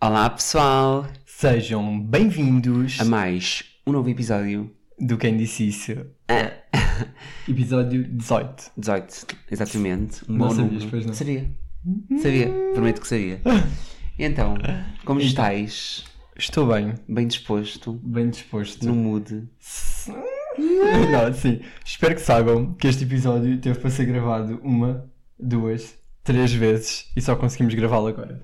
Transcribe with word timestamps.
Olá 0.00 0.30
pessoal, 0.30 1.06
Sejam 1.26 2.00
bem-vindos 2.00 2.98
a 3.00 3.04
mais 3.04 3.64
um 3.86 3.92
novo 3.92 4.08
episódio. 4.08 4.70
do 4.98 5.16
Quem 5.16 5.36
Disse 5.36 5.68
Isso. 5.68 5.92
Episódio 7.48 8.04
18. 8.04 8.72
18, 8.76 9.26
exatamente. 9.50 10.22
Um 10.28 10.34
Não 10.34 10.48
bom 10.48 10.50
sabias, 10.54 10.72
número. 10.72 10.90
pois 10.90 11.06
não? 11.06 11.14
Sabia, 11.14 11.50
sabia, 12.22 12.48
prometo 12.74 13.00
que 13.00 13.08
sabia. 13.08 13.40
Então, 14.18 14.54
como 15.04 15.20
estás? 15.22 16.04
Estou 16.36 16.66
bem, 16.66 16.94
Bem 17.08 17.26
disposto? 17.26 17.92
bem 18.02 18.30
disposto. 18.30 18.86
No 18.86 18.94
mood? 18.94 19.48
Não, 20.58 21.32
sim. 21.32 21.60
Espero 21.84 22.14
que 22.14 22.20
saibam 22.20 22.74
que 22.74 22.86
este 22.88 23.04
episódio 23.04 23.58
teve 23.58 23.78
para 23.78 23.88
ser 23.90 24.04
gravado 24.06 24.60
uma, 24.62 25.08
duas, 25.38 25.94
três 26.24 26.52
vezes 26.52 27.10
e 27.16 27.20
só 27.22 27.36
conseguimos 27.36 27.72
gravá-lo 27.74 28.08
agora. 28.08 28.42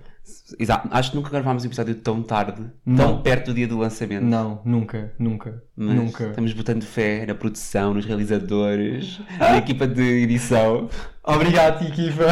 Exato, 0.59 0.89
acho 0.91 1.11
que 1.11 1.17
nunca 1.17 1.31
gravámos 1.31 1.65
um 1.65 1.67
episódio 1.67 1.95
tão 1.97 2.23
tarde, 2.23 2.63
Não. 2.85 2.97
tão 2.97 3.23
perto 3.23 3.47
do 3.47 3.55
dia 3.55 3.67
do 3.67 3.79
lançamento. 3.79 4.25
Não, 4.25 4.61
nunca, 4.65 5.13
nunca, 5.19 5.63
Mas 5.77 5.97
nunca. 5.97 6.29
Estamos 6.29 6.53
botando 6.53 6.83
fé 6.85 7.27
na 7.27 7.35
produção, 7.35 7.95
nos 7.95 8.05
realizadores, 8.05 9.21
na 9.39 9.59
equipa 9.59 9.87
de 9.87 10.03
edição, 10.03 10.89
Obrigado, 11.23 11.85
equipa. 11.87 12.27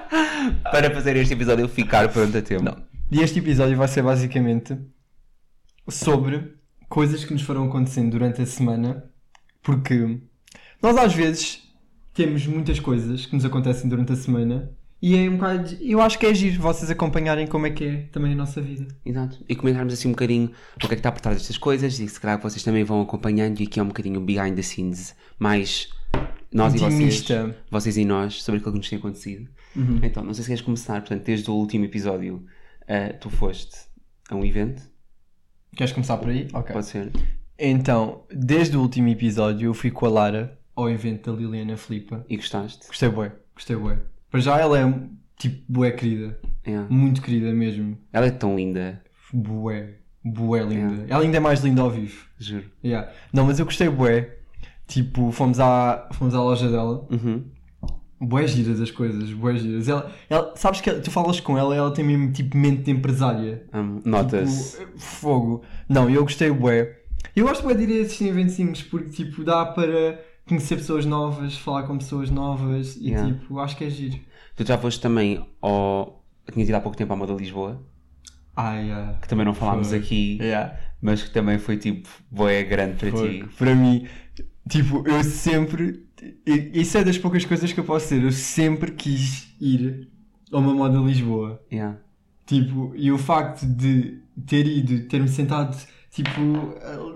para 0.70 0.90
fazer 0.90 1.16
este 1.16 1.34
episódio 1.34 1.68
ficar 1.68 2.08
pronto 2.08 2.36
a 2.36 2.42
tempo. 2.42 2.64
Não. 2.64 2.76
E 3.10 3.20
este 3.20 3.38
episódio 3.38 3.76
vai 3.76 3.88
ser 3.88 4.02
basicamente 4.02 4.76
sobre 5.88 6.54
coisas 6.88 7.24
que 7.24 7.32
nos 7.32 7.42
foram 7.42 7.64
acontecendo 7.66 8.10
durante 8.10 8.40
a 8.40 8.46
semana, 8.46 9.04
porque 9.62 10.20
nós 10.82 10.96
às 10.96 11.14
vezes 11.14 11.62
temos 12.14 12.46
muitas 12.46 12.80
coisas 12.80 13.26
que 13.26 13.34
nos 13.34 13.44
acontecem 13.44 13.88
durante 13.88 14.12
a 14.12 14.16
semana 14.16 14.70
e 15.02 15.16
é 15.16 15.28
um 15.28 15.36
bocado. 15.36 15.76
Eu 15.80 16.00
acho 16.00 16.18
que 16.18 16.26
é 16.26 16.34
giro 16.34 16.60
vocês 16.60 16.90
acompanharem 16.90 17.46
como 17.46 17.66
é 17.66 17.70
que 17.70 17.84
é 17.84 17.96
também 18.12 18.32
a 18.32 18.36
nossa 18.36 18.60
vida. 18.60 18.86
Exato. 19.04 19.44
E 19.48 19.56
comentarmos 19.56 19.92
assim 19.94 20.08
um 20.08 20.12
bocadinho 20.12 20.50
o 20.76 20.78
que 20.80 20.86
é 20.86 20.88
que 20.88 20.94
está 20.94 21.10
por 21.10 21.20
trás 21.20 21.38
destas 21.38 21.56
coisas 21.58 21.98
e 21.98 22.08
se 22.08 22.20
calhar 22.20 22.40
vocês 22.40 22.62
também 22.62 22.84
vão 22.84 23.00
acompanhando 23.00 23.60
e 23.60 23.64
aqui 23.64 23.80
é 23.80 23.82
um 23.82 23.88
bocadinho 23.88 24.20
behind 24.20 24.54
the 24.56 24.62
scenes, 24.62 25.14
mais 25.38 25.88
nós 26.52 26.74
e 26.74 26.78
vocês, 26.78 26.94
Intimista. 26.94 27.56
vocês 27.70 27.96
e 27.96 28.04
nós, 28.04 28.42
sobre 28.42 28.58
aquilo 28.58 28.72
que 28.72 28.78
nos 28.78 28.88
tem 28.88 28.98
acontecido. 28.98 29.48
Uhum. 29.76 30.00
Então, 30.02 30.24
não 30.24 30.34
sei 30.34 30.42
se 30.42 30.48
queres 30.48 30.62
começar, 30.62 31.00
portanto, 31.00 31.22
desde 31.24 31.48
o 31.50 31.54
último 31.54 31.84
episódio, 31.84 32.44
eh, 32.88 33.12
tu 33.12 33.30
foste 33.30 33.76
a 34.28 34.34
um 34.34 34.44
evento, 34.44 34.82
Queres 35.76 35.92
começar 35.92 36.16
por 36.18 36.28
aí? 36.28 36.48
Ok. 36.52 36.72
pode 36.72 36.86
ser? 36.86 37.12
Então, 37.58 38.24
desde 38.30 38.76
o 38.76 38.80
último 38.80 39.08
episódio 39.08 39.68
eu 39.68 39.74
fui 39.74 39.90
com 39.90 40.06
a 40.06 40.08
Lara 40.08 40.58
ao 40.74 40.88
evento 40.88 41.30
da 41.30 41.38
Liliana 41.38 41.76
Flipa. 41.76 42.24
E 42.28 42.36
gostaste? 42.36 42.86
Gostei 42.86 43.08
bué, 43.08 43.32
gostei 43.54 43.76
bué. 43.76 43.98
Para 44.30 44.40
já 44.40 44.58
ela 44.58 44.78
é 44.78 44.94
tipo 45.36 45.62
bué 45.68 45.90
querida, 45.90 46.38
É. 46.64 46.78
muito 46.88 47.20
querida 47.22 47.52
mesmo. 47.52 47.98
Ela 48.12 48.26
é 48.26 48.30
tão 48.30 48.56
linda, 48.56 49.02
Bué, 49.32 49.94
bué 50.24 50.62
linda. 50.64 51.04
Ela 51.08 51.22
ainda 51.22 51.36
é 51.36 51.40
mais 51.40 51.60
linda 51.60 51.82
ao 51.82 51.90
vivo. 51.90 52.26
juro. 52.38 52.64
Yeah. 52.84 53.10
Não, 53.32 53.46
mas 53.46 53.58
eu 53.58 53.64
gostei 53.64 53.88
bué. 53.88 54.36
Tipo, 54.86 55.30
fomos 55.30 55.60
à, 55.60 56.08
fomos 56.12 56.34
à 56.34 56.40
loja 56.42 56.68
dela. 56.68 57.06
Uhum. 57.10 57.44
Bué 58.20 58.46
giras 58.46 58.80
as 58.80 58.90
coisas, 58.90 59.32
bué 59.32 59.56
giras. 59.56 59.88
Ela, 59.88 60.10
ela, 60.28 60.52
sabes 60.56 60.80
que 60.80 60.90
tu 60.94 61.10
falas 61.10 61.38
com 61.40 61.56
ela 61.56 61.74
ela 61.74 61.92
tem 61.94 62.04
mesmo 62.04 62.32
tipo 62.32 62.56
mente 62.56 62.82
de 62.82 62.90
empresária. 62.90 63.64
Amo. 63.72 64.02
Nota-se. 64.04 64.78
Tipo, 64.78 64.98
fogo. 64.98 65.62
Não, 65.88 66.10
eu 66.10 66.22
gostei 66.22 66.50
bué. 66.50 66.98
Eu 67.34 67.46
gosto 67.46 67.62
bué 67.62 67.74
de 67.74 67.84
ir 67.84 67.92
a 67.92 68.02
esses 68.02 68.20
eventinhos 68.20 68.82
porque 68.82 69.10
tipo 69.10 69.44
dá 69.44 69.64
para 69.64 70.20
conhecer 70.50 70.76
pessoas 70.76 71.06
novas, 71.06 71.56
falar 71.56 71.84
com 71.84 71.96
pessoas 71.98 72.30
novas 72.30 72.96
e 72.96 73.08
Yeah. 73.10 73.32
tipo, 73.34 73.58
acho 73.58 73.76
que 73.76 73.84
é 73.84 73.90
giro. 73.90 74.18
Tu 74.56 74.66
já 74.66 74.76
foste 74.76 75.00
também 75.00 75.44
ao. 75.62 76.22
Tinhas 76.52 76.68
ido 76.68 76.76
há 76.76 76.80
pouco 76.80 76.96
tempo 76.98 77.12
à 77.12 77.16
Moda 77.16 77.32
Lisboa, 77.32 77.80
Ai, 78.56 78.84
yeah. 78.86 79.18
que 79.20 79.28
também 79.28 79.46
não 79.46 79.54
falámos 79.54 79.88
Foi. 79.88 79.98
aqui, 79.98 80.38
Yeah. 80.40 80.76
mas 81.00 81.22
que 81.22 81.30
também 81.30 81.58
foi 81.58 81.76
tipo, 81.76 82.08
boé 82.30 82.62
grande 82.64 82.96
para 82.96 83.10
Foi. 83.10 83.40
ti. 83.40 83.48
Para 83.56 83.74
mim, 83.74 84.06
tipo, 84.68 85.06
eu 85.08 85.22
sempre. 85.24 86.04
Isso 86.74 86.98
é 86.98 87.04
das 87.04 87.16
poucas 87.16 87.44
coisas 87.44 87.72
que 87.72 87.80
eu 87.80 87.84
posso 87.84 88.08
ser. 88.08 88.22
Eu 88.22 88.32
sempre 88.32 88.90
quis 88.92 89.54
ir 89.60 90.08
a 90.52 90.58
uma 90.58 90.74
moda 90.74 90.98
Lisboa. 90.98 91.62
Yeah. 91.72 91.98
Tipo, 92.44 92.92
e 92.96 93.10
o 93.12 93.16
facto 93.18 93.64
de 93.64 94.20
ter 94.46 94.66
ido, 94.66 95.06
ter-me 95.08 95.28
sentado, 95.28 95.76
tipo, 96.10 96.40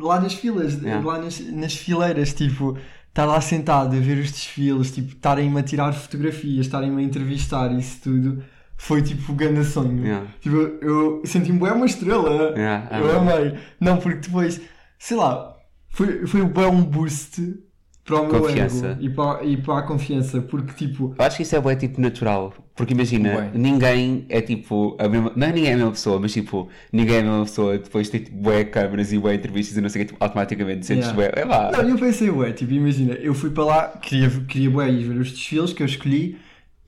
lá 0.01 0.21
nas 0.21 0.35
filas, 0.35 0.81
Yeah. 0.81 1.05
lá 1.05 1.19
nas, 1.19 1.41
nas 1.41 1.75
fileiras, 1.75 2.33
tipo, 2.33 2.79
estar 3.15 3.27
lá 3.27 3.41
sentado 3.41 3.97
a 3.97 4.01
ver 4.01 4.19
os 4.19 4.33
desfiles, 4.33 4.91
tipo, 4.91 5.11
estarem-me 5.11 5.61
a 5.61 5.63
tirar 5.63 5.93
fotografias, 5.93 6.67
estarem-me 6.67 7.01
a 7.01 7.05
entrevistar, 7.05 7.73
isso 7.73 8.01
tudo, 8.03 8.43
foi 8.77 9.03
tipo 9.03 9.31
o 9.31 9.37
grande 9.37 9.65
sonho. 9.65 10.05
Yeah. 10.05 10.27
Tipo, 10.41 10.57
eu 10.57 11.23
senti-me 11.25 11.61
bem 11.61 11.71
uma 11.71 11.87
estrela. 11.87 12.53
Yeah, 12.57 12.99
eu 12.99 13.11
amo. 13.17 13.31
amei. 13.31 13.57
Não, 13.81 13.99
porque 13.99 14.19
depois, 14.19 14.61
sei 14.99 15.17
lá, 15.17 15.57
foi, 15.91 16.27
foi 16.27 16.45
bem 16.45 16.67
um 16.67 16.83
boost 16.83 17.41
para 18.05 18.21
o 18.21 18.27
meu 18.31 18.41
Confiança. 18.43 18.87
ego 18.89 19.03
e 19.03 19.09
para, 19.11 19.45
e 19.45 19.57
para 19.57 19.79
a 19.79 19.83
confiança, 19.83 20.41
porque 20.43 20.73
tipo, 20.75 21.15
Eu 21.19 21.25
acho 21.25 21.37
que 21.39 21.43
isso 21.43 21.57
é 21.57 21.61
bué 21.61 21.75
tipo 21.75 22.01
natural. 22.01 22.53
Porque 22.77 22.93
imagina, 22.93 23.33
Bué. 23.35 23.51
ninguém 23.55 24.27
é 24.29 24.41
tipo 24.43 24.97
a 24.99 25.09
mesma. 25.09 25.33
Não 25.37 25.47
é 25.47 25.53
ninguém 25.53 25.71
é 25.71 25.75
a 25.75 25.77
mesma 25.77 25.93
pessoa, 25.93 26.19
mas 26.21 26.33
tipo, 26.33 26.69
ninguém 26.93 27.17
é 27.17 27.21
a 27.21 27.23
mesma 27.23 27.45
pessoa 27.45 27.79
depois 27.79 28.07
de 28.09 28.13
ter 28.19 28.25
tipo, 28.27 28.37
bué 28.37 28.65
câmaras 28.65 29.13
e 29.13 29.19
bué 29.19 29.35
entrevistas 29.35 29.77
e 29.77 29.81
não 29.81 29.89
sei 29.89 30.03
o 30.03 30.05
que, 30.07 30.13
tipo, 30.13 30.25
automaticamente 30.25 30.85
sentes 30.85 31.07
Yeah. 31.09 31.15
bué. 31.35 31.41
É 31.41 31.45
lá. 31.45 31.71
Não, 31.71 31.89
eu 31.89 31.97
pensei, 31.99 32.29
ué, 32.31 32.53
tipo, 32.53 32.73
imagina, 32.73 33.15
eu 33.15 33.33
fui 33.33 33.51
para 33.51 33.65
lá, 33.65 33.89
queria, 34.03 34.29
queria 34.49 34.71
bué, 34.71 34.91
ir 34.91 35.05
ver 35.09 35.19
os 35.21 35.31
desfiles 35.31 35.73
que 35.73 35.83
eu 35.83 35.87
escolhi 35.87 36.37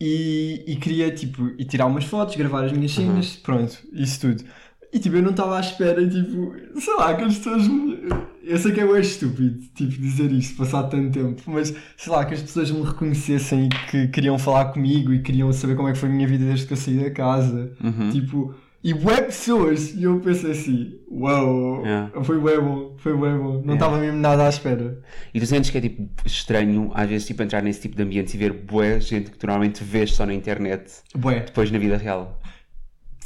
e, 0.00 0.64
e 0.66 0.76
queria, 0.76 1.10
tipo, 1.12 1.48
ir 1.56 1.64
tirar 1.66 1.86
umas 1.86 2.04
fotos, 2.04 2.34
gravar 2.36 2.64
as 2.64 2.72
minhas 2.72 2.92
cenas, 2.92 3.36
pronto, 3.36 3.78
isso 3.92 4.20
tudo. 4.20 4.44
E, 4.92 4.98
tipo, 4.98 5.16
eu 5.16 5.22
não 5.22 5.30
estava 5.30 5.56
à 5.56 5.60
espera, 5.60 6.06
tipo, 6.08 6.54
sei 6.80 6.94
lá, 6.94 7.14
que 7.14 7.24
as 7.24 7.36
pessoas 7.36 7.66
me... 7.68 7.98
Eu 8.42 8.56
sei 8.58 8.70
que 8.72 8.80
é 8.80 9.00
estúpido, 9.00 9.58
tipo, 9.74 9.90
dizer 9.90 10.30
isto, 10.30 10.56
passar 10.56 10.84
tanto 10.84 11.10
tempo, 11.10 11.42
mas, 11.46 11.74
sei 11.96 12.12
lá, 12.12 12.24
que 12.24 12.32
as 12.34 12.40
pessoas 12.42 12.70
me 12.70 12.82
reconhecessem 12.82 13.66
e 13.66 13.68
que 13.90 14.06
queriam 14.08 14.38
falar 14.38 14.66
comigo 14.66 15.12
e 15.12 15.20
queriam 15.20 15.52
saber 15.52 15.74
como 15.74 15.88
é 15.88 15.92
que 15.92 15.98
foi 15.98 16.08
a 16.08 16.12
minha 16.12 16.28
vida 16.28 16.44
desde 16.44 16.64
que 16.66 16.72
eu 16.72 16.76
saí 16.76 16.94
da 16.96 17.10
casa. 17.10 17.72
Uhum. 17.82 18.10
Tipo, 18.10 18.54
e 18.84 18.94
bué 18.94 19.20
pessoas, 19.22 19.92
e 19.94 20.04
eu 20.04 20.20
pensei 20.20 20.52
assim, 20.52 20.94
uau, 21.10 21.82
Yeah. 21.84 22.22
foi 22.22 22.38
bué 22.38 22.60
bom, 22.60 22.94
foi 22.98 23.16
bué 23.16 23.32
bom, 23.36 23.54
não 23.54 23.74
Yeah. 23.74 23.74
estava 23.74 23.98
mesmo 23.98 24.20
nada 24.20 24.46
à 24.46 24.48
espera. 24.48 25.02
E 25.34 25.40
tu 25.40 25.46
sentes 25.46 25.70
que 25.70 25.78
é 25.78 25.80
tipo 25.80 26.08
estranho, 26.24 26.92
às 26.94 27.08
vezes, 27.08 27.26
tipo, 27.26 27.42
entrar 27.42 27.60
nesse 27.64 27.80
tipo 27.80 27.96
de 27.96 28.02
ambientes 28.04 28.32
e 28.32 28.36
ver 28.36 28.52
bué 28.52 29.00
gente 29.00 29.32
que 29.32 29.38
tu 29.38 29.46
normalmente 29.48 29.82
vês 29.82 30.12
só 30.12 30.24
na 30.24 30.32
internet, 30.32 30.84
Bué. 31.16 31.40
depois 31.40 31.68
na 31.72 31.78
vida 31.80 31.96
real. 31.96 32.40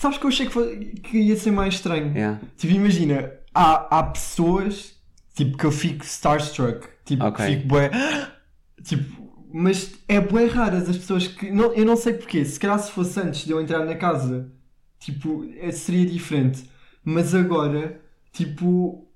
Sabes 0.01 0.17
que 0.17 0.25
eu 0.25 0.29
achei 0.29 0.47
que, 0.47 0.53
foi- 0.53 0.77
que 1.03 1.19
ia 1.19 1.37
ser 1.37 1.51
mais 1.51 1.75
estranho? 1.75 2.11
Yeah. 2.17 2.41
Tipo, 2.57 2.73
imagina, 2.73 3.31
há, 3.55 3.99
há 3.99 4.03
pessoas, 4.05 4.95
tipo, 5.35 5.59
que 5.59 5.65
eu 5.67 5.71
fico 5.71 6.03
starstruck, 6.05 6.89
tipo, 7.05 7.23
Ok. 7.23 7.45
que 7.45 7.53
fico 7.53 7.69
bué, 7.69 7.91
tipo, 8.83 9.47
mas 9.53 9.93
é 10.09 10.19
bué 10.19 10.47
raras 10.47 10.89
as 10.89 10.97
pessoas 10.97 11.27
que, 11.29 11.51
não, 11.51 11.75
eu 11.75 11.85
não 11.85 11.97
sei 11.97 12.15
porquê, 12.15 12.47
se 12.47 12.59
calhar 12.59 12.79
se 12.79 12.91
fosse 12.93 13.21
antes 13.21 13.45
de 13.45 13.51
eu 13.53 13.61
entrar 13.61 13.85
na 13.85 13.95
casa, 13.95 14.51
tipo, 14.99 15.47
é- 15.61 15.71
seria 15.71 16.07
diferente, 16.07 16.65
mas 17.05 17.35
agora, 17.35 18.01
tipo, 18.33 19.07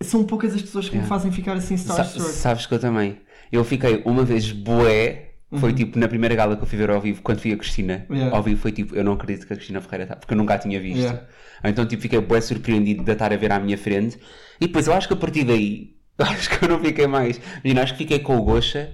são 0.00 0.24
poucas 0.24 0.54
as 0.54 0.62
pessoas 0.62 0.86
que 0.88 0.92
me 0.96 1.02
Yeah. 1.02 1.14
fazem 1.14 1.30
ficar 1.30 1.58
assim 1.58 1.76
Sa- 1.76 1.92
starstruck. 2.02 2.30
sabes 2.30 2.64
que 2.64 2.72
eu 2.72 2.78
também. 2.78 3.20
Eu 3.52 3.62
fiquei 3.64 4.02
uma 4.06 4.24
vez 4.24 4.50
bué. 4.50 5.33
Foi 5.58 5.70
Uhum. 5.70 5.76
tipo 5.76 5.98
na 5.98 6.08
primeira 6.08 6.34
gala 6.34 6.56
que 6.56 6.62
eu 6.62 6.66
fui 6.66 6.78
ver 6.78 6.90
ao 6.90 7.00
vivo, 7.00 7.22
quando 7.22 7.38
vi 7.38 7.52
a 7.52 7.56
Cristina. 7.56 8.06
Yeah. 8.10 8.36
Ao 8.36 8.42
vivo 8.42 8.60
foi 8.60 8.72
tipo, 8.72 8.94
eu 8.94 9.04
não 9.04 9.12
acredito 9.12 9.46
que 9.46 9.52
a 9.52 9.56
Cristina 9.56 9.80
Ferreira 9.80 10.04
está, 10.04 10.16
porque 10.16 10.32
eu 10.34 10.38
nunca 10.38 10.54
a 10.54 10.58
tinha 10.58 10.80
visto. 10.80 10.98
Yeah. 10.98 11.22
Então 11.64 11.86
tipo, 11.86 12.02
fiquei 12.02 12.20
bué 12.20 12.40
surpreendido 12.40 13.04
de 13.04 13.12
estar 13.12 13.32
a 13.32 13.36
ver 13.36 13.52
à 13.52 13.58
minha 13.60 13.78
frente. 13.78 14.18
E 14.60 14.66
depois 14.66 14.86
eu 14.86 14.92
acho 14.94 15.06
que 15.08 15.14
a 15.14 15.16
partir 15.16 15.44
daí, 15.44 15.94
acho 16.18 16.50
que 16.50 16.64
eu 16.64 16.68
não 16.68 16.80
fiquei 16.80 17.06
mais. 17.06 17.40
Imagina, 17.62 17.82
acho 17.82 17.92
que 17.92 17.98
fiquei 17.98 18.18
com 18.18 18.36
o 18.36 18.42
Gosha. 18.42 18.92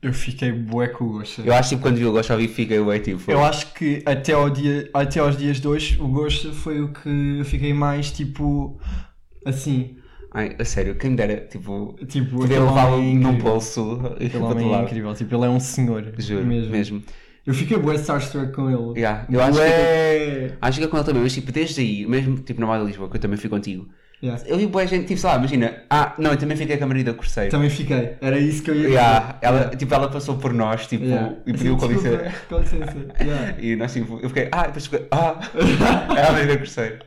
Eu 0.00 0.12
fiquei 0.12 0.52
bué 0.52 0.88
com 0.88 1.04
o 1.04 1.12
Gosha. 1.12 1.42
Eu 1.42 1.52
acho 1.52 1.70
que 1.70 1.74
tipo, 1.74 1.82
quando 1.82 1.96
vi 1.96 2.04
o 2.06 2.12
Gosha 2.12 2.32
ao 2.32 2.38
vivo 2.38 2.54
fiquei 2.54 2.80
bué 2.80 2.98
tipo. 3.00 3.30
Eu 3.30 3.44
acho 3.44 3.72
que 3.74 4.02
até, 4.06 4.32
ao 4.32 4.48
dia, 4.48 4.88
até 4.94 5.18
aos 5.20 5.36
dias 5.36 5.60
de 5.60 5.66
hoje 5.66 5.98
o 6.00 6.06
Gosha 6.08 6.52
foi 6.52 6.80
o 6.80 6.92
que 6.92 7.38
eu 7.40 7.44
fiquei 7.44 7.72
mais 7.74 8.10
tipo 8.12 8.80
assim. 9.44 9.96
Ai, 10.32 10.54
a 10.58 10.64
sério, 10.64 10.94
quem 10.94 11.14
dera, 11.14 11.46
tipo, 11.50 11.96
Tipo, 12.06 12.36
poder 12.36 12.58
levá-lo 12.60 13.00
é 13.00 13.14
num 13.14 13.38
bolso 13.38 13.98
e 14.20 14.26
Aquele 14.26 14.42
para 14.44 14.52
homem 14.52 14.74
é 14.74 14.82
incrível, 14.82 15.14
tipo, 15.14 15.34
ele 15.34 15.46
é 15.46 15.48
um 15.48 15.60
senhor. 15.60 16.12
Juro, 16.18 16.44
mesmo. 16.44 16.70
mesmo. 16.70 17.02
Eu 17.46 17.54
fiquei 17.54 17.78
bué 17.78 17.94
starstruck 17.94 18.52
com 18.52 18.68
ele. 18.68 19.00
Yeah, 19.00 19.24
eu 19.30 19.40
acho 19.42 19.58
que, 19.58 20.52
acho 20.60 20.78
que 20.78 20.84
é 20.84 20.88
com 20.88 20.96
ele 20.98 21.06
também, 21.06 21.22
mas 21.22 21.32
tipo, 21.32 21.50
desde 21.50 21.80
aí, 21.80 22.06
mesmo 22.06 22.36
tipo 22.38 22.60
na 22.60 22.66
Moda 22.66 22.84
Lisboa, 22.84 23.08
que 23.08 23.16
eu 23.16 23.20
também 23.20 23.38
fui 23.38 23.48
contigo, 23.48 23.88
Yeah. 24.20 24.42
eu 24.48 24.58
vi 24.58 24.66
boa 24.66 24.84
gente, 24.84 25.06
tipo, 25.06 25.20
sei 25.20 25.30
lá, 25.30 25.36
imagina, 25.36 25.84
ah, 25.88 26.12
não, 26.18 26.32
eu 26.32 26.36
também 26.36 26.56
fiquei 26.56 26.76
com 26.76 26.82
a 26.82 26.86
Marida 26.88 27.14
Corseiro. 27.14 27.52
Também 27.52 27.70
fiquei, 27.70 28.16
era 28.20 28.36
isso 28.36 28.64
que 28.64 28.70
eu 28.72 28.74
ia 28.74 28.80
dizer. 28.82 28.94
Yeah, 28.94 29.38
ela, 29.40 29.56
Yeah. 29.58 29.76
tipo, 29.76 29.94
ela 29.94 30.08
passou 30.10 30.36
por 30.36 30.52
nós, 30.52 30.88
tipo, 30.88 31.04
e 31.46 31.52
pediu 31.52 31.76
com 31.76 31.86
licença. 31.86 32.34
Com 32.48 32.58
licença. 32.58 32.96
Yeah. 33.20 33.54
E 33.62 33.76
nós, 33.76 33.92
tipo, 33.92 34.18
eu 34.20 34.28
fiquei, 34.28 34.48
ah, 34.50 34.62
depois 34.66 34.86
fiquei, 34.86 35.06
ah, 35.12 35.38
é 36.18 36.22
a 36.26 36.32
Marida 36.32 36.56
Corseiro. 36.58 36.98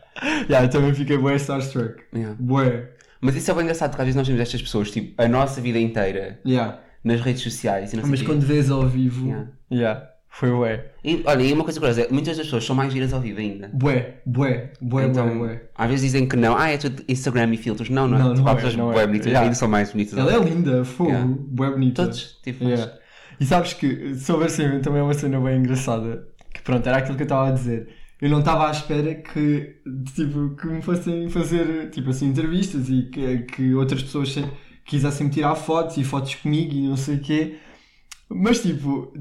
Yeah, 0.49 0.65
eu 0.65 0.69
também 0.69 0.93
fiquei 0.93 1.17
bué 1.17 1.35
starstruck. 1.35 1.95
Yeah. 2.15 2.33
Bué. 2.39 2.90
Mas 3.21 3.35
isso 3.35 3.51
é 3.51 3.53
bem 3.53 3.63
engraçado, 3.63 3.91
porque 3.91 4.01
às 4.01 4.05
vezes 4.07 4.15
nós 4.17 4.25
temos 4.27 4.41
estas 4.41 4.61
pessoas, 4.61 4.89
tipo, 4.91 5.21
a 5.21 5.27
nossa 5.27 5.61
vida 5.61 5.77
inteira, 5.79 6.39
Yeah. 6.45 6.79
nas 7.03 7.21
redes 7.21 7.41
sociais 7.43 7.93
e 7.93 7.95
não 7.95 8.03
sei 8.03 8.11
Mas 8.11 8.19
quê. 8.21 8.25
quando 8.25 8.41
vês 8.41 8.69
ao 8.71 8.87
vivo. 8.87 9.25
Yeah. 9.27 9.47
Yeah. 9.71 10.07
Foi 10.33 10.49
bué. 10.49 10.85
E, 11.03 11.21
olha, 11.25 11.43
e 11.43 11.51
uma 11.51 11.63
coisa 11.65 11.77
curiosa, 11.79 12.07
muitas 12.09 12.37
das 12.37 12.45
pessoas 12.45 12.63
são 12.65 12.73
mais 12.75 12.93
giras 12.93 13.11
ao 13.13 13.19
vivo 13.19 13.39
ainda. 13.41 13.69
Bué, 13.73 14.21
bué, 14.25 14.71
bué, 14.81 15.05
então, 15.07 15.27
bué, 15.27 15.35
bué. 15.37 15.61
às 15.75 15.89
vezes 15.89 16.05
dizem 16.05 16.25
que 16.25 16.37
não, 16.37 16.55
ah, 16.57 16.69
é 16.69 16.77
tudo 16.77 17.03
Instagram 17.07 17.53
e 17.53 17.57
filtros. 17.57 17.89
Não, 17.89 18.07
não, 18.07 18.17
Não, 18.17 18.25
é. 18.31 18.35
Tipo, 18.35 18.41
não 18.43 18.47
há 18.47 18.51
é, 18.51 18.55
pessoas 18.55 18.75
não 18.77 18.89
é. 18.91 18.93
bué 18.93 19.05
bonitas, 19.07 19.25
Yeah. 19.27 19.43
ainda 19.45 19.55
são 19.55 19.67
mais 19.67 19.91
bonitas. 19.91 20.17
Ela 20.17 20.33
é 20.33 20.39
linda, 20.39 20.85
fogo, 20.85 21.09
Yeah. 21.09 21.29
bué 21.37 21.69
bonita. 21.71 22.03
Todos, 22.03 22.39
tipo, 22.43 22.63
Yeah. 22.63 22.93
E 23.41 23.45
sabes 23.45 23.73
que 23.73 24.15
sobre 24.15 24.45
a 24.45 24.49
cena 24.49 24.79
também 24.79 24.99
é 25.01 25.03
uma 25.03 25.13
cena 25.13 25.39
bem 25.41 25.57
engraçada. 25.59 26.27
Que 26.53 26.61
pronto, 26.61 26.87
era 26.87 26.97
aquilo 26.97 27.17
que 27.17 27.23
eu 27.23 27.25
estava 27.25 27.49
a 27.49 27.51
dizer. 27.51 27.89
Eu 28.21 28.29
não 28.29 28.39
estava 28.39 28.67
à 28.67 28.71
espera 28.71 29.15
que, 29.15 29.77
tipo, 30.15 30.55
que 30.55 30.67
me 30.67 30.81
fossem 30.81 31.27
fazer 31.29 31.89
tipo 31.89 32.11
assim, 32.11 32.27
entrevistas 32.27 32.87
e 32.89 33.03
que, 33.09 33.39
que 33.39 33.73
outras 33.73 34.03
pessoas 34.03 34.31
se- 34.31 34.45
quisessem 34.85 35.27
me 35.27 35.33
tirar 35.33 35.55
fotos 35.55 35.97
e 35.97 36.03
fotos 36.03 36.35
comigo 36.35 36.71
e 36.73 36.87
não 36.87 36.95
sei 36.97 37.15
o 37.15 37.19
quê. 37.21 37.57
Mas 38.29 38.61
tipo, 38.61 39.11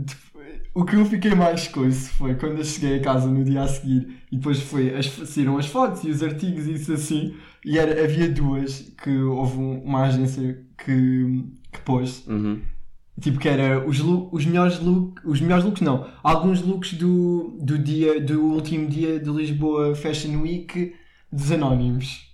o 0.74 0.84
que 0.84 0.96
eu 0.96 1.04
fiquei 1.06 1.34
mais 1.34 1.66
coisa 1.68 2.10
foi 2.10 2.34
quando 2.34 2.58
eu 2.58 2.64
cheguei 2.64 2.98
a 2.98 3.02
casa 3.02 3.26
no 3.26 3.42
dia 3.42 3.62
a 3.62 3.68
seguir 3.68 4.18
e 4.30 4.36
depois 4.36 4.60
foi 4.62 4.94
as, 4.94 5.06
saíram 5.06 5.56
as 5.58 5.66
fotos 5.66 6.04
e 6.04 6.10
os 6.10 6.22
artigos 6.22 6.66
e 6.66 6.74
isso 6.74 6.92
assim. 6.92 7.34
E 7.64 7.78
era, 7.78 8.04
havia 8.04 8.28
duas 8.28 8.92
que 9.02 9.10
houve 9.18 9.58
um- 9.58 9.82
uma 9.82 10.02
agência 10.04 10.62
que, 10.84 11.44
que 11.72 11.80
pôs. 11.84 12.24
Uhum. 12.26 12.60
Tipo 13.20 13.38
que 13.38 13.48
era 13.48 13.86
os, 13.86 14.00
os 14.00 14.46
melhores 14.46 14.78
looks, 14.80 15.22
os 15.24 15.40
melhores 15.40 15.64
looks 15.64 15.82
não, 15.82 16.06
alguns 16.22 16.62
looks 16.62 16.94
do, 16.94 17.56
do 17.60 17.76
dia, 17.78 18.20
do 18.20 18.40
último 18.42 18.88
dia 18.88 19.18
de 19.20 19.28
Lisboa 19.30 19.94
Fashion 19.94 20.40
Week 20.40 20.94
dos 21.30 21.52
Anónimos. 21.52 22.30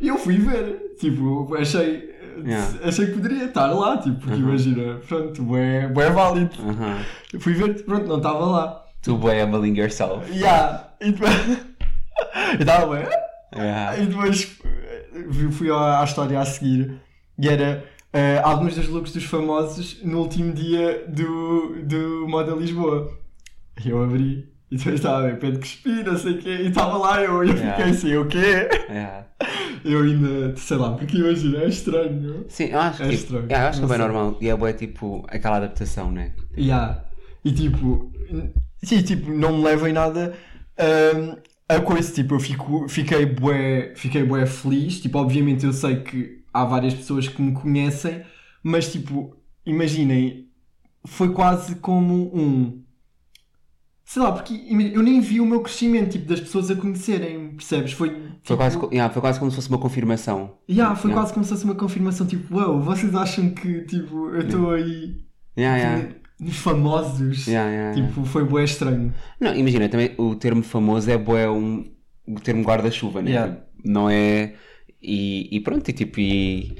Eu 0.00 0.16
fui 0.18 0.36
ver, 0.38 0.94
tipo, 0.98 1.54
achei, 1.54 2.16
Yeah. 2.44 2.78
achei 2.84 3.06
que 3.06 3.12
poderia 3.14 3.46
estar 3.46 3.66
lá, 3.72 3.96
tipo, 3.98 4.16
porque 4.20 4.34
Uhum. 4.40 4.48
imagina, 4.50 5.00
pronto, 5.08 5.56
é, 5.56 5.84
é 5.86 6.10
válido. 6.10 6.50
Eu 7.32 7.40
fui 7.40 7.52
ver, 7.54 7.84
pronto, 7.84 8.06
não 8.06 8.18
estava 8.18 8.46
lá. 8.46 8.84
Tu 9.02 9.16
bué 9.16 9.44
humbling 9.44 9.76
yourself. 9.76 10.30
Yeah. 10.32 10.88
E 11.00 11.10
depois, 11.10 11.32
eu 12.54 12.60
estava 12.60 12.94
bem, 12.96 13.06
Yeah. 13.56 13.98
e 14.02 14.06
depois 14.06 14.56
fui 15.52 15.70
à, 15.70 16.00
à 16.00 16.04
história 16.04 16.38
a 16.38 16.44
seguir 16.44 17.00
e 17.38 17.48
era 17.48 17.84
eh, 18.18 18.40
alguns 18.42 18.74
dos 18.74 18.88
looks 18.88 19.12
dos 19.12 19.24
famosos 19.24 20.02
no 20.02 20.18
último 20.20 20.52
dia 20.52 21.04
do, 21.08 21.76
do 21.84 22.26
Moda 22.28 22.52
Lisboa. 22.54 23.08
E 23.84 23.88
eu 23.90 24.02
abri 24.02 24.48
e 24.70 24.76
depois 24.76 24.96
estava 24.96 25.18
a 25.18 25.22
ver 25.28 25.38
Pedro 25.38 25.60
Crespi, 25.60 26.02
não 26.04 26.16
sei 26.18 26.32
o 26.34 26.38
quê, 26.38 26.50
e 26.50 26.66
estava 26.68 26.98
lá 26.98 27.22
eu, 27.22 27.42
e 27.44 27.48
eu 27.50 27.54
Yeah. 27.56 27.76
fiquei 27.76 27.90
assim, 27.92 28.16
o 28.16 28.26
quê? 28.26 28.68
Yeah. 28.90 29.26
Eu 29.84 30.02
ainda, 30.02 30.56
sei 30.56 30.76
lá, 30.76 30.92
porque 30.92 31.16
imagina, 31.16 31.58
é 31.62 31.68
estranho. 31.68 32.20
não? 32.20 32.44
Sim, 32.48 32.64
eu 32.72 32.80
acho 32.80 32.96
que, 32.98 33.02
É 33.04 33.08
tipo, 33.10 33.22
estranho. 33.22 33.44
yeah, 33.46 33.64
eu 33.64 33.68
acho 33.70 33.78
que 33.78 33.84
é 33.84 33.88
bem 33.88 33.98
normal. 33.98 34.36
E 34.40 34.48
é 34.48 34.56
bué 34.56 34.72
tipo 34.72 35.24
aquela 35.28 35.58
adaptação, 35.58 36.10
né? 36.10 36.32
Yeah. 36.58 37.04
E 37.44 37.52
tipo, 37.52 38.12
sim, 38.82 39.00
tipo, 39.02 39.30
não 39.32 39.56
me 39.58 39.62
levem 39.64 39.92
nada 39.92 40.34
hum, 41.16 41.36
a 41.68 41.80
coisa, 41.80 42.12
tipo, 42.12 42.34
eu 42.34 42.40
fico, 42.40 42.88
fiquei 42.88 43.24
bué, 43.26 43.92
fiquei 43.94 44.24
bué 44.24 44.44
feliz, 44.46 45.00
tipo, 45.00 45.16
obviamente 45.18 45.64
eu 45.64 45.72
sei 45.72 46.00
que 46.00 46.37
há 46.52 46.64
várias 46.64 46.94
pessoas 46.94 47.28
que 47.28 47.40
me 47.42 47.52
conhecem, 47.52 48.22
mas 48.62 48.90
tipo, 48.92 49.36
imaginem, 49.66 50.48
foi 51.04 51.32
quase 51.32 51.76
como 51.76 52.14
um, 52.36 52.82
sei 54.04 54.22
lá, 54.22 54.32
porque 54.32 54.54
eu 54.94 55.02
nem 55.02 55.20
vi 55.20 55.40
o 55.40 55.46
meu 55.46 55.60
crescimento, 55.60 56.12
tipo, 56.12 56.26
das 56.26 56.40
pessoas 56.40 56.70
a 56.70 56.74
conhecerem, 56.76 57.50
percebes? 57.50 57.92
Foi, 57.92 58.08
Foi, 58.10 58.20
tipo, 58.42 58.56
quase, 58.56 58.78
co- 58.78 58.88
yeah, 58.92 59.12
foi 59.12 59.20
quase 59.20 59.38
como 59.38 59.50
se 59.50 59.56
fosse 59.56 59.68
uma 59.68 59.78
confirmação. 59.78 60.58
yeah, 60.68 60.94
foi 60.96 61.10
Yeah. 61.10 61.22
quase 61.22 61.34
como 61.34 61.44
se 61.44 61.50
fosse 61.50 61.64
uma 61.64 61.74
confirmação, 61.74 62.26
tipo, 62.26 62.54
uau, 62.56 62.80
vocês 62.80 63.14
acham 63.14 63.50
que, 63.50 63.82
tipo, 63.82 64.30
eu 64.30 64.40
estou 64.40 64.70
aí, 64.70 65.24
Yeah, 65.56 66.08
tipo, 66.08 66.20
nos 66.40 66.56
famosos? 66.56 67.46
Tipo, 67.94 68.24
foi 68.24 68.44
bué 68.44 68.64
estranho. 68.64 69.12
Não, 69.40 69.54
imagina, 69.54 69.88
também 69.88 70.14
o 70.16 70.34
termo 70.36 70.62
famoso 70.62 71.10
é 71.10 71.18
bué 71.18 71.50
um, 71.50 71.84
o 72.26 72.40
termo 72.40 72.62
guarda-chuva, 72.62 73.20
né? 73.20 73.30
Tipo, 73.48 73.62
não 73.84 74.08
é. 74.08 74.54
E, 75.02 75.48
e 75.56 75.60
pronto, 75.60 75.88
e 75.88 75.92
tipo, 75.92 76.20
e. 76.20 76.76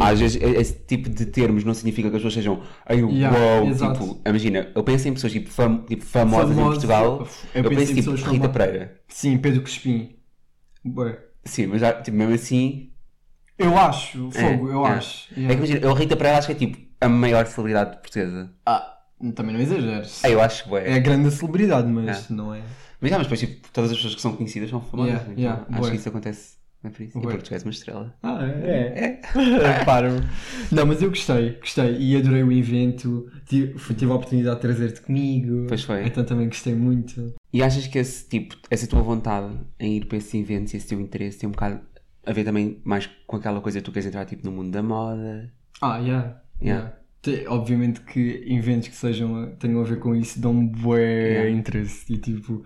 Às 0.00 0.20
vezes 0.20 0.40
esse 0.42 0.72
tipo 0.86 1.10
de 1.10 1.26
termos 1.26 1.64
não 1.64 1.74
significa 1.74 2.08
que 2.08 2.16
as 2.16 2.22
pessoas 2.22 2.32
sejam 2.34 2.62
ai, 2.86 2.96
Yeah, 3.00 3.38
uau, 3.38 3.66
exato. 3.68 4.00
tipo, 4.00 4.20
imagina, 4.26 4.70
eu 4.74 4.82
penso 4.82 5.06
em 5.06 5.12
pessoas 5.12 5.32
tipo, 5.34 5.50
fam- 5.50 5.84
tipo, 5.86 6.02
famosas 6.02 6.50
em 6.50 6.54
Famosos, 6.54 6.74
Portugal, 6.78 7.28
eu 7.54 7.62
eu, 7.62 7.68
penso 7.70 7.80
penso 7.80 7.92
em 7.92 7.94
tipo 7.96 8.10
Rita 8.12 8.24
famosas. 8.24 8.52
Pereira. 8.52 9.00
Sim, 9.08 9.36
Pedro 9.36 9.60
Crespim. 9.62 10.16
Bué. 10.82 11.18
Sim, 11.44 11.66
mas 11.66 11.80
já, 11.82 11.92
tipo, 12.00 12.16
mesmo 12.16 12.32
assim, 12.34 12.90
Eu 13.58 13.76
acho, 13.76 14.30
fogo, 14.30 14.70
eu 14.70 14.86
é. 14.86 14.90
acho. 14.92 15.28
é 15.34 15.40
Yeah. 15.40 15.54
que 15.54 15.58
imagina, 15.58 15.80
eu 15.86 15.92
Rita 15.92 16.16
Pereira 16.16 16.38
acho 16.38 16.46
que 16.46 16.52
é 16.52 16.56
tipo 16.56 16.78
a 16.98 17.08
maior 17.10 17.46
celebridade 17.46 17.98
portuguesa. 18.00 18.50
Ah, 18.64 18.98
também 19.34 19.52
não 19.54 19.60
exageres. 19.60 20.24
Ah, 20.24 20.30
eu 20.30 20.40
acho 20.40 20.68
bué. 20.70 20.88
É 20.88 20.94
a 20.94 20.98
grande 21.00 21.30
celebridade, 21.30 21.86
mas 21.88 22.30
não 22.30 22.54
é. 22.54 22.62
Mas, 22.98 23.10
já, 23.10 23.18
mas 23.18 23.26
depois 23.26 23.40
tipo, 23.40 23.68
todas 23.70 23.90
as 23.90 23.96
pessoas 23.98 24.14
que 24.14 24.22
são 24.22 24.34
conhecidas 24.36 24.70
são 24.70 24.80
famosas. 24.80 25.20
Yeah, 25.36 25.66
então, 25.68 25.80
acho 25.80 25.90
que 25.90 25.96
isso 25.96 26.08
acontece. 26.08 26.61
É 26.84 26.88
por 26.88 27.02
isso. 27.02 27.16
E 27.18 27.20
Bué. 27.20 27.32
porque 27.32 27.48
tu 27.48 27.54
és 27.54 27.62
uma 27.62 27.70
estrela. 27.70 28.14
Ah, 28.22 28.44
é. 28.44 29.20
é. 29.34 29.84
Paro. 29.84 30.08
Não, 30.70 30.84
mas 30.86 31.00
eu 31.00 31.10
gostei, 31.10 31.52
gostei 31.60 31.96
e 31.96 32.16
adorei 32.16 32.42
o 32.42 32.50
evento. 32.50 33.30
Tive, 33.46 33.74
tive 33.94 34.10
a 34.10 34.14
oportunidade 34.14 34.56
de 34.56 34.62
trazer-te 34.62 35.00
comigo. 35.02 35.66
Pois 35.68 35.84
foi. 35.84 36.04
Então 36.06 36.24
também 36.24 36.46
gostei 36.48 36.74
muito. 36.74 37.34
E 37.52 37.62
achas 37.62 37.86
que 37.86 37.98
esse 37.98 38.28
tipo, 38.28 38.56
essa 38.70 38.86
tua 38.88 39.00
vontade 39.02 39.54
em 39.78 39.96
ir 39.98 40.06
para 40.06 40.18
esses 40.18 40.34
eventos 40.34 40.74
e 40.74 40.76
esse 40.78 40.88
teu 40.88 41.00
interesse 41.00 41.38
tem 41.38 41.48
um 41.48 41.52
bocado 41.52 41.80
a 42.26 42.32
ver 42.32 42.44
também 42.44 42.80
mais 42.84 43.08
com 43.26 43.36
aquela 43.36 43.60
coisa 43.60 43.78
que 43.78 43.84
tu 43.84 43.92
queres 43.92 44.06
entrar 44.08 44.24
tipo 44.24 44.44
no 44.44 44.50
mundo 44.52 44.70
da 44.70 44.82
moda? 44.82 45.52
Ah, 45.80 45.98
yeah. 45.98 46.40
Yeah. 46.60 46.62
yeah. 46.62 46.96
Te- 47.22 47.46
Obviamente 47.46 48.00
que 48.00 48.42
eventos 48.48 48.88
que 48.88 48.96
sejam, 48.96 49.54
tenham 49.58 49.80
a 49.80 49.84
ver 49.84 50.00
com 50.00 50.16
isso 50.16 50.40
dão-me 50.40 50.66
bué 50.68 51.00
Yeah. 51.32 51.50
interesse. 51.50 52.12
E 52.12 52.18
tipo, 52.18 52.64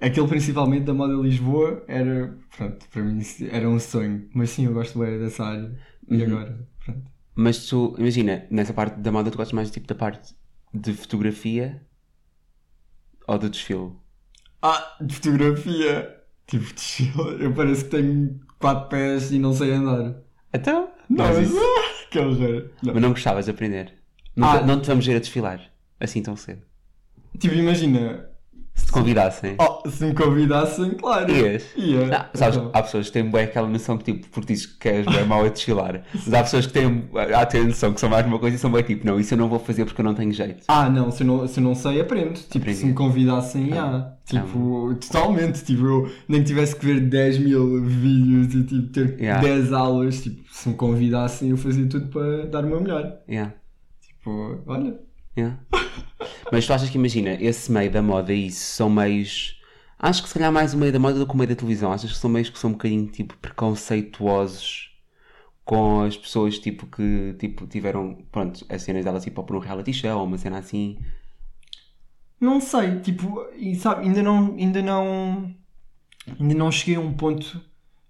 aquele 0.00 0.28
principalmente 0.28 0.84
da 0.84 0.94
moda 0.94 1.14
Lisboa 1.14 1.84
era, 1.88 2.36
pronto, 2.56 2.86
para 2.88 3.02
mim 3.02 3.20
era 3.50 3.68
um 3.68 3.78
sonho. 3.78 4.28
Mas 4.34 4.50
sim, 4.50 4.66
eu 4.66 4.72
gosto 4.74 4.98
bué 4.98 5.18
dessa 5.18 5.44
área. 5.44 5.78
E 6.08 6.16
Uhum. 6.16 6.22
agora, 6.26 6.68
pronto. 6.84 7.02
Mas 7.34 7.66
tu, 7.66 7.94
imagina, 7.98 8.46
nessa 8.50 8.72
parte 8.72 8.98
da 9.00 9.12
moda 9.12 9.30
tu 9.30 9.36
gostas 9.36 9.52
mais 9.54 9.70
tipo 9.70 9.86
da 9.86 9.94
parte 9.94 10.34
de 10.72 10.92
fotografia 10.94 11.82
ou 13.26 13.38
do 13.38 13.50
desfile? 13.50 13.92
Ah, 14.62 14.96
de 15.00 15.14
fotografia. 15.14 16.12
Tipo, 16.46 16.64
de- 16.64 17.42
eu 17.44 17.52
pareço 17.54 17.84
que 17.84 17.90
tenho 17.90 18.40
quatro 18.58 18.88
pés 18.88 19.32
e 19.32 19.38
não 19.38 19.52
sei 19.52 19.72
andar. 19.72 20.16
Então? 20.54 20.90
Não, 21.10 21.24
Mas 21.26 21.38
isso- 21.48 21.56
que 22.10 22.18
horror. 22.18 22.70
Não. 22.82 22.94
Mas 22.94 23.02
não 23.02 23.10
gostavas 23.10 23.44
de 23.46 23.50
aprender? 23.50 23.94
Não, 24.34 24.48
Ah. 24.48 24.62
não 24.62 24.80
te 24.80 24.86
vamos 24.86 25.04
ver 25.06 25.16
a 25.16 25.18
desfilar 25.18 25.60
assim 25.98 26.22
tão 26.22 26.36
cedo. 26.36 26.62
Tipo, 27.38 27.54
imagina, 27.54 28.30
Se 28.76 28.86
te 28.86 28.92
convidassem. 28.92 29.56
oh, 29.58 29.88
se 29.88 30.04
me 30.04 30.14
convidassem, 30.14 30.90
claro. 30.92 31.32
Ias? 31.32 31.64
Ia. 31.76 32.06
Não, 32.06 32.24
sabes, 32.34 32.56
Então. 32.58 32.70
há 32.72 32.82
pessoas 32.82 33.06
que 33.06 33.12
têm 33.14 33.30
bem 33.30 33.44
aquela 33.44 33.66
noção 33.68 33.96
que 33.98 34.04
tipo, 34.12 34.28
porque 34.28 34.52
dizes 34.52 34.66
que 34.66 34.88
és 34.88 35.06
bem 35.06 35.24
mau 35.24 35.44
a 35.44 35.48
desfilar. 35.48 36.02
Mas 36.14 36.32
há 36.34 36.42
pessoas 36.42 36.66
que 36.66 36.72
têm, 36.74 37.08
há 37.34 37.46
ter 37.46 37.64
noção 37.64 37.92
que 37.94 38.00
são 38.00 38.08
mais 38.10 38.24
uma 38.26 38.38
coisa 38.38 38.54
e 38.54 38.58
são 38.58 38.70
bem 38.70 38.82
tipo, 38.82 39.04
não, 39.06 39.18
isso 39.18 39.34
eu 39.34 39.38
não 39.38 39.48
vou 39.48 39.58
fazer 39.58 39.84
porque 39.86 40.00
eu 40.00 40.04
não 40.04 40.14
tenho 40.14 40.30
jeito. 40.32 40.62
Ah, 40.68 40.88
não, 40.90 41.10
se 41.10 41.22
eu 41.22 41.26
não, 41.26 41.48
se 41.48 41.58
eu 41.58 41.64
não 41.64 41.74
sei, 41.74 42.00
aprendo. 42.00 42.34
Tipo, 42.34 42.58
Aprendi. 42.58 42.78
se 42.78 42.86
me 42.86 42.92
convidassem, 42.94 43.72
Ah. 43.72 44.12
Tipo, 44.26 44.94
totalmente. 45.00 45.64
Tipo, 45.64 45.84
eu 45.86 46.10
nem 46.28 46.42
tivesse 46.42 46.74
que 46.76 46.84
ver 46.84 47.00
10 47.00 47.38
mil 47.38 47.82
vídeos 47.84 48.54
e 48.54 48.64
tipo, 48.64 48.88
ter 48.92 49.16
Yeah. 49.20 49.40
10 49.40 49.72
aulas. 49.72 50.20
Tipo, 50.20 50.42
se 50.52 50.68
me 50.68 50.74
convidassem, 50.74 51.50
eu 51.50 51.56
fazia 51.56 51.88
tudo 51.88 52.08
para 52.08 52.46
dar 52.46 52.64
o 52.64 52.68
meu 52.68 52.80
melhor. 52.80 53.18
Yeah. 53.28 53.54
Tipo, 54.00 54.60
olha. 54.66 54.98
Yeah. 55.36 55.58
Mas 56.50 56.66
tu 56.66 56.72
achas 56.72 56.88
que 56.88 56.98
imagina, 56.98 57.34
esse 57.34 57.70
meio 57.70 57.90
da 57.90 58.00
moda 58.00 58.32
e 58.32 58.46
isso 58.46 58.76
são 58.76 58.88
meios. 58.88 59.60
Acho 59.98 60.22
que 60.22 60.28
se 60.28 60.34
calhar 60.34 60.52
mais 60.52 60.74
o 60.74 60.78
meio 60.78 60.92
da 60.92 60.98
moda 60.98 61.18
do 61.18 61.26
que 61.26 61.32
o 61.32 61.36
meio 61.36 61.48
da 61.48 61.56
televisão. 61.56 61.92
Achas 61.92 62.12
que 62.12 62.18
são 62.18 62.30
meios 62.30 62.50
que 62.50 62.58
são 62.58 62.70
um 62.70 62.74
bocadinho 62.74 63.06
tipo 63.06 63.36
preconceituosos 63.38 64.92
com 65.64 66.02
as 66.02 66.16
pessoas 66.16 66.58
tipo 66.58 66.86
que 66.86 67.34
tipo, 67.38 67.66
tiveram 67.66 68.16
pronto, 68.30 68.64
as 68.68 68.82
cenas 68.82 69.04
delas 69.04 69.24
tipo 69.24 69.42
por 69.42 69.56
um 69.56 69.58
reality 69.58 69.92
show 69.92 70.18
ou 70.18 70.24
uma 70.24 70.38
cena 70.38 70.58
assim. 70.58 70.98
Não 72.40 72.60
sei, 72.60 73.00
tipo, 73.00 73.46
e 73.56 73.74
sabe, 73.74 74.06
ainda 74.06 74.22
não, 74.22 74.54
ainda 74.56 74.82
não, 74.82 75.54
ainda 76.38 76.54
não 76.54 76.70
cheguei 76.70 76.96
a 76.96 77.00
um 77.00 77.14
ponto 77.14 77.60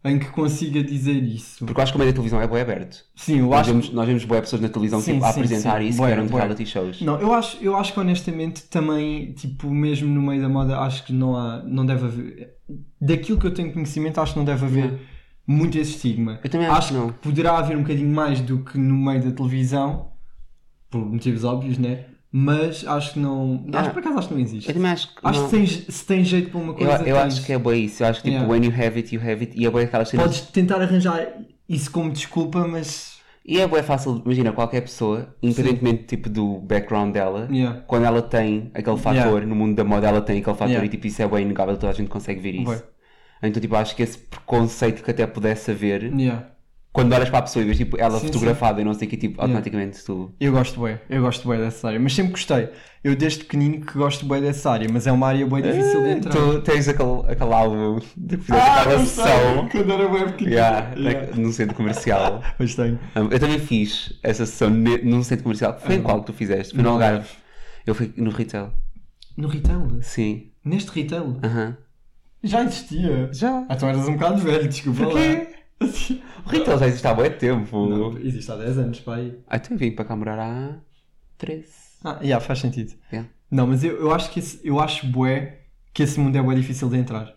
em 0.07 0.19
que 0.19 0.27
consiga 0.31 0.83
dizer 0.83 1.23
isso. 1.23 1.65
Porque 1.65 1.79
eu 1.79 1.83
acho 1.83 1.93
que 1.93 1.97
o 1.97 2.01
meio 2.01 2.11
da 2.13 2.15
televisão 2.15 2.41
é 2.41 2.47
bem 2.47 2.61
aberto. 2.61 3.05
Sim, 3.15 3.39
eu 3.41 3.47
Nós 3.49 3.61
acho 3.61 3.71
vemos, 3.71 3.91
nós 3.91 4.07
vemos 4.07 4.25
boas 4.25 4.41
pessoas 4.43 4.63
na 4.63 4.69
televisão 4.69 5.01
Sim, 5.01 5.15
tipo, 5.15 5.25
a 5.25 5.33
sim, 5.33 5.41
apresentar 5.41 5.81
sim. 5.81 5.89
isso 5.89 5.99
Bué, 5.99 6.07
que 6.07 6.13
eram 6.13 6.27
de 6.27 6.33
bué. 6.33 6.41
reality 6.43 6.67
shows. 6.67 7.01
Não, 7.01 7.21
eu 7.21 7.33
acho, 7.33 7.57
eu 7.63 7.77
acho 7.77 7.93
que 7.93 8.01
honestamente 8.01 8.65
também, 8.65 9.33
tipo, 9.33 9.71
mesmo 9.71 10.09
no 10.09 10.23
meio 10.23 10.41
da 10.43 10.49
moda, 10.49 10.79
acho 10.81 11.05
que 11.05 11.13
não 11.13 11.37
há, 11.37 11.63
não 11.65 11.85
deve 11.87 12.05
haver, 12.05 12.55
daquilo 13.01 13.39
que 13.39 13.47
eu 13.47 13.55
tenho 13.55 13.73
conhecimento, 13.73 14.21
acho 14.21 14.33
que 14.33 14.39
não 14.39 14.45
deve 14.47 14.65
haver 14.65 15.01
muito 15.47 15.79
esse 15.79 15.93
estigma. 15.93 16.41
Eu 16.43 16.51
também 16.51 16.67
acho 16.67 16.89
que 16.89 16.95
não. 16.95 17.13
poderá 17.13 17.59
haver 17.59 17.77
um 17.77 17.83
bocadinho 17.83 18.13
mais 18.13 18.41
do 18.41 18.65
que 18.65 18.77
no 18.79 18.97
meio 18.97 19.23
da 19.23 19.31
televisão, 19.31 20.13
por 20.91 21.05
motivos 21.05 21.45
óbvios, 21.45 21.79
né? 21.79 22.07
Mas 22.39 22.87
acho 22.87 23.15
que 23.15 23.19
não, 23.19 23.65
acho 23.73 23.89
que 23.89 23.95
por 23.95 24.01
acaso 24.01 24.19
acho 24.19 24.29
que 24.29 24.35
não 24.35 24.41
existe. 24.43 24.69
Eu 24.69 24.75
também 24.75 24.91
acho 24.91 25.09
que. 25.09 25.15
Acho 25.25 25.41
não. 25.41 25.49
que 25.49 25.57
tem, 25.57 25.67
se 25.67 26.05
tem 26.05 26.23
jeito 26.23 26.51
para 26.51 26.61
uma 26.61 26.73
eu, 26.73 26.75
coisa, 26.75 26.93
eu 26.93 27.05
tens. 27.05 27.17
acho 27.17 27.47
que 27.47 27.53
é 27.55 27.59
bem 27.59 27.85
isso. 27.87 28.03
Eu 28.03 28.09
acho 28.09 28.21
que 28.21 28.31
tipo, 28.31 28.35
Yeah. 28.43 28.53
when 28.53 28.63
you 28.63 28.71
have 28.73 28.99
it, 28.99 29.15
you 29.15 29.21
have 29.23 29.41
it. 29.43 29.53
E 29.59 29.65
é 29.65 29.71
bem 29.71 29.85
aquelas 29.85 30.11
cenas. 30.11 30.27
Podes 30.27 30.41
tentar 30.51 30.83
arranjar 30.83 31.27
isso 31.67 31.91
como 31.91 32.11
desculpa, 32.13 32.69
mas 32.69 33.17
E 33.43 33.59
é 33.59 33.67
bem 33.67 33.83
fácil, 33.83 34.21
imagina, 34.23 34.53
qualquer 34.53 34.83
pessoa, 34.83 35.35
independentemente 35.43 36.05
tipo, 36.05 36.29
do 36.29 36.59
background 36.61 37.15
dela, 37.15 37.49
Yeah. 37.51 37.81
quando 37.87 38.05
ela 38.05 38.21
tem 38.21 38.71
aquele 38.75 38.99
fator, 38.99 39.17
Yeah. 39.17 39.47
no 39.47 39.55
mundo 39.55 39.75
da 39.75 39.85
moda 39.85 40.07
ela 40.07 40.21
tem 40.21 40.39
aquele 40.41 40.57
fator 40.57 40.85
e 40.85 40.89
tipo, 40.91 41.07
isso 41.07 41.23
é 41.23 41.27
bem 41.29 41.43
inegável, 41.43 41.75
toda 41.79 41.91
a 41.91 41.95
gente 41.95 42.09
consegue 42.11 42.39
ver 42.41 42.55
isso. 42.57 42.83
Então 43.43 43.63
tipo, 43.63 43.77
acho 43.77 43.97
que 43.97 44.03
esse 44.03 44.19
preconceito 44.19 45.03
que 45.03 45.11
até 45.11 45.27
pudesse 45.27 45.71
haver. 45.71 46.13
Quando 46.97 47.13
olhas 47.13 47.29
para 47.29 47.41
a 47.41 47.43
pessoa 47.43 47.63
e 47.63 47.67
vês 47.67 47.77
tipo, 47.77 48.01
ela 48.01 48.19
Sim, 48.19 48.29
fotografada 48.29 48.81
e 48.81 48.85
não 48.85 48.95
sei 48.95 49.07
o 49.07 49.11
que, 49.11 49.19
tipo, 49.19 49.39
automaticamente 49.39 50.03
tu... 50.03 50.35
Eu 50.41 50.51
gosto 50.51 50.81
bem, 50.83 50.99
eu 51.11 51.21
gosto 51.21 51.47
bem 51.47 51.59
dessa 51.59 51.89
área, 51.89 52.01
mas 52.01 52.15
sempre 52.15 52.33
gostei. 52.33 52.71
Eu 53.05 53.15
desde 53.15 53.41
pequenino 53.41 53.85
que 53.85 53.93
gosto 53.99 54.25
bem 54.25 54.41
dessa 54.41 54.71
área, 54.71 54.89
mas 54.91 55.07
é 55.07 55.13
uma 55.13 55.29
área 55.29 55.47
bem 55.47 55.61
difícil 55.63 56.03
de 56.03 56.09
entrar. 56.11 56.33
Tu 56.33 56.61
tens 56.63 56.89
aquele, 56.89 57.21
aquele 57.29 57.53
álbum 57.53 58.01
de 58.17 58.39
fazer 58.39 58.61
aquela 58.63 58.93
eu 58.95 58.99
sei, 59.01 59.07
sessão 59.25 59.69
quando 59.69 59.93
era 59.93 60.09
bem 60.09 60.25
pequenino. 60.25 60.57
yeah, 60.57 60.95
Yeah. 60.97 61.31
na- 61.31 61.37
num 61.37 61.53
centro 61.53 61.77
comercial. 61.77 62.43
Mas 62.59 62.75
tenho. 62.75 62.99
Um, 63.15 63.29
Eu 63.31 63.39
também 63.39 63.59
fiz 63.59 64.15
essa 64.23 64.47
sessão 64.47 64.71
num 64.71 65.23
centro 65.23 65.43
comercial. 65.43 65.79
Foi 65.79 65.97
em 65.97 66.03
qual 66.03 66.21
que 66.21 66.27
tu 66.27 66.33
fizeste? 66.33 66.75
Foi 66.75 66.83
no 66.83 66.89
No 66.89 66.95
Algarve. 66.95 67.29
Eu 67.87 67.95
fui 67.95 68.11
no 68.17 68.31
retail. 68.31 68.73
No 69.37 69.49
retail? 69.49 69.99
Sim. 70.01 70.51
Neste 70.65 70.91
retail? 70.93 71.39
Aham. 71.45 71.77
Já 72.43 72.63
existia. 72.65 73.29
Já. 73.33 73.67
Ah, 73.69 73.77
tu 73.77 73.85
eras 73.87 74.09
um 74.09 74.15
bocado 74.15 74.39
velho, 74.41 74.67
desculpa 74.69 75.05
Porquê? 75.05 75.47
lá. 75.51 75.56
O 75.81 76.49
retail 76.49 76.79
já 76.79 76.87
existe 76.87 77.07
há 77.07 77.15
muito 77.15 77.39
tempo. 77.39 77.87
Não, 77.89 78.19
existe 78.19 78.51
há 78.51 78.57
10 78.57 78.79
anos, 78.79 79.01
pai. 79.01 79.35
Ah, 79.49 79.57
então 79.57 79.77
vim 79.77 79.91
para 79.91 80.05
cá 80.05 80.17
morar 80.17 80.39
há 80.39 80.77
13. 81.39 81.65
Ah, 82.05 82.19
yeah, 82.23 82.45
faz 82.45 82.61
sentido. 82.61 82.95
Yeah. 83.13 83.29
Não, 83.51 83.67
mas 83.67 83.83
eu, 83.85 83.97
eu 84.01 84.13
acho 84.15 84.31
que 84.31 84.39
esse, 84.39 84.61
eu 84.65 84.81
acho 84.81 85.07
bué 85.07 85.61
que 85.93 86.03
esse 86.03 86.19
mundo 86.21 86.37
é 86.37 86.43
bué 86.43 86.55
difícil 86.55 86.89
de 86.89 86.97
entrar. 86.99 87.35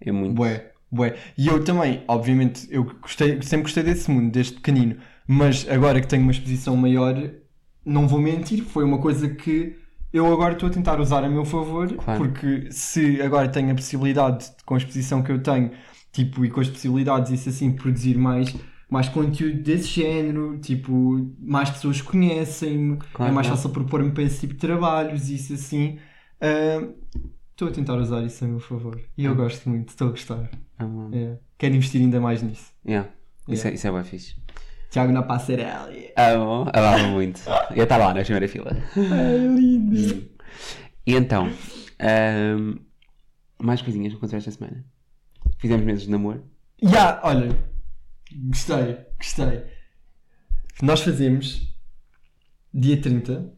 É 0.00 0.12
muito. 0.12 0.34
Bué, 0.34 0.72
bué. 0.90 1.16
E 1.36 1.46
eu 1.48 1.62
também, 1.64 2.02
obviamente, 2.08 2.66
eu 2.70 2.84
gostei, 3.00 3.40
sempre 3.42 3.62
gostei 3.64 3.82
desse 3.82 4.10
mundo, 4.10 4.30
desde 4.30 4.54
pequenino. 4.54 4.96
Mas 5.26 5.66
agora 5.68 6.00
que 6.00 6.06
tenho 6.06 6.22
uma 6.22 6.32
exposição 6.32 6.76
maior, 6.76 7.14
não 7.84 8.06
vou 8.08 8.20
mentir, 8.20 8.62
foi 8.64 8.84
uma 8.84 8.98
coisa 8.98 9.28
que 9.28 9.76
eu 10.12 10.32
agora 10.32 10.54
estou 10.54 10.68
a 10.68 10.72
tentar 10.72 11.00
usar 11.00 11.22
a 11.24 11.28
meu 11.28 11.44
favor, 11.44 11.92
Claro. 11.94 12.18
porque 12.20 12.70
se 12.72 13.22
agora 13.22 13.48
tenho 13.48 13.70
a 13.70 13.74
possibilidade, 13.74 14.50
com 14.66 14.74
a 14.74 14.78
exposição 14.78 15.22
que 15.22 15.30
eu 15.30 15.40
tenho, 15.40 15.70
tipo, 16.12 16.44
e 16.44 16.50
com 16.50 16.60
as 16.60 16.68
possibilidades, 16.68 17.30
isso 17.32 17.48
assim, 17.48 17.72
produzir 17.72 18.16
mais, 18.18 18.54
mais 18.88 19.08
conteúdo 19.08 19.62
desse 19.62 19.88
género, 19.88 20.58
tipo, 20.60 21.30
mais 21.38 21.70
pessoas 21.70 22.00
conhecem-me, 22.02 22.98
Claro, 23.12 23.30
é 23.32 23.34
mais 23.34 23.46
fácil 23.46 23.70
propor-me 23.70 24.10
para 24.10 24.22
esse 24.24 24.40
tipo 24.40 24.54
de 24.54 24.60
trabalhos, 24.60 25.28
isso 25.28 25.54
assim. 25.54 25.98
ah, 26.40 26.88
Estou 27.52 27.68
a 27.68 27.72
tentar 27.72 27.96
usar 27.96 28.22
isso 28.24 28.42
a 28.42 28.48
meu 28.48 28.58
favor. 28.58 28.98
E 29.18 29.24
eu 29.26 29.34
gosto 29.36 29.68
muito, 29.68 29.90
estou 29.90 30.08
a 30.08 30.10
gostar. 30.12 30.50
Ah, 30.78 30.86
É. 31.12 31.36
Quero 31.58 31.74
investir 31.76 32.00
ainda 32.00 32.18
mais 32.18 32.42
nisso. 32.42 32.72
yeah. 32.86 33.08
Isso, 33.46 33.66
Yeah. 33.66 33.70
é, 33.70 33.74
isso 33.74 33.86
é 33.86 33.92
bem 33.92 34.04
fixe. 34.04 34.34
Tiago 34.90 35.12
na 35.12 35.22
passarela. 35.22 35.90
Amo, 36.16 36.66
amava 36.72 37.06
muito. 37.08 37.40
Ia 37.76 37.82
estar 37.82 37.96
lá 37.98 38.14
na 38.14 38.22
primeira 38.22 38.48
fila. 38.48 38.70
É 38.96 39.36
lindo. 39.46 40.24
E 41.06 41.14
então, 41.14 41.50
ahm, 41.98 42.76
mais 43.62 43.82
coisinhas 43.82 44.12
que 44.12 44.16
encontrei 44.18 44.38
esta 44.38 44.50
semana. 44.50 44.84
Fizemos 45.60 45.84
meses 45.84 46.04
de 46.04 46.10
namoro. 46.10 46.44
Já, 46.82 47.20
olha. 47.22 47.56
Gostei, 48.48 48.96
gostei. 49.18 49.62
Nós 50.82 51.00
fazemos 51.02 51.68
dia 52.72 53.00
30, 53.00 53.52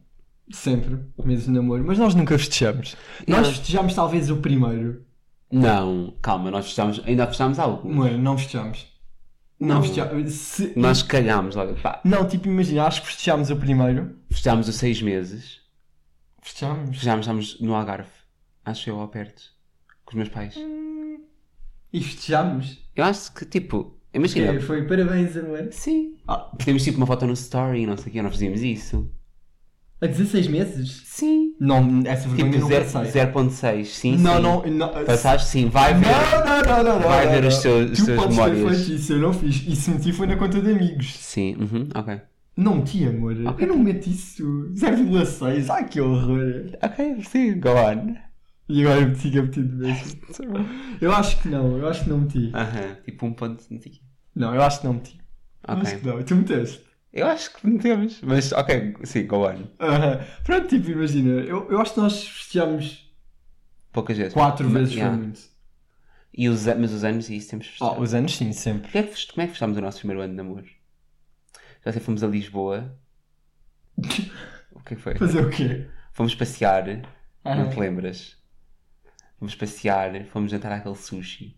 sempre, 0.51 0.99
meses 1.23 1.45
de 1.45 1.51
namoro, 1.51 1.83
mas 1.85 1.97
nós 1.97 2.13
nunca 2.15 2.37
festejamos. 2.37 2.95
Nós 3.27 3.37
Yeah. 3.39 3.49
festejamos 3.49 3.93
talvez 3.95 4.29
o 4.29 4.37
primeiro. 4.37 5.05
Não, 5.51 6.17
calma, 6.21 6.49
nós 6.51 6.65
festámos, 6.65 7.01
ainda 7.05 7.27
festámos 7.27 7.59
algo. 7.59 7.87
Mano, 7.87 8.17
não 8.17 8.37
festejamos. 8.37 8.87
Não, 9.59 9.75
Não. 9.75 9.83
festejamos. 9.83 10.33
Se- 10.33 10.73
Nós 10.77 11.03
cagámos 11.03 11.55
logo. 11.55 11.75
Pá, 11.75 12.01
Não, 12.03 12.27
tipo, 12.27 12.47
imagina, 12.47 12.83
acho 12.85 13.01
que 13.01 13.07
festejamos 13.07 13.49
o 13.51 13.55
primeiro. 13.55 14.17
festámos 14.29 14.67
os 14.67 14.75
seis 14.75 15.01
meses. 15.01 15.61
Festejamos. 16.41 16.97
Festámos, 16.97 17.21
estávamos 17.25 17.61
no 17.61 17.73
Algarve. 17.75 18.09
Acho 18.65 18.89
eu, 18.89 18.99
ao 18.99 19.07
perto. 19.07 19.41
Com 20.03 20.11
os 20.11 20.15
meus 20.15 20.29
pais. 20.29 20.55
E 21.93 22.01
festejamos. 22.01 22.79
Eu 22.95 23.03
acho 23.05 23.31
que, 23.33 23.45
tipo, 23.45 23.95
imagina. 24.13 24.59
foi 24.59 24.83
parabéns, 24.87 25.37
amor. 25.37 25.67
Sim. 25.71 26.15
Ah, 26.27 26.49
Temos 26.63 26.83
tipo 26.83 26.97
uma 26.97 27.05
foto 27.07 27.25
no 27.27 27.33
story, 27.33 27.85
não 27.85 27.95
sei 27.97 28.07
o 28.09 28.11
que, 28.11 28.21
nós 28.21 28.33
fazíamos 28.33 28.61
isso. 28.63 29.09
a 30.01 30.07
16 30.07 30.47
meses? 30.47 31.03
Sim. 31.05 31.53
Não, 31.59 32.01
essa 32.05 32.27
vergonha 32.27 32.51
Tipo 32.51 32.61
não 32.61 32.67
zero- 32.67 32.85
passei. 32.91 33.11
0.6, 33.11 33.85
sim, 33.85 34.17
Não, 34.17 34.35
sim. 34.35 34.41
não, 34.41 34.65
não. 34.67 35.05
Passaste 35.05 35.47
sim, 35.49 35.69
vai 35.69 35.93
ver. 35.93 36.07
Não, 36.07 36.45
não, 36.45 36.61
não, 36.61 36.83
não, 36.83 36.99
não. 36.99 37.07
Vai 37.07 37.25
não, 37.25 37.31
ver 37.31 37.41
não. 37.41 37.47
os 37.47 37.57
teus- 37.59 37.91
os 37.91 37.99
tu 37.99 38.05
teus 38.05 38.17
podes 38.21 38.35
memórias. 38.37 38.59
ter 38.59 38.75
feito 38.85 38.99
isso, 38.99 39.13
eu 39.13 39.19
não 39.19 39.33
fiz. 39.33 39.63
E 39.67 39.75
se 39.75 39.91
meti 39.91 40.11
foi 40.11 40.27
na 40.27 40.35
conta 40.35 40.61
de 40.61 40.71
amigos. 40.71 41.13
Sim, 41.15 41.55
uhum, 41.55 41.87
ok. 41.95 42.19
Não 42.57 42.75
meti, 42.77 43.05
amor. 43.05 43.35
Ok. 43.47 43.65
Eu 43.65 43.69
não 43.69 43.77
meto 43.79 44.07
isso. 44.09 44.43
0,6. 44.75 45.69
Ai, 45.69 45.87
que 45.87 46.01
horror. 46.01 46.65
Ok, 46.83 47.17
sim, 47.23 47.59
go 47.59 47.69
on. 47.69 48.15
E 48.69 48.81
agora 48.81 49.01
eu 49.01 49.07
meti 49.09 49.29
que 49.31 49.37
eu 49.37 49.43
meti 49.43 49.61
de 49.61 49.75
vez. 49.75 50.17
Eu 51.01 51.11
acho 51.13 51.41
que 51.41 51.49
não, 51.49 51.77
eu 51.77 51.87
acho 51.87 52.03
que 52.03 52.09
não 52.09 52.19
meti. 52.19 52.51
Aham, 52.53 52.95
tipo 53.03 53.25
um 53.25 53.33
ponto, 53.33 53.63
não 53.69 53.79
quê. 53.79 54.01
Não, 54.35 54.55
eu 54.55 54.61
acho 54.61 54.79
que 54.81 54.85
não 54.87 54.93
meti. 54.93 55.19
Acho 55.63 55.81
Ok. 55.81 55.99
que 55.99 56.07
não. 56.07 56.23
Tu 56.23 56.35
meteste. 56.35 56.83
Eu 57.11 57.27
acho 57.27 57.53
que 57.53 57.67
metemos, 57.67 58.21
mas 58.23 58.51
ok, 58.53 58.95
sim, 59.03 59.27
go 59.27 59.45
on. 59.47 59.67
Aham. 59.79 60.19
Pronto, 60.43 60.67
tipo, 60.67 60.89
imagina. 60.89 61.41
Eu, 61.41 61.69
eu 61.69 61.79
acho 61.79 61.93
que 61.93 61.99
nós 61.99 62.27
festejamos 62.27 63.03
Poucas 63.91 64.17
vezes. 64.17 64.33
4 64.33 64.65
Mas- 64.67 64.73
vezes, 64.73 64.95
yeah. 64.95 65.15
foi 65.15 65.23
muito. 65.25 65.39
E 66.35 66.49
os, 66.49 66.67
an- 66.67 66.75
mas 66.79 66.91
os 66.91 67.03
anos 67.03 67.29
e 67.29 67.35
isso 67.35 67.49
temos 67.51 67.67
Ah, 67.67 67.69
festejado. 67.69 68.01
os 68.01 68.13
anos 68.15 68.35
sim, 68.35 68.51
sempre. 68.53 68.91
Como 68.91 69.03
é, 69.05 69.07
que, 69.07 69.27
como 69.27 69.41
é 69.41 69.45
que 69.45 69.51
festámos 69.51 69.77
o 69.77 69.81
nosso 69.81 69.99
primeiro 69.99 70.21
ano 70.23 70.31
de 70.31 70.37
namoro? 70.37 70.65
Já 71.85 71.91
sei, 71.91 72.01
fomos 72.01 72.23
a 72.23 72.27
Lisboa. 72.27 72.97
O 74.75 74.79
que 74.85 74.95
é 74.95 74.97
que 74.97 75.03
foi? 75.03 75.15
Fazer 75.15 75.45
o 75.45 75.49
quê? 75.49 75.87
Fomos 76.11 76.33
passear, 76.35 76.83
não 77.45 77.69
te 77.69 77.79
lembras? 77.79 78.35
Fomos 79.43 79.55
passear, 79.55 80.23
fomos 80.31 80.49
jantar 80.51 80.71
àquele 80.71 80.95
sushi. 80.95 81.53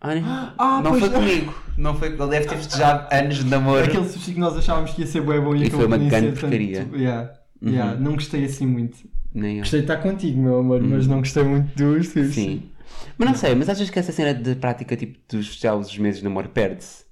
Ah, 0.00 0.14
não, 0.14 0.52
Ah, 0.56 0.80
não 0.80 0.94
foi 0.94 1.08
não. 1.08 1.18
comigo. 1.20 1.54
Não 1.76 1.94
foi, 1.96 2.08
ele 2.10 2.26
deve 2.28 2.46
ter 2.46 2.56
festejado 2.58 3.08
anos 3.12 3.38
de 3.38 3.44
namoro. 3.44 3.84
Aquele 3.84 4.08
sushi 4.08 4.34
que 4.34 4.38
nós 4.38 4.56
achávamos 4.56 4.92
que 4.92 5.00
ia 5.00 5.06
ser 5.08 5.20
bué 5.20 5.40
bom 5.40 5.56
e, 5.56 5.66
E 5.66 5.70
foi 5.70 5.86
uma 5.86 5.98
grande 5.98 6.10
ser 6.14 6.20
tanto. 6.26 6.40
porcaria. 6.42 6.88
Yeah. 6.94 7.32
Uhum. 7.60 7.70
Yeah. 7.72 7.98
Não 7.98 8.12
gostei 8.14 8.44
assim 8.44 8.66
muito. 8.66 8.98
Nem 9.34 9.56
eu. 9.56 9.62
Gostei 9.62 9.80
de 9.80 9.84
estar 9.90 9.96
contigo, 9.96 10.40
meu 10.40 10.60
amor, 10.60 10.80
mas 10.80 11.08
não 11.08 11.18
gostei 11.18 11.42
muito 11.42 11.74
do 11.76 12.04
sushi. 12.04 12.20
Uhum. 12.20 12.32
Sim. 12.32 12.70
Mas 13.18 13.28
não 13.28 13.36
sei, 13.36 13.54
mas 13.56 13.68
achas 13.68 13.90
que 13.90 13.98
essa 13.98 14.12
cena 14.12 14.32
de 14.32 14.54
prática 14.54 14.96
tipo 14.96 15.18
dos 15.28 15.48
festejados 15.48 15.88
dos 15.88 15.98
meses 15.98 16.20
de 16.20 16.24
namoro 16.24 16.50
perde-se? 16.50 17.04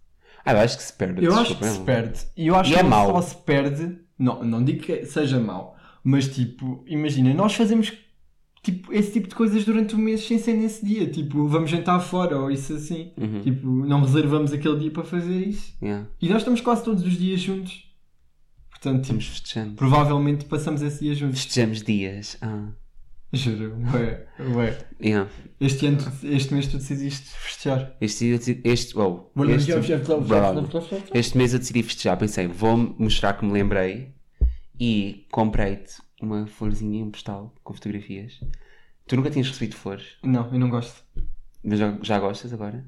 Ah, 0.44 0.52
eu 0.52 0.60
acho 0.60 0.76
que 0.76 0.84
se 0.84 0.92
perde. 0.92 1.24
Eu 1.24 1.34
acho 1.34 1.56
que 1.58 1.64
se 1.64 1.80
perde. 1.80 2.20
E 2.36 2.46
eu 2.46 2.54
acho 2.54 2.70
E 2.70 2.74
que 2.74 2.78
é 2.78 2.82
não 2.84 2.90
mau. 2.90 3.10
só 3.10 3.22
se 3.22 3.36
perde. 3.38 3.98
Não, 4.16 4.44
não 4.44 4.62
digo 4.62 4.84
que 4.84 5.04
seja 5.04 5.40
mau. 5.40 5.74
Mas 6.04 6.28
tipo, 6.28 6.84
imagina, 6.86 7.34
nós 7.34 7.52
fazemos 7.56 7.92
tipo, 8.66 8.92
esse 8.92 9.12
tipo 9.12 9.28
de 9.28 9.34
coisas 9.36 9.64
durante 9.64 9.94
o 9.94 9.98
mês 9.98 10.26
sem 10.26 10.38
ser 10.38 10.54
nesse 10.54 10.84
dia. 10.84 11.06
Tipo, 11.08 11.46
vamos 11.46 11.70
jantar 11.70 12.00
fora 12.00 12.36
ou 12.38 12.50
isso 12.50 12.72
assim. 12.74 13.12
Uhum. 13.16 13.40
Tipo, 13.40 13.66
não 13.86 14.00
reservamos 14.00 14.52
aquele 14.52 14.76
dia 14.80 14.90
para 14.90 15.04
fazer 15.04 15.46
isso. 15.46 15.72
Yeah. 15.80 16.06
E 16.20 16.28
nós 16.28 16.38
estamos 16.38 16.60
quase 16.60 16.82
todos 16.82 17.04
os 17.04 17.16
dias 17.16 17.40
juntos. 17.40 17.84
Portanto, 18.70 19.04
tipo, 19.04 19.18
Estamos 19.18 19.26
festejando. 19.28 19.74
provavelmente 19.76 20.44
passamos 20.46 20.82
esse 20.82 21.04
dia 21.04 21.14
juntos. 21.14 21.42
Festejamos 21.44 21.82
dias. 21.82 22.36
Ah. 22.42 22.70
Juro, 23.32 23.76
ué, 23.94 24.26
ué. 24.56 24.78
Yeah. 25.00 25.30
Este 25.60 25.86
ano, 25.86 25.98
este 26.24 26.54
mês 26.54 26.66
tu 26.66 26.78
decidiste 26.78 27.28
festejar. 27.28 27.96
Este, 28.00 28.26
este, 28.64 28.98
oh, 28.98 29.30
este, 29.48 29.72
Este... 29.72 31.18
este 31.18 31.36
mês 31.38 31.52
eu 31.52 31.58
decidi 31.60 31.82
festejar. 31.82 32.16
Pensei, 32.18 32.46
vou 32.48 32.76
mostrar 32.98 33.34
que 33.34 33.44
me 33.44 33.52
lembrei 33.52 34.14
e 34.80 35.26
comprei-te 35.30 36.05
uma 36.20 36.46
florzinha 36.46 37.04
um 37.04 37.10
postal 37.10 37.54
com 37.62 37.74
fotografias. 37.74 38.40
Tu 39.06 39.16
nunca 39.16 39.30
tinhas 39.30 39.48
recebido 39.48 39.76
flores, 39.76 40.16
Não, 40.22 40.52
eu 40.52 40.58
não 40.58 40.68
gosto. 40.68 41.02
mas 41.62 41.78
já, 41.78 41.96
já 42.02 42.18
gostas 42.18 42.52
agora? 42.52 42.84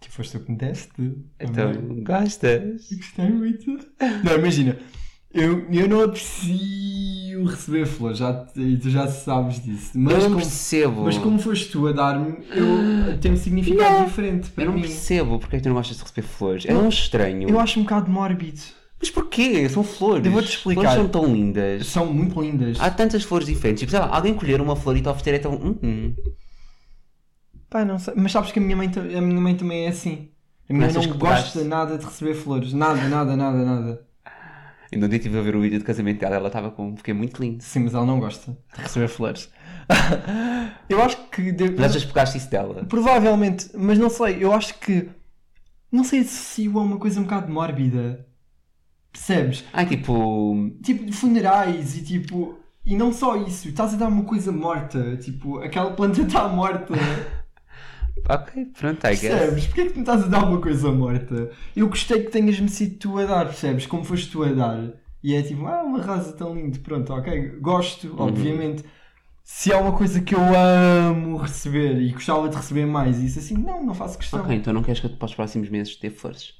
Tipo, 0.00 0.14
foste 0.14 0.38
tu 0.38 0.44
que 0.44 0.50
me 0.52 0.56
deste. 0.56 1.12
Então, 1.38 1.72
gostas? 2.04 2.88
Gostei 2.90 3.28
muito. 3.30 3.70
Não, 4.24 4.34
imagina. 4.38 4.78
Eu, 5.32 5.68
eu 5.70 5.88
não 5.88 6.02
aprecio 6.02 7.44
receber 7.44 7.86
flores, 7.86 8.18
já, 8.18 8.46
e 8.56 8.76
tu 8.76 8.90
já 8.90 9.06
sabes 9.06 9.62
disso. 9.62 9.92
Mas, 9.94 10.14
eu 10.14 10.20
não 10.22 10.28
como, 10.30 10.36
percebo. 10.40 11.02
mas 11.04 11.18
como 11.18 11.38
foste 11.38 11.70
tu 11.70 11.86
a 11.86 11.92
dar-me, 11.92 12.38
eu 12.50 13.18
tenho 13.20 13.34
um 13.34 13.36
significado 13.36 13.98
Não. 14.00 14.04
diferente 14.06 14.50
para 14.50 14.64
Eu 14.64 14.68
não 14.70 14.74
mim. 14.76 14.82
percebo 14.82 15.38
porque 15.38 15.56
é 15.56 15.58
que 15.58 15.62
tu 15.62 15.68
não 15.68 15.76
gostas 15.76 15.96
de 15.98 16.02
receber 16.02 16.22
flores. 16.26 16.64
É 16.66 16.72
Não. 16.72 16.86
um 16.86 16.88
estranho. 16.88 17.48
Eu 17.48 17.60
acho 17.60 17.78
um 17.78 17.82
bocado 17.84 18.10
mórbido. 18.10 18.60
Mas 19.00 19.10
porquê? 19.10 19.66
São 19.68 19.82
flores. 19.82 20.26
Eu 20.26 20.32
vou-te 20.32 20.50
explicar. 20.50 20.82
Flores 20.82 21.00
são 21.00 21.08
tão 21.08 21.32
lindas. 21.32 21.86
São 21.86 22.06
muito 22.12 22.40
lindas. 22.40 22.78
Há 22.78 22.90
tantas 22.90 23.22
flores 23.24 23.46
diferentes. 23.46 23.80
Tipo, 23.80 23.90
sei 23.90 24.00
lá, 24.00 24.14
alguém 24.14 24.34
colher 24.34 24.60
uma 24.60 24.76
flor 24.76 24.96
e 24.96 25.00
te 25.00 25.08
oferecer 25.08 25.34
é 25.34 25.38
tão. 25.38 25.54
Hum, 25.54 25.78
hum. 25.82 26.14
Pá, 27.70 27.84
não 27.84 27.98
sei. 27.98 28.14
Mas 28.16 28.32
sabes 28.32 28.52
que 28.52 28.58
a 28.58 28.62
minha 28.62 28.76
mãe, 28.76 28.90
a 29.16 29.20
minha 29.20 29.40
mãe 29.40 29.56
também 29.56 29.86
é 29.86 29.88
assim. 29.88 30.28
A 30.68 30.72
minha 30.72 30.86
mãe 30.86 30.94
não 30.94 31.18
gosta 31.18 31.64
nada 31.64 31.96
de 31.96 32.04
receber 32.04 32.34
flores. 32.34 32.72
Nada, 32.72 33.08
nada, 33.08 33.36
nada, 33.36 33.64
nada. 33.64 34.06
Ainda 34.92 35.06
um 35.06 35.08
dia 35.08 35.18
estive 35.18 35.38
a 35.38 35.42
ver 35.42 35.54
o 35.54 35.60
vídeo 35.60 35.78
de 35.78 35.84
casamento 35.84 36.18
dela, 36.20 36.36
ela 36.36 36.48
estava 36.48 36.70
com. 36.70 36.96
Fiquei 36.96 37.14
muito 37.14 37.40
lindo. 37.40 37.62
Sim, 37.62 37.80
mas 37.84 37.94
ela 37.94 38.04
não 38.04 38.18
gosta 38.20 38.56
de 38.76 38.82
receber 38.82 39.08
flores. 39.08 39.48
eu 40.88 41.00
acho 41.02 41.16
que. 41.30 41.52
de- 41.52 41.70
Mas 41.70 41.92
achas 41.92 42.02
que 42.04 42.08
pegaste 42.12 42.38
isso 42.38 42.50
dela? 42.50 42.84
Provavelmente, 42.84 43.70
mas 43.74 43.98
não 43.98 44.10
sei, 44.10 44.38
eu 44.44 44.52
acho 44.52 44.74
que 44.80 45.08
não 45.90 46.04
sei, 46.04 46.20
associo 46.20 46.78
a 46.78 46.82
uma 46.82 46.98
coisa 46.98 47.18
um 47.20 47.24
bocado 47.24 47.52
mórbida. 47.52 48.26
Percebes? 49.12 49.64
Ai, 49.72 49.86
tipo. 49.86 50.70
Tipo, 50.82 51.04
de 51.04 51.12
funerais 51.12 51.96
e 51.96 52.02
tipo. 52.04 52.58
E 52.86 52.96
não 52.96 53.12
só 53.12 53.36
isso, 53.36 53.68
estás 53.68 53.94
a 53.94 53.96
dar 53.96 54.08
uma 54.08 54.24
coisa 54.24 54.50
morta. 54.50 55.16
Tipo, 55.18 55.58
aquela 55.58 55.90
planta 55.92 56.22
está 56.22 56.48
morta. 56.48 56.94
Ok, 58.28 58.66
pronto, 58.78 59.06
I 59.06 59.10
guess. 59.10 59.20
Percebes? 59.20 59.66
Porquê 59.66 59.80
é 59.82 59.86
que 59.88 59.94
me 59.94 60.00
estás 60.00 60.24
a 60.24 60.26
dar 60.28 60.44
uma 60.44 60.60
coisa 60.60 60.90
morta? 60.92 61.50
Eu 61.74 61.88
gostei 61.88 62.22
que 62.22 62.30
tenhas-me 62.30 62.68
sido 62.68 62.96
tu 62.98 63.18
a 63.18 63.24
dar, 63.24 63.46
percebes? 63.46 63.86
Como 63.86 64.04
foste 64.04 64.30
tu 64.30 64.42
a 64.44 64.52
dar. 64.52 64.92
E 65.22 65.34
é 65.34 65.42
tipo, 65.42 65.66
ah, 65.66 65.82
uma 65.82 66.00
rosa 66.02 66.32
tão 66.32 66.54
linda. 66.54 66.78
Pronto, 66.80 67.12
ok, 67.12 67.58
gosto, 67.60 68.08
Uhum. 68.08 68.20
obviamente. 68.20 68.84
Se 69.42 69.72
é 69.72 69.76
uma 69.76 69.92
coisa 69.92 70.20
que 70.20 70.34
eu 70.34 70.40
amo 70.40 71.36
receber 71.36 72.00
e 72.00 72.12
gostava 72.12 72.48
de 72.48 72.56
receber 72.56 72.86
mais, 72.86 73.18
isso 73.18 73.38
assim, 73.40 73.54
não, 73.54 73.84
não 73.84 73.94
faço 73.94 74.16
questão. 74.16 74.40
Ok, 74.40 74.54
então 74.54 74.72
não 74.72 74.82
queres 74.82 75.00
que 75.00 75.06
eu 75.06 75.10
para 75.10 75.26
os 75.26 75.34
próximos 75.34 75.68
meses 75.68 75.96
te 75.96 76.02
dê 76.02 76.10
flores? 76.10 76.54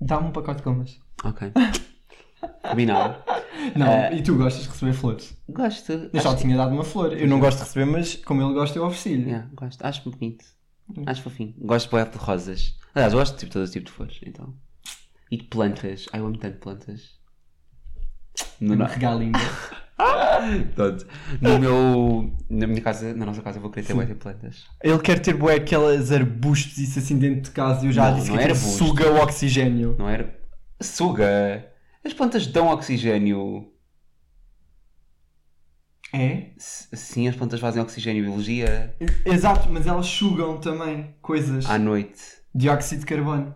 Dá-me 0.00 0.28
um 0.28 0.32
pacote 0.32 0.58
de 0.58 0.64
gomas. 0.64 0.98
Ok. 1.24 1.52
Combinado. 2.62 3.22
Não, 3.76 3.86
Eh, 3.86 4.16
e 4.16 4.22
tu 4.22 4.36
gostas 4.36 4.62
de 4.64 4.68
receber 4.68 4.92
flores? 4.92 5.36
Gosto. 5.48 5.92
Eu 5.92 6.10
já 6.20 6.30
Acho- 6.30 6.36
tinha 6.36 6.56
dado 6.56 6.72
uma 6.72 6.84
flor. 6.84 7.12
Eu 7.12 7.26
não 7.26 7.40
gosto 7.40 7.58
de 7.58 7.64
receber, 7.64 7.84
mas 7.86 8.14
como 8.16 8.42
ele 8.42 8.54
gosta, 8.54 8.78
eu 8.78 8.84
ofereci-lhe. 8.84 9.24
Yeah, 9.30 9.48
gosto. 9.54 9.82
Acho 9.84 10.08
bonito. 10.10 10.44
Hum. 10.96 11.02
Acho 11.06 11.22
fofinho. 11.22 11.54
Gosto 11.58 11.90
bué 11.90 12.04
de 12.04 12.16
rosas. 12.16 12.76
Aliás, 12.94 13.12
gosto 13.12 13.34
de 13.34 13.40
tipo, 13.40 13.52
todo 13.52 13.68
tipo 13.68 13.86
de 13.86 13.92
flores. 13.92 14.20
Então. 14.24 14.54
E 15.30 15.36
de 15.36 15.44
plantas. 15.44 16.06
Ai, 16.12 16.20
eu 16.20 16.26
amo 16.26 16.38
tanto 16.38 16.58
plantas. 16.58 17.18
No, 18.60 18.74
Uma 18.74 18.84
no, 18.86 18.90
regalinha. 18.92 19.32
Pronto. 19.38 19.87
no 21.40 21.58
meu. 21.58 22.32
Na 22.48 22.66
minha 22.66 22.80
casa, 22.80 23.12
na 23.14 23.26
nossa 23.26 23.42
casa, 23.42 23.58
eu 23.58 23.62
vou 23.62 23.70
querer 23.70 23.86
ter 23.86 23.94
bué 23.94 24.04
de 24.04 24.14
plantas. 24.14 24.64
Ele 24.82 24.98
quer 25.00 25.18
ter 25.20 25.34
bué 25.34 25.56
aquelas 25.56 26.12
arbustos 26.12 26.78
isso 26.78 26.98
assim 26.98 27.18
dentro 27.18 27.42
de 27.42 27.50
casa 27.50 27.84
e 27.84 27.88
eu 27.88 27.92
já 27.92 28.10
Não, 28.10 28.16
disse 28.16 28.30
não 28.30 28.36
que 28.36 28.42
é 28.42 28.46
aquilo 28.46 28.58
arbusto. 28.58 28.84
suga 28.86 29.10
o 29.10 29.16
oxigênio. 29.22 29.96
Não 29.98 30.08
era? 30.08 30.38
Suga! 30.80 31.66
As 32.04 32.12
plantas 32.14 32.46
dão 32.46 32.68
oxigênio. 32.68 33.72
É? 36.12 36.52
S- 36.56 36.88
Sim, 36.96 37.28
as 37.28 37.36
plantas 37.36 37.60
fazem 37.60 37.82
oxigênio 37.82 38.20
e 38.22 38.26
biologia 38.26 38.96
Exato, 39.26 39.68
mas 39.70 39.86
elas 39.86 40.06
sugam 40.06 40.58
também 40.58 41.14
coisas. 41.20 41.66
à 41.68 41.78
noite. 41.78 42.22
Dióxido 42.54 43.00
de 43.00 43.06
carbono. 43.06 43.54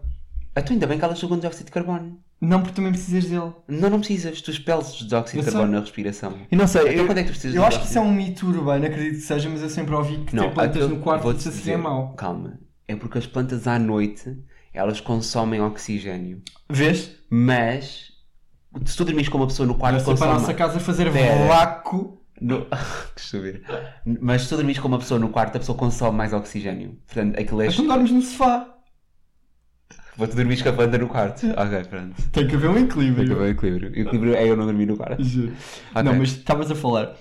Então 0.54 0.74
ainda 0.74 0.86
bem 0.86 0.98
que 0.98 1.04
elas 1.04 1.18
sugam 1.18 1.38
dióxido 1.38 1.66
de 1.66 1.72
carbono. 1.72 2.22
Não, 2.44 2.60
porque 2.60 2.74
também 2.74 2.90
precisas 2.90 3.24
dele. 3.30 3.52
Não, 3.68 3.88
não 3.88 3.98
precisas. 4.00 4.40
Tu 4.42 4.50
expeles 4.50 4.88
dióxido 4.94 5.14
Eu 5.16 5.22
de 5.22 5.30
sei. 5.30 5.42
carbono 5.52 5.72
na 5.72 5.80
respiração. 5.80 6.34
E 6.50 6.56
não 6.56 6.66
sei, 6.66 6.82
Então 6.82 6.92
eu, 6.94 7.06
quando 7.06 7.18
é 7.18 7.22
que 7.22 7.28
tu 7.28 7.32
precisas 7.32 7.54
eu 7.56 7.64
acho 7.64 7.78
que 7.80 7.86
isso 7.86 7.96
é 7.98 8.00
um 8.00 8.12
mito 8.12 8.46
urbano, 8.48 8.84
acredito 8.84 9.14
que 9.14 9.20
seja, 9.20 9.48
mas 9.48 9.62
eu 9.62 9.70
sempre 9.70 9.94
ouvi 9.94 10.18
que 10.24 10.34
Não, 10.34 10.48
ter 10.48 10.54
plantas 10.54 10.88
no 10.88 10.98
quarto 10.98 11.30
isso 11.30 11.70
é 11.70 11.76
mau. 11.76 12.14
Calma. 12.14 12.58
É 12.88 12.96
porque 12.96 13.18
as 13.18 13.26
plantas 13.26 13.68
à 13.68 13.78
noite 13.78 14.36
elas 14.74 15.00
consomem 15.00 15.60
oxigênio. 15.60 16.42
Vês? 16.68 17.12
Mas 17.30 18.08
se 18.84 18.96
tu 18.96 19.04
dormires 19.04 19.28
com 19.28 19.38
uma 19.38 19.46
pessoa 19.46 19.66
no 19.66 19.74
quarto 19.76 19.96
Vai 19.96 20.00
ser 20.00 20.18
para 20.18 20.30
a 20.30 20.34
consome. 20.34 20.40
nossa 20.40 20.54
casa 20.54 20.80
fazer 20.80 21.12
Pera. 21.12 21.46
vácuo. 21.46 22.18
No... 22.40 22.66
Mas 24.20 24.42
se 24.42 24.48
tu 24.48 24.56
dormires 24.56 24.80
com 24.80 24.88
uma 24.88 24.98
pessoa 24.98 25.20
no 25.20 25.28
quarto, 25.28 25.56
a 25.56 25.60
pessoa 25.60 25.78
consome 25.78 26.16
mais 26.16 26.32
oxigênio. 26.32 26.98
Portanto, 27.06 27.38
aquilo 27.38 27.62
é. 27.62 27.66
Mas 27.66 27.78
não 27.78 27.86
dormes 27.86 28.10
no 28.10 28.20
sofá. 28.22 28.71
Vou-te 30.16 30.36
dormir 30.36 30.62
com 30.62 30.68
a 30.68 30.72
banda 30.72 30.98
no 30.98 31.08
quarto. 31.08 31.46
Ok, 31.56 31.84
pronto. 31.88 32.14
Tem 32.30 32.46
que 32.46 32.54
haver 32.54 32.68
um 32.70 32.74
Tem 32.74 32.84
equilíbrio. 32.84 33.26
que 33.26 33.32
haver 33.32 33.42
um 33.44 33.48
equilíbrio. 33.48 33.90
O 33.90 33.98
equilíbrio 33.98 34.34
é 34.34 34.46
eu 34.48 34.56
não 34.56 34.66
dormir 34.66 34.86
no 34.86 34.96
quarto. 34.96 35.22
Juro. 35.24 35.52
Ok. 35.94 36.02
Não, 36.02 36.14
mas 36.14 36.28
estavas 36.30 36.70
a 36.70 36.74
falar. 36.74 37.14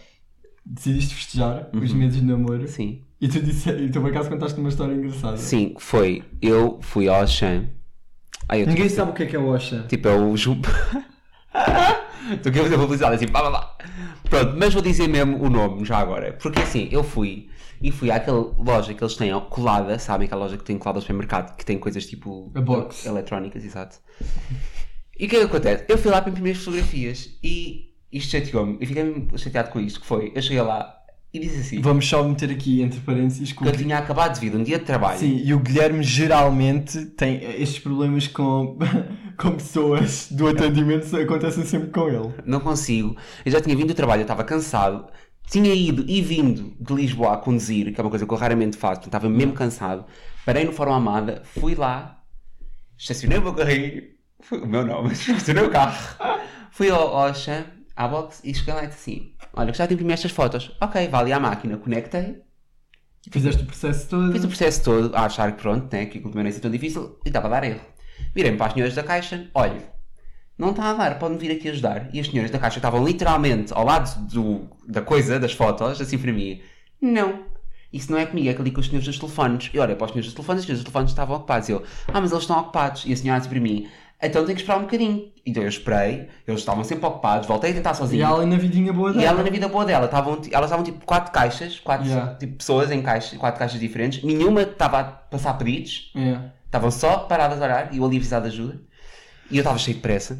Decidiste 0.66 1.16
festejar 1.16 1.70
os 1.74 1.92
Uhum. 1.92 1.98
meses 1.98 2.20
de 2.20 2.26
namoro 2.26 2.68
Sim. 2.68 3.02
e 3.20 3.28
tu, 3.28 3.42
disse, 3.42 3.70
e 3.72 3.90
tu 3.90 4.00
por 4.02 4.12
acaso 4.12 4.30
contaste 4.30 4.60
uma 4.60 4.70
história 4.70 4.94
engraçada. 4.94 5.38
Sim, 5.38 5.74
foi. 5.80 6.24
Eu 6.42 6.80
fui 6.82 7.08
ao 7.08 7.16
Auchan. 7.22 7.68
Ai, 8.48 8.66
Ninguém 8.66 8.88
sabe 8.90 9.12
o 9.12 9.14
que 9.14 9.24
é 9.24 9.26
que 9.26 9.36
é 9.36 9.40
o 9.40 9.48
Oxa. 9.48 9.86
Tipo, 9.88 10.08
é 10.10 10.16
o 10.16 10.36
Ju. 10.38 10.58
Estou 12.32 12.50
aqui 12.50 12.60
a 12.60 12.64
fazer 12.64 12.78
publicidade 12.78 13.16
assim, 13.16 13.28
pá, 13.28 13.42
pá, 13.42 13.52
pá. 13.52 13.78
Pronto, 14.30 14.56
mas 14.58 14.74
vou 14.74 14.82
dizer 14.82 15.08
mesmo 15.08 15.42
o 15.42 15.50
nome 15.50 15.86
já 15.86 15.98
agora. 15.98 16.34
Porque 16.34 16.60
assim, 16.60 16.88
eu 16.92 17.04
fui 17.04 17.50
e 17.82 17.92
fui 17.92 18.12
àquela 18.12 18.40
loja 18.58 18.94
que 18.94 19.04
eles 19.04 19.16
têm 19.16 19.38
colada, 19.50 19.98
sabem? 19.98 20.26
Aquela 20.26 20.44
loja 20.44 20.58
que 20.58 20.64
tem 20.64 20.78
colada 20.78 21.00
ao 21.00 21.02
supermercado, 21.02 21.56
que 21.56 21.66
tem 21.66 21.78
coisas 21.78 22.06
tipo. 22.06 22.52
A 22.56 22.62
box. 22.62 23.06
Eletrónicas, 23.06 23.64
exato. 23.64 23.98
E 25.20 25.26
o 25.26 25.30
que 25.30 25.36
é 25.36 25.40
que 25.40 25.46
acontece? 25.46 25.86
Eu 25.88 25.98
fui 25.98 26.12
lá 26.12 26.22
para 26.22 26.32
imprimir 26.32 26.56
as 26.56 26.60
fotografias 26.60 27.38
e 27.44 27.94
isto 28.12 28.32
chateou-me. 28.32 28.78
Eu 28.80 28.88
fiquei 28.88 29.28
chateado 29.38 29.70
com 29.70 29.80
isto, 29.80 30.00
que 30.00 30.06
foi. 30.06 30.32
Eu 30.36 30.42
cheguei 30.42 30.62
lá 30.62 31.01
e 31.34 31.40
disse 31.40 31.60
assim. 31.62 31.82
Vamos 31.82 32.08
só 32.08 32.24
meter 32.24 32.52
aqui 32.52 32.82
entre 32.82 33.00
parênteses 33.00 33.54
que 33.54 33.60
Que 33.60 33.68
eu 33.68 33.72
tinha 33.72 33.98
acabado 33.98 34.34
de 34.34 34.42
vir 34.42 34.56
um 34.56 34.64
dia 34.64 34.78
de 34.78 34.86
trabalho. 34.86 35.20
Sim, 35.20 35.42
e 35.44 35.54
o 35.54 35.60
Guilherme 35.60 36.04
geralmente 36.04 37.06
tem 37.06 37.42
estes 37.44 37.80
problemas 37.80 38.28
com, 38.28 38.78
com 39.40 39.52
pessoas 39.52 40.28
do 40.30 40.48
atendimento, 40.48 41.16
acontecem 41.16 41.64
sempre 41.64 41.90
com 41.90 42.10
ele. 42.10 42.34
não 42.46 42.60
consigo. 42.60 43.16
Eu 43.46 43.52
já 43.52 43.62
tinha 43.62 43.76
vindo 43.76 43.88
do 43.88 43.94
trabalho, 43.94 44.22
eu 44.22 44.24
estava 44.24 44.44
cansado. 44.44 45.06
Tinha 45.50 45.74
ido 45.74 46.06
e 46.08 46.22
vindo 46.22 46.76
de 46.80 46.94
Lisboa 46.94 47.34
a 47.34 47.38
conduzir, 47.38 47.94
que 47.94 48.00
é 48.00 48.04
uma 48.04 48.10
coisa 48.10 48.26
que 48.26 48.34
eu 48.34 48.38
raramente 48.38 48.78
faço, 48.78 49.02
estava 49.06 49.30
mesmo 49.30 49.54
cansado. 49.54 50.06
Parei 50.46 50.64
no 50.66 50.72
Fórum 50.72 50.94
Amada, 50.94 51.42
fui 51.44 51.76
lá, 51.76 52.22
estacionei 52.98 53.38
o 53.38 53.42
meu 53.42 53.54
carrinho, 53.54 54.04
o 54.52 54.66
meu 54.66 54.86
não, 54.86 55.04
mas 55.04 55.20
estacionei 55.28 55.64
o 55.64 55.70
carro, 55.70 55.98
fui 56.72 56.90
ao, 56.90 57.18
Auchan, 57.18 57.66
à 57.96 58.08
box 58.08 58.42
e 58.44 58.54
cheguei 58.54 58.74
lá 58.74 58.84
e 58.84 58.88
disse 58.88 59.12
assim: 59.12 59.34
Olha, 59.54 59.68
gostava 59.68 59.88
de 59.88 59.94
imprimir 59.94 60.14
estas 60.14 60.32
fotos. 60.32 60.72
Ok, 60.82 61.08
vá 61.08 61.20
ali 61.20 61.34
à 61.34 61.40
máquina, 61.40 61.78
conectei, 61.78 62.42
Fizeste 63.30 63.62
o 63.62 63.66
processo 63.66 64.10
todo. 64.10 64.32
fiz 64.32 64.44
o 64.44 64.48
processo 64.48 64.84
todo 64.84 65.16
a 65.16 65.26
achar 65.26 65.52
que 65.52 65.62
pronto, 65.62 65.84
né, 65.96 66.06
que 66.06 66.18
aquilo 66.18 66.32
também 66.32 66.44
não 66.44 66.50
ia 66.50 66.54
ser 66.54 66.62
tão 66.62 66.72
difícil 66.72 67.20
e 67.24 67.30
estava 67.30 67.48
a 67.48 67.52
dar 67.52 67.64
erro. 67.64 67.82
Virei-me 68.34 68.58
para 68.58 68.68
as 68.68 68.74
senhoras 68.74 68.96
da 68.96 69.04
caixa, 69.04 69.48
olha, 69.54 69.92
não 70.58 70.72
está 70.72 70.90
a 70.90 70.94
dar, 70.94 71.20
pode-me 71.20 71.40
vir 71.40 71.52
aqui 71.52 71.70
ajudar. 71.70 72.10
E 72.14 72.20
as 72.20 72.28
senhoras 72.28 72.50
da 72.50 72.58
caixa 72.58 72.80
estavam 72.80 73.06
literalmente 73.06 73.74
ao 73.74 73.86
lado 73.86 74.28
do, 74.28 74.68
da 74.88 75.02
coisa, 75.02 75.40
das 75.40 75.54
fotos, 75.54 76.02
assim 76.02 76.18
para 76.18 76.32
mim. 76.32 76.62
Não. 77.00 77.46
Isso 77.94 78.12
não 78.12 78.18
é 78.18 78.26
comigo, 78.26 78.48
é 78.48 78.56
ali 78.56 78.72
com 78.72 78.80
os 78.80 78.88
senhores 78.88 79.06
dos 79.06 79.20
telefones. 79.20 79.70
E 79.74 79.78
olha, 79.78 79.96
para 79.96 80.06
os 80.06 80.12
senhores 80.12 80.28
dos 80.28 80.34
telefones, 80.34 80.62
os 80.62 80.66
senhores 80.66 80.84
dos 80.84 80.86
telefones 80.92 81.12
estavam 81.12 81.36
ocupados. 81.36 81.68
E 81.68 81.74
eu, 81.74 81.84
ah, 82.08 82.22
mas 82.22 82.32
eles 82.32 82.44
estão 82.44 82.60
ocupados. 82.60 83.04
E 83.06 83.14
a 83.14 83.18
senhora 83.18 83.40
disse 83.40 83.50
para 83.50 83.60
mim, 83.60 83.88
então 84.22 84.44
tenho 84.46 84.56
que 84.56 84.62
esperar 84.62 84.78
um 84.80 84.84
bocadinho. 84.84 85.32
Então 85.46 85.64
eu 85.64 85.70
esperei, 85.70 86.28
eles 86.48 86.60
estavam 86.60 86.84
sempre 86.84 87.06
ocupados, 87.06 87.48
voltei 87.48 87.72
a 87.72 87.74
tentar 87.74 87.92
E 87.92 87.96
sozinho. 87.96 88.24
ela 88.24 88.46
na 88.46 88.58
vidinha 88.58 88.94
boa 88.94 89.10
E 89.10 89.14
dela. 89.14 89.26
ela 89.26 89.44
na 89.44 89.50
vida 89.50 89.68
boa 89.68 89.86
dela, 89.86 90.06
estavam, 90.06 90.40
elas 90.52 90.66
estavam 90.66 90.84
tipo 90.86 91.04
quatro 91.06 91.32
caixas, 91.32 91.80
quatro 91.80 92.08
Yeah. 92.08 92.36
tipo, 92.36 92.58
pessoas 92.58 92.92
em 92.92 93.02
caixa, 93.02 93.36
quatro 93.38 93.58
caixas 93.60 93.80
diferentes, 93.80 94.24
nenhuma 94.24 94.62
estava 94.62 95.00
a 95.00 95.04
passar 95.04 95.54
pedidos, 95.56 96.12
É. 96.16 96.40
estavam 96.66 96.92
só 96.92 97.20
paradas 97.20 97.62
a 97.62 97.66
orar 97.66 97.90
e 97.92 97.98
eu 97.98 98.06
ali 98.06 98.16
a 98.18 98.20
precisar 98.20 98.40
de 98.42 98.48
ajuda. 98.48 98.80
E 99.50 99.58
eu 99.58 99.62
estava 99.62 99.78
cheio 99.78 99.96
de 99.96 100.02
pressa. 100.02 100.40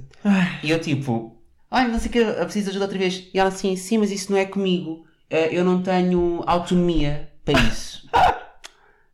E 0.64 0.70
eu 0.72 0.80
tipo, 0.80 1.36
olha, 1.70 1.88
não 1.88 2.00
sei 2.00 2.10
o 2.10 2.12
que, 2.12 2.20
eu 2.20 2.34
preciso 2.46 2.66
de 2.66 2.70
ajuda 2.72 2.86
outra 2.86 2.98
vez. 3.00 3.28
E 3.34 3.40
ela 3.40 3.50
assim, 3.50 3.76
sim, 3.76 3.98
mas 3.98 4.10
isso 4.12 4.32
não 4.32 4.38
é 4.40 4.46
comigo. 4.46 5.06
Eh, 5.30 5.50
Eu 5.52 5.66
não 5.66 5.82
tenho 5.82 6.44
autonomia 6.46 7.30
para 7.44 7.60
isso. 7.60 8.08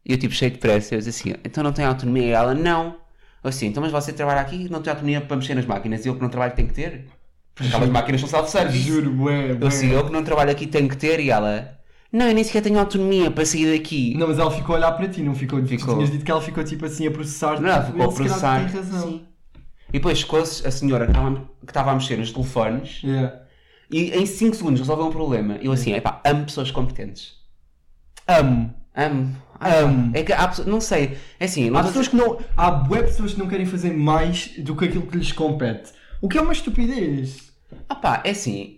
E 0.05 0.13
eu 0.13 0.17
tipo, 0.17 0.33
cheio 0.33 0.51
de 0.51 0.57
pressa, 0.59 0.95
eu 0.95 0.99
disse 0.99 1.09
assim, 1.29 1.35
então 1.43 1.61
não 1.63 1.73
tem 1.73 1.83
autonomia? 1.83 2.23
E 2.27 2.29
ela, 2.31 2.53
não. 2.53 2.95
Assim, 3.43 3.67
então 3.67 3.81
mas 3.81 3.91
você 3.91 4.11
trabalha 4.11 4.41
aqui 4.41 4.65
e 4.65 4.69
não 4.69 4.81
tem 4.81 4.91
autonomia 4.91 5.21
para 5.21 5.37
mexer 5.37 5.55
nas 5.55 5.65
máquinas 5.65 6.05
e 6.05 6.09
eu 6.09 6.15
que 6.15 6.21
não 6.21 6.29
trabalho 6.29 6.53
tenho 6.53 6.67
que 6.67 6.73
ter? 6.73 7.07
Porque 7.55 7.69
aquelas 7.69 7.89
máquinas 7.89 8.21
são 8.21 8.29
self-service. 8.29 8.79
Juro, 8.79 9.11
bué, 9.11 9.53
bué. 9.53 9.57
Eu 9.61 9.67
assim, 9.67 9.89
eu 9.91 10.05
que 10.05 10.11
não 10.11 10.23
trabalho 10.23 10.51
aqui 10.51 10.67
tenho 10.67 10.87
que 10.89 10.97
ter 10.97 11.19
e 11.19 11.29
ela. 11.29 11.77
Não, 12.11 12.27
eu 12.27 12.33
nem 12.33 12.43
sequer 12.43 12.61
tenho 12.61 12.79
autonomia 12.79 13.31
para 13.31 13.45
sair 13.45 13.77
daqui. 13.77 14.15
Não, 14.15 14.27
mas 14.27 14.39
ela 14.39 14.51
ficou 14.51 14.75
a 14.75 14.77
olhar 14.77 14.91
para 14.93 15.07
ti, 15.07 15.21
não 15.21 15.33
ficou? 15.35 15.63
Ficou. 15.65 15.87
Tu 15.87 15.95
tinhas 15.95 16.11
dito 16.11 16.25
que 16.25 16.31
ela 16.31 16.41
ficou 16.41 16.63
tipo 16.63 16.85
assim 16.85 17.07
a 17.07 17.11
processar. 17.11 17.59
Não, 17.59 17.69
ela 17.69 17.83
tipo, 17.85 18.11
ficou 18.11 18.25
a 18.25 18.25
ele 18.25 18.33
se 18.33 18.39
calhar 18.39 18.69
processar. 18.69 18.91
Tem 18.91 18.99
razão. 18.99 19.09
Sim. 19.09 19.25
E 19.89 19.91
depois 19.93 20.17
chegou-se 20.17 20.67
a 20.67 20.71
senhora 20.71 21.05
que 21.05 21.11
estava, 21.11 21.35
que 21.35 21.71
estava 21.71 21.91
a 21.91 21.95
mexer 21.95 22.17
nos 22.17 22.31
telefones 22.31 23.01
Yeah. 23.03 23.41
e 23.89 24.11
em 24.11 24.25
5 24.25 24.55
segundos 24.55 24.81
resolveu 24.81 25.05
um 25.05 25.11
problema. 25.11 25.57
Eu 25.61 25.71
assim, 25.71 25.93
epá, 25.93 26.21
amo 26.25 26.45
pessoas 26.45 26.71
competentes. 26.71 27.33
Amo. 28.27 28.73
Amo. 28.97 29.35
Amo. 29.59 30.11
É 30.15 30.23
que 30.23 30.33
há 30.33 30.47
pessoas, 30.47 30.67
não 30.67 30.81
sei, 30.81 31.17
é 31.39 31.45
assim, 31.45 31.75
Há 31.75 31.83
pessoas 31.83 32.07
que 32.07 32.15
não. 32.15 32.39
Há 32.55 32.71
bué 32.71 33.03
pessoas 33.03 33.33
que 33.33 33.39
não 33.39 33.47
querem 33.47 33.65
fazer 33.65 33.93
mais 33.93 34.53
do 34.57 34.75
que 34.75 34.85
aquilo 34.85 35.05
que 35.05 35.17
lhes 35.17 35.31
compete. 35.31 35.91
O 36.19 36.27
que 36.27 36.37
é 36.37 36.41
uma 36.41 36.51
estupidez. 36.51 37.51
Ah 37.87 37.95
pá, 37.95 38.21
é 38.23 38.31
assim, 38.31 38.76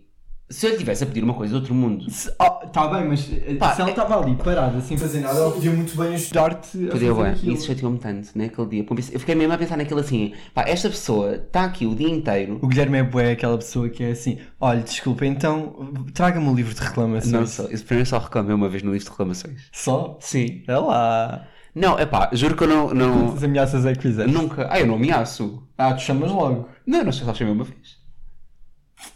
se 0.49 0.65
eu 0.65 0.71
lhe 0.71 0.77
tivesse 0.77 1.03
a 1.03 1.07
pedir 1.07 1.23
uma 1.23 1.33
coisa 1.33 1.51
de 1.53 1.59
outro 1.59 1.73
mundo, 1.75 2.09
Se, 2.09 2.33
ah, 2.39 2.49
tá 2.49 2.87
bem, 2.87 3.07
mas 3.07 3.29
eh, 3.31 3.55
Pá, 3.55 3.73
se 3.75 3.81
ela 3.81 3.89
é- 3.89 3.93
estava 3.93 4.19
ali 4.19 4.35
parada 4.35 4.81
sem 4.81 4.97
fazer 4.97 5.19
nada, 5.21 5.37
ela 5.37 5.51
podia 5.51 5.71
muito 5.71 5.95
bem 5.95 6.15
ajudar-te 6.15 6.87
a 6.87 6.91
podia 6.91 7.13
fazer 7.13 7.13
bem, 7.23 7.31
aquilo. 7.33 7.53
isso 7.53 7.67
chateou-me 7.67 7.99
tanto 7.99 8.29
naquele 8.35 8.67
dia. 8.67 8.83
porque 8.83 9.03
Eu 9.13 9.19
fiquei 9.19 9.35
mesmo 9.35 9.53
a 9.53 9.57
pensar 9.57 9.77
naquilo 9.77 9.99
assim, 9.99 10.33
pá, 10.53 10.63
esta 10.67 10.89
pessoa 10.89 11.35
está 11.35 11.65
aqui 11.65 11.85
o 11.85 11.93
dia 11.93 12.09
inteiro. 12.09 12.57
O 12.61 12.67
Guilherme 12.67 12.97
é 12.97 13.03
bué 13.03 13.31
aquela 13.31 13.57
pessoa 13.57 13.87
que 13.89 14.03
é 14.03 14.11
assim: 14.11 14.39
olha, 14.59 14.81
desculpa, 14.81 15.25
então 15.25 15.93
traga-me 16.13 16.47
o 16.49 16.53
livro 16.55 16.73
de 16.73 16.81
reclamações. 16.81 17.31
Não 17.31 17.45
só, 17.45 17.63
isso 17.69 17.85
primeiro 17.85 18.09
só 18.09 18.17
reclamei 18.17 18.55
uma 18.55 18.67
vez 18.69 18.81
no 18.81 18.91
livro 18.91 19.05
de 19.05 19.11
reclamações. 19.11 19.69
Só? 19.71 20.17
Sim. 20.19 20.63
É 20.67 20.75
lá. 20.77 21.47
Não, 21.75 21.99
é 21.99 22.05
pá, 22.07 22.29
juro 22.33 22.55
que 22.55 22.63
eu 22.63 22.67
não. 22.67 22.93
não 22.93 23.27
Quantas 23.27 23.43
ameaças 23.43 23.85
é 23.85 23.93
que 23.93 24.01
fizeste? 24.01 24.31
nunca. 24.33 24.67
Ah, 24.71 24.79
eu 24.79 24.87
não 24.87 24.95
ameaço. 24.95 25.61
Ah, 25.77 25.93
tu 25.93 26.01
chamas 26.01 26.31
logo. 26.31 26.67
Não, 26.87 27.03
não 27.03 27.11
sei, 27.11 27.23
só 27.23 27.33
chamei 27.35 27.53
uma 27.53 27.63
vez. 27.63 27.99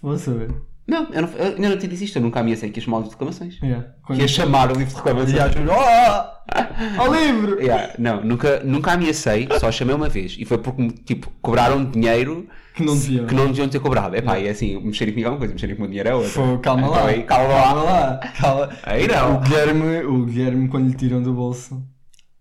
Vou 0.01 0.17
saber. 0.17 0.53
Não, 0.85 1.07
eu, 1.13 1.21
não, 1.21 1.29
eu 1.37 1.45
ainda 1.55 1.69
não 1.69 1.77
te 1.77 1.87
disse 1.87 2.03
isto, 2.05 2.17
eu 2.17 2.21
nunca 2.21 2.41
ameacei 2.41 2.69
que 2.69 2.79
ia 2.79 2.83
chamar 2.83 2.97
o 2.97 2.99
livro 3.01 3.09
de 3.11 3.15
reclamações. 3.15 3.57
Yeah. 3.61 3.87
Que 4.05 4.13
ia 4.15 4.27
chamar 4.27 4.69
o 4.71 4.75
livro 4.77 4.89
de 4.93 4.95
reclamações. 4.95 5.33
E 5.33 5.57
juro, 5.59 5.71
oh, 5.71 7.01
ao 7.01 7.13
livro! 7.13 7.61
Yeah, 7.61 7.93
não, 7.97 8.21
nunca, 8.23 8.59
nunca 8.65 8.91
ameacei, 8.91 9.47
só 9.59 9.71
chamei 9.71 9.95
uma 9.95 10.09
vez. 10.09 10.35
E 10.37 10.43
foi 10.43 10.57
porque, 10.57 10.89
tipo, 11.05 11.31
cobraram 11.41 11.85
dinheiro 11.85 12.47
Que 12.75 12.83
não 12.83 12.93
deviam. 12.97 13.25
que 13.27 13.33
não 13.33 13.47
deviam 13.47 13.69
ter 13.69 13.79
cobrado. 13.79 14.13
Epá, 14.15 14.37
e 14.39 14.47
é 14.47 14.49
assim, 14.49 14.77
mexerem 14.83 15.13
comigo 15.13 15.29
é 15.29 15.31
uma 15.31 15.37
coisa, 15.37 15.53
mexerem 15.53 15.75
com 15.77 15.83
o 15.83 15.87
dinheiro 15.87 16.09
é 16.09 16.15
outra. 16.15 16.31
Pô, 16.31 16.57
calma 16.59 16.87
Então 16.87 16.93
lá. 17.01 17.07
aí, 17.07 17.23
calma 17.23 17.47
lá. 17.53 17.63
Calma 17.63 17.83
lá. 17.83 18.19
Calma. 18.41 18.69
Aí 18.83 19.07
não. 19.07 19.35
O 19.37 19.39
Guilherme, 19.39 20.03
o 20.05 20.25
Guilherme, 20.25 20.67
quando 20.67 20.87
lhe 20.89 20.95
tiram 20.95 21.23
do 21.23 21.33
bolso. 21.33 21.81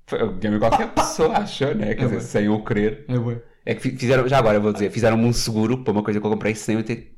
Foi 0.08 0.20
o 0.20 0.32
dinheiro 0.38 0.60
de 0.60 0.68
qualquer 0.68 0.88
pessoa 0.88 1.38
achou, 1.38 1.74
né? 1.76 1.94
Quer 1.94 2.02
É 2.02 2.04
dizer, 2.06 2.16
bem. 2.16 2.20
sem 2.20 2.44
eu 2.46 2.58
querer. 2.64 3.04
É 3.08 3.16
bué. 3.16 3.40
É 3.64 3.74
que 3.76 3.80
fi- 3.82 3.96
fizeram, 3.96 4.26
já 4.26 4.38
agora 4.38 4.58
vou 4.58 4.72
dizer, 4.72 4.90
fizeram-me 4.90 5.24
um 5.24 5.32
seguro 5.32 5.84
para 5.84 5.92
uma 5.92 6.02
coisa 6.02 6.18
que 6.20 6.26
eu 6.26 6.30
comprei 6.30 6.52
sem 6.56 6.74
eu 6.74 6.82
ter 6.82 7.12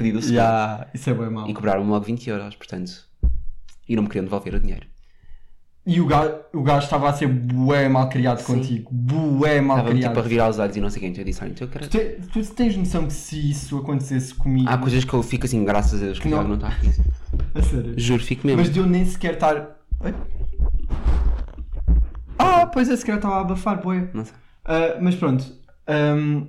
pedido 0.00 0.18
o 0.18 0.22
seguro. 0.22 0.40
Yeah, 0.42 0.86
isso 0.94 1.08
é 1.10 1.14
bem 1.14 1.30
mau. 1.30 1.48
E 1.48 1.54
cobraram-me 1.54 1.88
logo 1.90 2.04
20 2.04 2.28
euros, 2.30 2.54
portanto. 2.56 2.92
E 3.88 3.94
não 3.96 4.02
me 4.02 4.08
queriam 4.08 4.24
devolver 4.24 4.54
o 4.54 4.60
dinheiro. 4.60 4.86
E 5.86 6.00
o 6.00 6.06
gajo, 6.06 6.34
o 6.52 6.62
gajo 6.62 6.84
estava 6.84 7.08
a 7.08 7.12
ser 7.12 7.26
bué 7.26 7.88
mal 7.88 8.08
criado 8.08 8.38
Sim. 8.40 8.54
contigo. 8.54 8.90
Bué 8.92 9.60
mal 9.60 9.78
Estava-me 9.78 10.00
tipo 10.00 10.08
a 10.08 10.12
criado. 10.12 10.22
revirar 10.24 10.50
os 10.50 10.58
olhos 10.58 10.76
e 10.76 10.80
não 10.80 10.90
sei 10.90 11.00
quê. 11.00 11.06
Então 11.08 11.20
eu 11.22 11.24
disse, 11.24 11.42
olha, 11.42 11.50
então 11.50 11.66
eu 11.66 11.70
quero. 11.72 11.88
Tu, 11.88 11.98
te- 11.98 12.28
tu 12.44 12.54
tens 12.54 12.76
noção 12.76 13.06
que 13.06 13.12
se 13.12 13.50
isso 13.50 13.78
acontecesse 13.78 14.34
comigo. 14.34 14.68
Há 14.68 14.76
coisas 14.78 15.04
que 15.04 15.12
eu 15.14 15.22
fico 15.22 15.46
assim, 15.46 15.64
graças 15.64 16.00
a 16.00 16.04
Deus, 16.04 16.18
que 16.18 16.28
não- 16.28 16.46
não 16.46 16.54
está 16.56 16.68
aqui. 16.68 16.90
A 17.54 17.62
sério. 17.62 17.94
Juro, 17.96 18.22
fico 18.22 18.46
mesmo. 18.46 18.60
Mas 18.62 18.72
de 18.72 18.78
eu 18.78 18.86
nem 18.86 19.04
sequer 19.04 19.34
estar. 19.34 19.76
Ah, 22.38 22.66
pois 22.66 22.88
é, 22.88 22.96
sequer 22.96 23.16
estava 23.16 23.36
a 23.36 23.40
abafar, 23.40 23.80
bué. 23.82 24.08
Não 24.14 24.24
sei. 24.24 24.34
Ah, 24.64 24.98
mas 25.00 25.14
pronto. 25.14 25.44
ahm, 25.86 26.46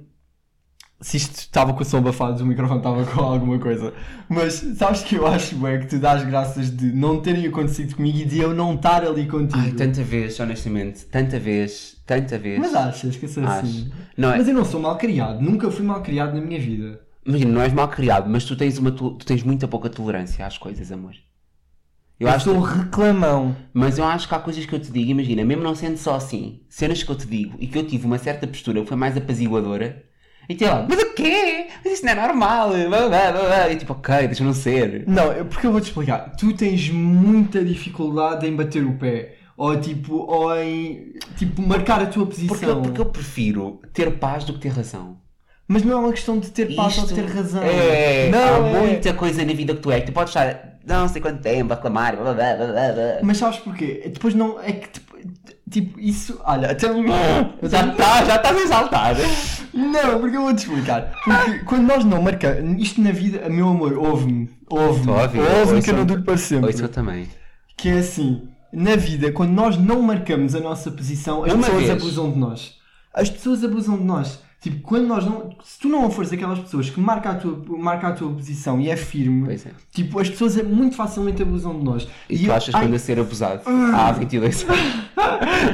se 1.01 1.17
isto 1.17 1.35
estava 1.35 1.73
com 1.73 1.81
o 1.81 1.85
som 1.85 1.97
abafado, 1.97 2.43
o 2.43 2.45
microfone 2.45 2.77
estava 2.79 3.03
com 3.05 3.21
alguma 3.21 3.57
coisa. 3.59 3.93
Mas 4.29 4.53
sabes 4.77 5.01
que 5.03 5.15
eu 5.15 5.25
acho, 5.27 5.65
é 5.67 5.79
que 5.79 5.87
tu 5.87 5.97
dás 5.99 6.23
graças 6.23 6.69
de 6.75 6.91
não 6.93 7.19
terem 7.21 7.45
acontecido 7.47 7.95
comigo 7.95 8.19
e 8.19 8.25
de 8.25 8.39
eu 8.39 8.53
não 8.53 8.75
estar 8.75 9.03
ali 9.03 9.25
contigo. 9.27 9.59
Ai, 9.59 9.71
tanta 9.71 10.03
vez, 10.03 10.39
honestamente, 10.39 11.05
tanta 11.05 11.39
vez, 11.39 11.97
tanta 12.05 12.37
vez. 12.37 12.59
Mas 12.59 12.73
achas 12.75 13.15
que 13.15 13.25
isso 13.25 13.39
é 13.39 13.45
assim? 13.45 13.89
Acho. 13.89 13.91
Não 14.17 14.31
é- 14.31 14.37
Mas 14.37 14.47
eu 14.47 14.53
não 14.53 14.63
sou 14.65 14.79
mal 14.79 14.97
criado, 14.97 15.41
nunca 15.41 15.69
fui 15.71 15.83
mal 15.85 16.01
criado 16.01 16.33
na 16.35 16.41
minha 16.41 16.59
vida. 16.59 17.01
Imagina, 17.25 17.51
não 17.51 17.61
és 17.61 17.73
mal 17.73 17.87
criado, 17.87 18.29
mas 18.29 18.45
tu 18.45 18.55
tens, 18.55 18.77
uma, 18.77 18.91
tu, 18.91 19.11
tu 19.11 19.25
tens 19.25 19.43
muita 19.43 19.67
pouca 19.67 19.89
tolerância 19.89 20.45
às 20.45 20.57
coisas, 20.57 20.91
amor. 20.91 21.13
Eu 22.19 22.27
Eu, 22.27 22.33
acho 22.35 22.45
sou 22.51 22.61
que- 22.67 22.77
reclamão. 22.77 23.55
Mas 23.73 23.97
eu 23.97 24.05
acho 24.05 24.27
que 24.27 24.35
há 24.35 24.39
coisas 24.39 24.65
que 24.65 24.73
eu 24.75 24.79
te 24.79 24.91
digo, 24.91 25.09
imagina, 25.09 25.43
mesmo 25.43 25.63
não 25.63 25.73
sendo 25.75 25.97
só 25.97 26.15
assim, 26.15 26.61
cenas 26.69 27.01
que 27.01 27.11
eu 27.11 27.15
te 27.15 27.25
digo 27.25 27.55
e 27.59 27.65
que 27.67 27.77
eu 27.77 27.85
tive 27.87 28.05
uma 28.05 28.17
certa 28.19 28.45
postura 28.45 28.81
que 28.81 28.87
foi 28.87 28.97
mais 28.97 29.17
apaziguadora, 29.17 30.03
e 30.59 30.65
lá, 30.65 30.85
mas 30.89 30.99
o 31.01 31.13
quê? 31.13 31.67
Mas 31.83 31.93
isso 31.93 32.05
não 32.05 32.11
é 32.11 32.15
normal, 32.15 32.69
blá, 32.69 32.87
blá, 33.09 33.31
blá, 33.31 33.31
blá. 33.31 33.69
e 33.71 33.75
tipo, 33.75 33.93
ok, 33.93 34.27
deixa 34.27 34.43
não 34.43 34.53
ser. 34.53 35.03
Não, 35.07 35.45
porque 35.45 35.67
eu 35.67 35.71
vou-te 35.71 35.85
explicar. 35.87 36.35
Tu 36.37 36.53
tens 36.53 36.89
muita 36.89 37.63
dificuldade 37.63 38.45
em 38.47 38.55
bater 38.55 38.83
o 38.85 38.93
pé. 38.93 39.35
Ou 39.57 39.79
tipo, 39.79 40.15
ou 40.15 40.55
em 40.57 41.13
tipo, 41.37 41.61
marcar 41.61 42.01
a 42.01 42.05
tua 42.07 42.25
Porque, 42.25 42.47
posição. 42.47 42.69
eu- 42.69 42.81
porque 42.81 43.01
eu 43.01 43.05
prefiro 43.05 43.79
ter 43.93 44.09
paz 44.17 44.43
do 44.43 44.53
que 44.53 44.59
ter 44.59 44.69
razão. 44.69 45.17
Mas 45.67 45.83
não 45.83 45.93
é 45.93 45.95
uma 45.95 46.11
questão 46.11 46.39
de 46.39 46.49
ter 46.49 46.75
paz 46.75 46.97
ou 46.97 47.05
de 47.05 47.13
Isto 47.13 47.25
ter 47.27 47.33
razão. 47.33 47.63
É, 47.63 48.29
não 48.29 48.39
há 48.65 48.67
é. 48.67 48.79
muita 48.81 49.13
coisa 49.13 49.45
na 49.45 49.53
vida 49.53 49.73
que 49.75 49.79
tu 49.81 49.91
és. 49.91 50.03
Tu 50.03 50.11
podes 50.11 50.31
estar 50.35 50.71
não 50.85 51.07
sei 51.07 51.21
quanto 51.21 51.41
tempo 51.43 51.71
a 51.71 51.75
reclamar, 51.75 52.15
blá, 52.17 52.33
blá, 52.33 52.55
blá, 52.55 52.65
blá, 52.65 52.91
blá. 52.91 53.19
Mas 53.21 53.37
sabes 53.37 53.59
porquê? 53.59 54.09
Depois 54.11 54.33
não. 54.33 54.59
É 54.59 54.71
que 54.71 54.89
tipo, 55.69 55.99
isso. 55.99 56.39
Olha, 56.43 56.71
até. 56.71 56.88
já 57.63 57.86
está, 57.88 58.25
já 58.25 58.36
estás 58.36 58.57
a 58.57 58.62
exaltar. 58.62 59.15
Não, 59.73 60.19
porque 60.19 60.38
eu 60.38 60.41
vou-te 60.41 60.60
explicar. 60.60 61.13
Porque 61.23 61.60
quando 61.60 61.88
nós 61.88 62.03
não 62.03 62.21
marcamos. 62.21 62.81
Isto 62.81 63.01
na 63.01 63.12
vida, 63.12 63.47
meu 63.49 63.69
amor, 63.69 63.93
ouve-me. 63.93 64.49
Ouve-me. 64.69 65.12
Ouve-me 65.12 65.81
que 65.81 65.89
eu 65.89 65.97
não 65.97 66.05
duro 66.05 66.23
para 66.23 66.38
sempre. 66.38 66.71
Isso 66.71 66.84
eu 66.84 66.89
também. 66.89 67.27
Que 67.77 67.89
é 67.89 67.99
assim. 67.99 68.47
Na 68.73 68.95
vida, 68.95 69.31
quando 69.31 69.51
nós 69.51 69.77
não 69.77 70.01
marcamos 70.01 70.55
a 70.55 70.60
nossa 70.60 70.89
posição, 70.91 71.43
as 71.43 71.53
Uma 71.53 71.63
pessoas 71.65 71.84
vez. 71.84 71.91
abusam 71.91 72.31
de 72.31 72.38
nós. 72.38 72.75
As 73.13 73.29
pessoas 73.29 73.63
abusam 73.63 73.97
de 73.97 74.03
nós. 74.03 74.39
Tipo, 74.62 74.80
quando 74.84 75.08
nós 75.08 75.26
não. 75.26 75.50
Se 75.63 75.80
tu 75.80 75.89
não 75.89 76.10
fores 76.12 76.32
aquelas 76.32 76.60
pessoas 76.60 76.88
que 76.89 77.00
marcam 77.00 77.32
a 77.32 77.36
tua, 77.36 77.63
marca 77.80 78.10
a 78.10 78.12
tua 78.12 78.32
posição 78.32 78.80
e 78.80 78.89
é 78.89 78.95
firme, 78.95 79.52
é. 79.56 79.58
tipo, 79.91 80.19
as 80.19 80.30
pessoas 80.30 80.56
é- 80.56 80.62
muito 80.62 80.95
facilmente 80.95 81.41
abusam 81.41 81.78
de 81.80 81.84
nós. 81.84 82.08
E, 82.30 82.38
tu 82.38 82.45
eu- 82.45 82.54
achas 82.54 82.76
ai, 82.76 82.86
anda 82.86 82.95
a 82.95 83.00
ser 83.00 83.19
abusado 83.19 83.62
há 83.65 84.12
22 84.12 84.63
anos? 84.63 84.78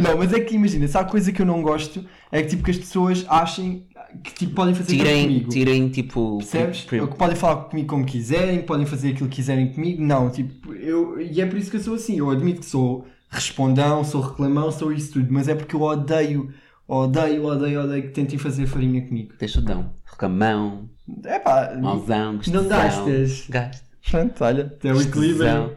Não, 0.02 0.17
mas 0.17 0.32
é 0.32 0.39
que 0.39 0.56
imagina, 0.56 0.88
se 0.88 0.97
há 0.97 1.04
coisa 1.04 1.32
que 1.34 1.41
eu 1.41 1.45
não 1.45 1.62
gosto, 1.62 2.04
é 2.32 2.41
que 2.41 2.47
tipo 2.50 2.63
que 2.63 2.71
as 2.71 2.78
pessoas 2.78 3.26
achem 3.28 3.84
que 4.23 4.34
tipo, 4.34 4.54
podem 4.54 4.73
fazer 4.73 4.93
aquilo 4.93 5.06
Tirem, 5.10 5.28
comigo. 5.28 5.50
tirem 5.50 5.89
tipo. 5.89 6.38
Percebes? 6.38 6.82
prim- 6.82 7.00
Ou 7.02 7.08
que 7.10 7.17
podem 7.17 7.36
falar 7.36 7.56
comigo 7.65 7.88
como 7.89 8.06
quiserem, 8.06 8.62
podem 8.62 8.86
fazer 8.86 9.10
aquilo 9.10 9.28
que 9.28 9.36
quiserem 9.36 9.67
comigo. 9.73 10.02
Não, 10.02 10.30
tipo, 10.30 10.73
eu. 10.73 11.19
E 11.19 11.41
é 11.41 11.45
por 11.45 11.58
isso 11.60 11.69
que 11.69 11.76
eu 11.76 11.82
sou 11.82 11.95
assim. 11.95 12.17
Eu 12.19 12.30
admito 12.32 12.62
que 12.62 12.65
sou 12.65 13.06
respondão, 13.30 14.04
sou 14.06 14.21
reclamão, 14.21 14.71
sou 14.71 14.93
isso 14.93 15.12
tudo, 15.13 15.28
mas 15.30 15.50
é 15.50 15.56
porque 15.56 15.76
eu 15.76 15.82
odeio, 15.82 16.50
odeio, 16.88 17.45
odeio, 17.45 17.82
odeio 17.84 18.04
que 18.04 18.10
tentem 18.10 18.38
fazer 18.39 18.65
farinha 18.67 19.02
comigo. 19.06 19.34
Tens 19.38 19.54
tudão. 19.54 19.93
Reclamão, 20.06 20.89
É 21.26 21.39
pá, 21.39 21.73
mauzão, 21.80 22.38
gostosão. 22.38 22.62
não 22.63 22.69
gastas. 22.69 23.45
Gasto. 23.50 23.88
Pronto, 24.10 24.43
olha, 24.43 24.78
é 24.84 24.93
o 24.93 25.02
equilíbrio. 25.02 25.38
Gostosão. 25.38 25.71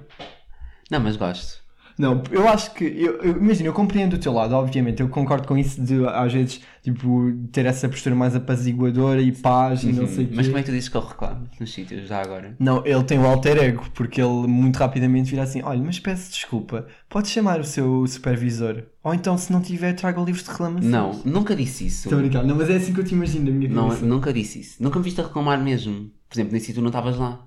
Não, 0.91 1.01
mas 1.01 1.17
gosto. 1.17 1.61
Não, 2.01 2.23
eu 2.31 2.49
acho 2.49 2.73
que. 2.73 2.85
Eu, 2.85 3.19
eu- 3.23 3.37
imagina, 3.37 3.69
eu 3.69 3.73
compreendo 3.75 4.15
o 4.15 4.19
teu 4.19 4.33
lado, 4.33 4.55
obviamente. 4.55 5.01
Eu 5.01 5.09
concordo 5.09 5.47
com 5.47 5.57
isso 5.59 5.81
de, 5.83 6.07
às 6.07 6.33
vezes, 6.33 6.61
tipo, 6.83 7.31
ter 7.53 7.67
essa 7.67 7.89
postura 7.89 8.15
mais 8.15 8.35
apaziguadora 8.35 9.21
e 9.21 9.31
paz 9.33 9.83
e 9.83 9.93
não 9.93 10.07
sei 10.07 10.25
o 10.25 10.29
quê. 10.29 10.33
Uhum. 10.33 10.37
Mas 10.37 10.47
como 10.47 10.59
é 10.59 10.63
que 10.63 10.67
tu 10.71 10.73
dizes 10.73 10.89
que 10.89 10.97
eu 10.97 11.01
reclamo 11.03 11.47
nos 11.61 11.73
sítios 11.73 12.09
já 12.09 12.23
agora? 12.23 12.57
Não, 12.59 12.85
ele 12.87 13.05
tem 13.05 13.19
o 13.19 13.27
alter 13.27 13.59
ego, 13.59 13.85
porque 13.95 14.21
ele 14.21 14.47
muito 14.47 14.77
rapidamente 14.79 15.31
vira 15.31 15.43
assim: 15.43 15.61
olha, 15.63 15.83
mas 15.83 15.99
peço 15.99 16.31
desculpa, 16.33 16.87
pode 17.09 17.29
chamar 17.29 17.61
o 17.61 17.65
seu 17.65 18.07
supervisor. 18.07 18.83
Ou 19.05 19.13
então, 19.15 19.37
se 19.37 19.53
não 19.53 19.61
tiver, 19.61 19.93
traga 19.95 20.21
o 20.21 20.25
livro 20.25 20.43
de 20.43 20.49
reclamações. 20.51 20.91
Não, 20.91 21.21
nunca 21.25 21.55
disse 21.55 21.87
isso. 21.87 22.07
Estou 22.09 22.19
a 22.19 22.23
brincar, 22.23 22.45
não, 22.45 22.55
mas 22.57 22.71
é 22.71 22.77
assim 22.77 22.93
que 22.95 23.01
eu 23.01 23.05
te 23.05 23.15
imagino 23.15 23.45
na 23.51 23.51
minha 23.57 23.71
Não, 23.71 23.89
cabeça. 23.89 24.07
nunca 24.07 24.33
disse 24.33 24.61
isso. 24.61 24.83
Nunca 24.83 24.99
me 24.99 25.05
viste 25.05 25.21
a 25.21 25.25
reclamar 25.25 25.63
mesmo. 25.63 26.11
Por 26.29 26.35
exemplo, 26.37 26.53
nesse 26.53 26.67
sítio 26.67 26.81
não 26.81 26.89
estavas 26.91 27.17
lá. 27.19 27.41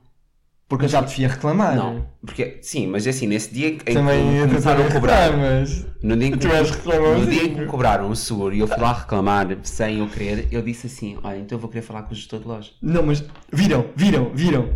Porque 0.73 0.85
eu 0.85 0.89
já 0.89 1.03
te 1.03 1.09
devia 1.09 1.27
reclamar. 1.27 1.75
Não, 1.75 2.03
porque 2.25 2.57
sim, 2.63 2.87
mas 2.87 3.05
é 3.05 3.11
assim, 3.11 3.27
nesse 3.27 3.53
dia 3.53 3.67
em 3.67 3.77
que 3.77 3.93
Também 3.93 4.25
me 4.25 4.47
começaram 4.47 4.83
a 4.83 4.91
cobrar, 4.91 5.37
Mas... 5.37 5.85
no 6.01 6.17
dia 6.17 6.29
em 6.29 6.31
que, 6.31 6.47
no 6.47 7.25
dia 7.27 7.43
em 7.43 7.53
que 7.53 7.59
me 7.59 7.67
cobraram 7.67 8.09
o 8.09 8.15
seguro 8.15 8.55
e 8.55 8.59
eu 8.59 8.67
fui 8.67 8.79
lá 8.79 8.91
reclamar 8.91 9.55
sem 9.61 9.99
eu 9.99 10.07
querer, 10.07 10.47
eu 10.49 10.63
disse 10.63 10.87
assim: 10.87 11.15
Olha, 11.21 11.37
então 11.37 11.55
eu 11.57 11.59
vou 11.59 11.69
querer 11.69 11.83
falar 11.83 12.01
com 12.01 12.13
o 12.13 12.15
gestor 12.15 12.39
de 12.39 12.47
loja. 12.47 12.71
Não, 12.81 13.03
mas 13.03 13.23
viram, 13.51 13.85
viram, 13.95 14.31
viram. 14.33 14.69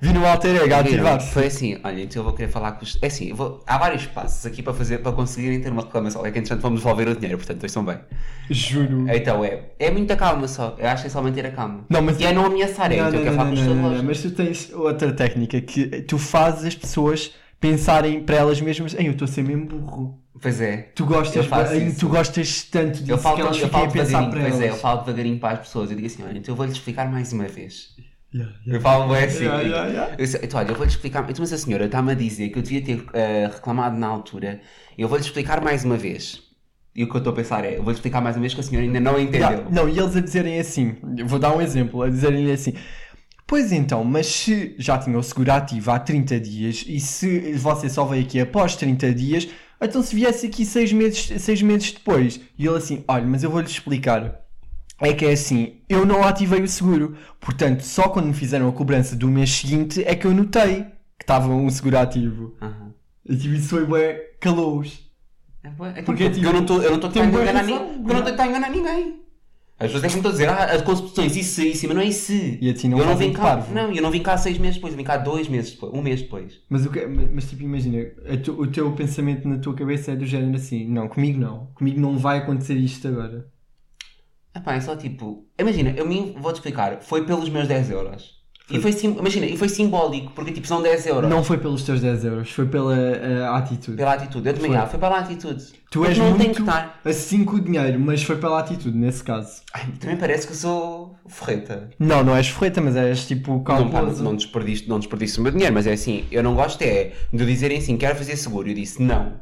Viram 0.00 0.22
o 0.22 0.26
alter 0.26 0.56
ego 0.56 0.74
a 0.74 0.82
Viram? 0.82 0.94
ativar-se. 1.06 1.32
Foi 1.32 1.46
assim, 1.46 1.78
olha, 1.82 2.02
então 2.02 2.20
eu 2.20 2.24
vou 2.24 2.32
querer 2.32 2.48
falar 2.50 2.72
com 2.72 2.84
os. 2.84 2.98
É 3.02 3.06
assim, 3.06 3.28
eu 3.30 3.36
vou- 3.36 3.62
há 3.66 3.78
vários 3.78 4.06
passos 4.06 4.44
aqui 4.46 4.62
para 4.62 4.72
fazer 4.74 4.98
para 4.98 5.12
conseguirem 5.12 5.60
ter 5.60 5.70
uma 5.70 5.82
reclamação. 5.82 6.24
É 6.24 6.30
que 6.30 6.38
entretanto 6.38 6.62
vamos 6.62 6.80
devolver 6.80 7.08
o 7.08 7.14
dinheiro, 7.14 7.38
portanto, 7.38 7.64
estão 7.66 7.84
bem. 7.84 7.98
Juro. 8.50 9.06
Então 9.08 9.44
é, 9.44 9.62
é 9.78 9.90
muita 9.90 10.16
calma 10.16 10.46
só. 10.48 10.74
Eu 10.78 10.88
acho 10.88 11.02
que 11.02 11.06
é 11.08 11.10
só 11.10 11.22
manter 11.22 11.46
a 11.46 11.50
calma. 11.50 11.84
Não, 11.88 12.02
mas- 12.02 12.20
E 12.20 12.24
é 12.24 12.32
não 12.32 12.46
ameaçar, 12.46 12.90
é 12.92 12.96
Não, 12.96 13.08
então 13.08 13.20
eu 13.20 13.24
não, 13.24 13.24
quero 13.24 13.36
falar 13.36 13.50
com 13.50 13.56
o 13.70 13.74
não, 13.74 13.94
não, 13.96 14.02
mas 14.04 14.22
tu 14.22 14.30
tens 14.30 14.72
outra 14.72 15.12
técnica 15.12 15.60
que 15.60 15.86
tu 16.02 16.18
fazes 16.18 16.64
as 16.64 16.74
pessoas 16.74 17.32
pensarem 17.60 18.22
para 18.22 18.36
elas 18.36 18.60
mesmas, 18.60 18.94
Ei, 18.94 19.06
eu 19.08 19.12
estou 19.12 19.26
a 19.26 19.28
ser 19.28 19.42
mesmo 19.44 19.66
burro. 19.66 20.18
Pois 20.40 20.58
é. 20.60 20.88
Tu 20.94 21.04
gostas, 21.04 21.44
Eu 21.46 21.94
tu 21.98 22.08
gostas 22.08 22.62
tanto 22.64 23.00
disso 23.00 23.10
Eu 23.12 23.18
falo, 23.18 23.36
que 23.36 23.42
elas 23.42 23.58
eu 23.60 23.68
falo 23.68 23.84
a 23.84 23.88
pensar 23.90 24.30
para 24.30 24.40
pois 24.40 24.54
elas. 24.54 24.60
é, 24.62 24.70
eu 24.70 24.74
falo 24.76 25.00
devagarinho 25.02 25.38
para 25.38 25.52
as 25.54 25.58
pessoas. 25.66 25.90
Eu 25.90 25.96
digo 25.96 26.06
assim, 26.06 26.22
olha, 26.22 26.38
então 26.38 26.52
eu 26.52 26.56
vou-lhes 26.56 26.72
explicar 26.74 27.10
mais 27.10 27.30
uma 27.34 27.46
vez. 27.46 27.90
Yeah, 28.32 28.52
Eu 28.64 28.80
falo 28.80 29.12
bem 29.12 29.24
assim. 29.24 29.44
Yeah, 29.44 29.62
yeah, 29.62 29.88
yeah. 29.88 30.16
Eu 30.16 30.26
então, 30.42 30.60
olha, 30.60 30.70
eu 30.70 30.74
vou-lhe 30.74 30.90
explicar. 30.90 31.28
Então, 31.28 31.40
mas 31.40 31.52
a 31.52 31.58
senhora 31.58 31.86
está-me 31.86 32.12
a 32.12 32.14
dizer 32.14 32.48
que 32.50 32.58
eu 32.58 32.62
devia 32.62 32.82
ter 32.82 33.04
eh, 33.12 33.50
reclamado 33.52 33.96
na 33.96 34.06
altura. 34.06 34.60
Eu 34.96 35.08
vou-lhe 35.08 35.24
explicar 35.24 35.60
mais 35.62 35.84
uma 35.84 35.96
vez. 35.96 36.42
E 36.94 37.04
o 37.04 37.08
que 37.08 37.14
eu 37.14 37.18
estou 37.18 37.32
a 37.32 37.36
pensar 37.36 37.64
é, 37.64 37.76
eu 37.76 37.82
vou-lhe 37.82 37.96
explicar 37.96 38.20
mais 38.20 38.36
uma 38.36 38.42
vez 38.42 38.54
que 38.54 38.60
a 38.60 38.62
senhora 38.62 38.84
ainda 38.86 39.00
não 39.00 39.18
entendeu. 39.18 39.48
Yeah, 39.48 39.70
Não, 39.70 39.88
e 39.88 39.98
eles 39.98 40.16
a 40.16 40.20
dizerem 40.20 40.58
assim, 40.58 40.96
eu 41.16 41.26
vou 41.26 41.38
dar 41.38 41.56
um 41.56 41.60
exemplo, 41.60 42.02
a 42.02 42.08
dizerem 42.10 42.50
assim, 42.50 42.74
pois 43.46 43.70
então, 43.70 44.02
mas 44.04 44.26
se 44.26 44.74
já 44.76 44.98
tinha 44.98 45.16
o 45.16 45.22
seguro 45.22 45.52
ativo 45.52 45.90
há 45.90 46.00
30 46.00 46.40
dias 46.40 46.84
e 46.86 46.98
se 46.98 47.52
você 47.52 47.88
só 47.88 48.04
veio 48.04 48.24
aqui 48.24 48.40
após 48.40 48.74
30 48.74 49.14
dias, 49.14 49.48
então 49.80 50.02
se 50.02 50.14
viesse 50.14 50.46
aqui 50.46 50.64
6 50.66 50.92
meses, 50.92 51.42
seis 51.42 51.62
meses 51.62 51.92
depois, 51.92 52.40
e 52.58 52.66
ele 52.66 52.76
assim, 52.76 53.04
olha, 53.06 53.24
mas 53.24 53.44
eu 53.44 53.50
vou-lhe 53.50 53.66
explicar. 53.66 54.40
É 55.00 55.14
que 55.14 55.24
é 55.24 55.32
assim, 55.32 55.76
eu 55.88 56.04
não 56.04 56.22
ativei 56.22 56.60
o 56.62 56.68
seguro, 56.68 57.16
portanto, 57.40 57.80
só 57.82 58.08
quando 58.08 58.26
me 58.26 58.34
fizeram 58.34 58.68
a 58.68 58.72
cobrança 58.72 59.16
do 59.16 59.28
mês 59.28 59.50
seguinte 59.50 60.02
é 60.04 60.14
que 60.14 60.26
eu 60.26 60.34
notei 60.34 60.84
que 61.18 61.22
estava 61.24 61.48
um 61.48 61.70
seguro 61.70 61.98
ativo. 61.98 62.54
Aham. 62.60 62.92
E 63.28 63.36
tipo, 63.36 63.54
isso 63.54 63.68
foi 63.70 63.86
bué, 63.86 64.32
calou-os. 64.40 65.10
É, 65.62 65.68
é 65.98 66.02
Porque, 66.02 66.28
tipo, 66.30 66.46
eu 66.46 66.52
não 66.52 66.60
estou 66.62 66.82
eu 66.82 66.90
não 66.90 66.96
estou 67.08 67.22
a 67.22 67.26
enganar 67.26 67.62
ninguém. 67.62 67.82
Eu 68.06 68.14
não 68.14 68.18
estou 68.28 68.44
a 68.44 68.46
enganar 68.48 68.70
ninguém. 68.70 69.20
As 69.78 69.86
pessoas 69.86 70.04
é 70.04 70.08
que 70.08 70.12
me 70.12 70.18
estão 70.18 70.30
a 70.30 70.32
dizer, 70.32 70.48
ah, 70.50 70.64
as 70.76 70.82
concepções, 70.82 71.36
isso, 71.36 71.62
isso, 71.62 71.86
mas 71.86 71.96
não 71.96 72.02
é 72.02 72.06
isso. 72.06 72.32
E 72.60 72.68
a 72.68 72.74
ti 72.74 72.86
não 72.86 72.98
eu 72.98 73.06
não 73.06 73.16
vim 73.16 73.32
cá, 73.32 73.42
parvo. 73.42 73.72
não, 73.74 73.90
eu 73.90 74.02
não 74.02 74.10
vim 74.10 74.22
cá 74.22 74.36
seis 74.36 74.58
meses 74.58 74.74
depois, 74.74 74.92
eu 74.92 74.98
vim 74.98 75.04
cá 75.04 75.16
dois 75.16 75.48
meses 75.48 75.70
depois, 75.70 75.94
um 75.94 76.02
mês 76.02 76.20
depois. 76.20 76.60
Mas, 76.68 76.84
o 76.84 76.90
que, 76.90 77.06
mas 77.06 77.48
tipo, 77.48 77.62
imagina, 77.62 78.04
tu- 78.44 78.60
o 78.60 78.66
teu 78.66 78.92
pensamento 78.92 79.48
na 79.48 79.56
tua 79.56 79.72
cabeça 79.74 80.12
é 80.12 80.16
do 80.16 80.26
género 80.26 80.56
assim: 80.56 80.86
não, 80.86 81.08
comigo 81.08 81.40
não, 81.40 81.68
comigo 81.74 81.98
não 81.98 82.18
vai 82.18 82.38
acontecer 82.38 82.74
isto 82.74 83.08
agora. 83.08 83.46
Epá, 84.60 84.74
é 84.74 84.80
só 84.80 84.94
tipo, 84.96 85.46
imagina, 85.58 85.94
eu 85.96 86.06
me 86.06 86.36
vou-te 86.38 86.56
explicar, 86.56 86.98
foi 87.00 87.24
pelos 87.24 87.48
meus 87.48 87.66
10 87.66 87.90
euros. 87.90 88.38
E 88.72 88.78
foi, 88.80 88.92
sim- 88.92 89.16
imagina, 89.18 89.46
e 89.46 89.56
foi 89.56 89.68
simbólico, 89.68 90.30
porque 90.32 90.52
tipo 90.52 90.64
são 90.64 90.80
10 90.80 91.04
euros. 91.06 91.28
Não 91.28 91.42
foi 91.42 91.58
pelos 91.58 91.82
teus 91.82 92.00
10 92.00 92.24
euros, 92.24 92.50
foi 92.52 92.66
pela 92.66 92.96
eh, 92.96 93.44
atitude. 93.48 93.96
Pela 93.96 94.12
atitude. 94.14 94.46
Eu 94.46 94.54
também, 94.54 94.70
Foi. 94.70 94.80
ah, 94.80 94.86
foi 94.86 95.00
pela 95.00 95.18
atitude. 95.18 95.64
Tu 95.90 96.04
és 96.04 96.16
não 96.16 96.30
muito 96.30 96.54
que 96.54 96.60
estar. 96.60 97.00
assim 97.04 97.44
com 97.44 97.56
o 97.56 97.60
dinheiro, 97.60 97.98
mas 97.98 98.22
foi 98.22 98.36
pela 98.36 98.60
atitude, 98.60 98.96
nesse 98.96 99.24
caso. 99.24 99.60
Ai, 99.74 99.86
também 99.98 100.16
parece 100.16 100.46
que 100.46 100.52
eu 100.52 100.56
sou 100.56 101.16
forreta. 101.26 101.90
Não, 101.98 102.22
não 102.22 102.36
és 102.36 102.46
ferreta, 102.48 102.80
mas 102.80 102.94
és 102.94 103.26
tipo 103.26 103.50
Não, 103.50 103.58
não, 103.58 103.64
calculoso. 103.64 104.22
não, 104.22 104.36
desperdiço, 104.36 104.88
não 104.88 105.00
desperdiço 105.00 105.40
o 105.40 105.42
meu 105.42 105.50
dinheiro, 105.50 105.74
mas 105.74 105.88
é 105.88 105.92
assim, 105.92 106.24
eu 106.30 106.40
não 106.40 106.54
gosto 106.54 106.80
é 106.82 107.10
de 107.32 107.44
dizerem 107.44 107.78
assim, 107.78 107.96
quero 107.96 108.14
fazer 108.14 108.36
seguro. 108.36 108.68
Eu 108.68 108.74
disse 108.74 109.02
não. 109.02 109.40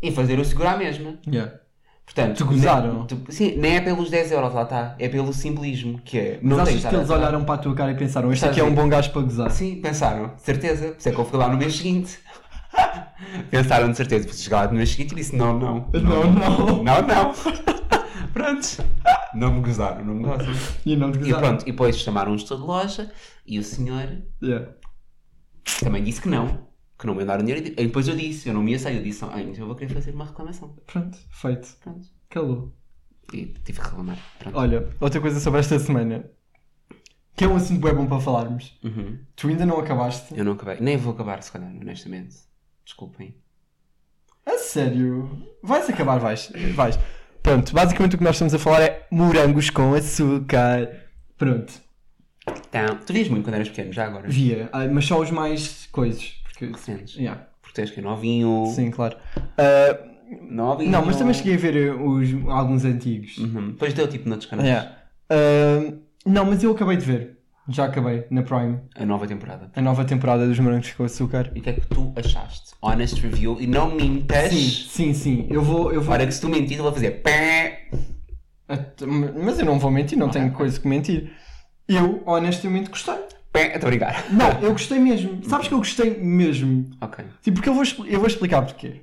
E 0.00 0.12
fazer 0.12 0.38
o 0.38 0.44
seguro 0.44 0.68
à 0.68 0.76
mesma. 0.76 1.18
Yeah. 1.26 1.54
Portanto, 2.12 2.36
Te 2.38 2.42
gozaram? 2.44 3.06
sim, 3.28 3.54
nem 3.56 3.76
é 3.76 3.80
pelos 3.80 4.10
10 4.10 4.32
euros, 4.32 4.52
lá 4.52 4.62
está. 4.62 4.96
É 4.98 5.08
pelo 5.08 5.32
simbolismo, 5.32 6.00
que 6.04 6.18
é. 6.18 6.38
Mas 6.42 6.56
Não 6.56 6.62
achas 6.64 6.84
que 6.84 6.94
eles 6.94 7.08
olharam 7.10 7.44
para 7.44 7.54
a 7.54 7.58
tua 7.58 7.72
cara 7.74 7.92
e 7.92 7.94
pensaram, 7.94 8.32
este 8.32 8.44
aqui 8.46 8.58
é 8.58 8.64
um 8.64 8.74
bom 8.74 8.88
gajo 8.88 9.10
para 9.12 9.22
gozar? 9.22 9.50
Sim, 9.52 9.76
pensaram, 9.80 10.32
certeza. 10.36 10.88
Por 10.88 10.98
isso 10.98 11.08
é 11.08 11.12
que 11.12 11.18
eu 11.18 11.24
fui 11.24 11.38
lá 11.38 11.48
no 11.48 11.56
mês 11.56 11.76
seguinte. 11.76 12.18
pensaram 13.50 13.90
de 13.90 13.96
certeza. 13.96 14.22
Depois 14.24 14.42
chegar 14.42 14.62
lá 14.62 14.66
no 14.68 14.74
mês 14.74 14.90
seguinte 14.90 15.12
e 15.12 15.14
disse: 15.14 15.36
não, 15.36 15.56
não. 15.58 15.88
Não, 15.92 16.32
não. 16.32 16.82
Não, 16.82 17.02
não. 17.02 17.32
Pronto. 18.34 18.84
Não 19.34 19.52
me 19.54 19.60
gozaram, 19.60 20.04
não 20.04 20.14
me 20.14 20.24
gozam. 20.24 20.52
E 20.84 20.96
não 20.96 21.12
te 21.12 21.16
E 21.18 21.20
gozaram. 21.20 21.40
pronto, 21.40 21.62
e 21.62 21.70
depois 21.70 21.96
chamaram 21.98 22.32
um 22.32 22.38
gestor 22.38 22.58
de 22.58 22.64
loja 22.64 23.10
e 23.46 23.58
o 23.58 23.62
senhor 23.64 24.08
Yeah. 24.42 24.68
também 25.80 26.02
disse 26.02 26.20
que 26.22 26.28
não. 26.28 26.68
Que 27.00 27.06
não 27.06 27.14
me 27.14 27.20
ia 27.20 27.26
dar 27.26 27.40
o 27.40 27.42
dinheiro. 27.42 27.66
E 27.66 27.70
depois 27.86 28.06
eu 28.06 28.14
disse: 28.14 28.48
eu 28.48 28.54
não 28.54 28.62
me 28.62 28.72
ia 28.72 28.78
sair. 28.78 28.98
Eu 28.98 29.02
disse: 29.02 29.24
ah, 29.24 29.40
então 29.40 29.62
eu 29.62 29.66
vou 29.66 29.74
querer 29.74 29.94
fazer 29.94 30.10
uma 30.14 30.26
reclamação. 30.26 30.76
Pronto, 30.86 31.18
feito. 31.30 31.76
Pronto. 31.82 32.06
Calou. 32.28 32.76
E 33.32 33.46
tive 33.46 33.80
que 33.80 33.86
reclamar. 33.86 34.18
Pronto. 34.38 34.58
Olha, 34.58 34.88
outra 35.00 35.20
coisa 35.20 35.40
sobre 35.40 35.60
esta 35.60 35.78
semana. 35.78 36.30
Que 37.34 37.44
é 37.44 37.48
um 37.48 37.56
assunto 37.56 37.80
bem 37.80 37.94
bom 37.94 38.06
para 38.06 38.20
falarmos. 38.20 38.78
Uhum. 38.84 39.18
Tu 39.34 39.48
ainda 39.48 39.64
não 39.64 39.78
acabaste? 39.78 40.36
Eu 40.36 40.44
não 40.44 40.52
acabei. 40.52 40.76
Nem 40.78 40.98
vou 40.98 41.14
acabar, 41.14 41.42
se 41.42 41.50
calhar, 41.50 41.70
honestamente. 41.70 42.36
Desculpem. 42.84 43.34
A 44.44 44.58
sério? 44.58 45.46
Vais 45.62 45.88
acabar, 45.88 46.18
vais. 46.18 46.52
Vais. 46.74 46.98
Pronto, 47.42 47.72
basicamente 47.72 48.14
o 48.16 48.18
que 48.18 48.24
nós 48.24 48.34
estamos 48.34 48.52
a 48.52 48.58
falar 48.58 48.82
é 48.82 49.06
morangos 49.10 49.70
com 49.70 49.94
açúcar. 49.94 51.08
Pronto. 51.38 51.72
Então, 52.68 52.98
tu 53.06 53.12
vias 53.12 53.28
muito 53.28 53.44
quando 53.44 53.54
eras 53.54 53.68
pequeno, 53.68 53.92
já 53.92 54.06
agora? 54.06 54.28
Via. 54.28 54.68
Ah, 54.72 54.86
Mas 54.88 55.06
só 55.06 55.18
os 55.18 55.30
mais 55.30 55.86
coisas. 55.86 56.39
Porque... 56.60 56.72
Recentes. 56.72 57.16
Yeah. 57.16 57.46
Porque 57.62 57.74
tens 57.74 57.90
que 57.90 58.00
é 58.00 58.02
novinho. 58.02 58.66
Sim, 58.74 58.90
claro. 58.90 59.16
Ah, 59.56 59.98
Novinho. 60.48 60.90
não, 60.90 61.04
mas 61.04 61.16
também 61.16 61.34
cheguei 61.34 61.54
a 61.54 61.58
ver 61.58 61.76
eh, 61.76 61.92
os, 61.92 62.28
alguns 62.48 62.84
antigos. 62.84 63.38
Uhum. 63.38 63.70
Depois 63.70 63.94
deu 63.94 64.06
tipo 64.06 64.28
noutros 64.28 64.48
canais. 64.48 64.68
Yeah. 64.68 64.96
Ah, 65.30 65.92
não, 66.26 66.44
mas 66.44 66.62
eu 66.62 66.72
acabei 66.72 66.96
de 66.96 67.04
ver. 67.04 67.38
Já 67.68 67.84
acabei, 67.84 68.26
na 68.30 68.42
Prime. 68.42 68.80
A 68.96 69.06
nova 69.06 69.26
temporada. 69.26 69.70
A 69.74 69.80
nova 69.80 70.04
temporada 70.04 70.46
dos 70.46 70.58
morangos 70.58 70.92
com 70.92 71.04
açúcar. 71.04 71.52
E 71.54 71.60
o 71.60 71.62
que 71.62 71.70
é 71.70 71.72
que 71.74 71.86
tu 71.86 72.12
achaste? 72.16 72.74
Honest 72.82 73.20
review. 73.20 73.58
E 73.60 73.66
não 73.66 73.94
mintas. 73.94 74.52
Sim, 74.52 74.68
sim, 74.88 75.14
sim. 75.14 75.46
Eu 75.48 75.62
vou. 75.62 75.92
Eu 75.92 76.00
vou... 76.00 76.12
Para 76.14 76.26
que 76.26 76.32
se 76.32 76.40
tu 76.40 76.48
mentir, 76.48 76.78
eu 76.78 76.82
vou 76.82 76.92
fazer 76.92 77.22
Mas 79.44 79.58
eu 79.58 79.64
não 79.64 79.78
vou 79.78 79.90
mentir, 79.90 80.18
não 80.18 80.28
tenho 80.28 80.50
coisa 80.52 80.80
que 80.80 80.88
mentir. 80.88 81.32
Eu, 81.86 82.22
honestamente, 82.26 82.90
gostei. 82.90 83.14
Estou 83.52 83.88
a 83.88 83.90
brincar. 83.90 84.32
Não, 84.32 84.60
eu 84.62 84.72
gostei 84.72 84.98
mesmo. 84.98 85.44
Sabes 85.44 85.68
que 85.68 85.74
eu 85.74 85.78
gostei 85.78 86.18
mesmo? 86.18 86.88
Ok. 87.00 87.24
Tipo, 87.42 87.56
porque 87.56 87.68
eu 87.68 87.74
vou, 87.74 87.84
eu 88.06 88.18
vou 88.18 88.28
explicar 88.28 88.62
porquê. 88.62 89.02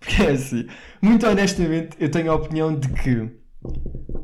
Porque 0.00 0.22
é 0.22 0.30
assim, 0.32 0.66
muito 1.00 1.26
honestamente, 1.26 1.96
eu 1.98 2.10
tenho 2.10 2.30
a 2.30 2.34
opinião 2.34 2.74
de 2.74 2.88
que 2.88 3.30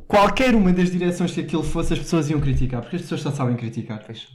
qualquer 0.07 0.55
uma 0.55 0.73
das 0.73 0.91
direções 0.91 1.33
que 1.33 1.41
aquilo 1.41 1.63
fosse, 1.63 1.95
as 1.95 1.99
pessoas 2.01 2.29
iam 2.29 2.41
criticar, 2.41 2.83
porque 2.83 2.97
as 2.97 3.03
pessoas 3.03 3.23
só 3.23 3.31
sabem 3.31 3.57
criticar. 3.57 4.03
Fecha. 4.03 4.29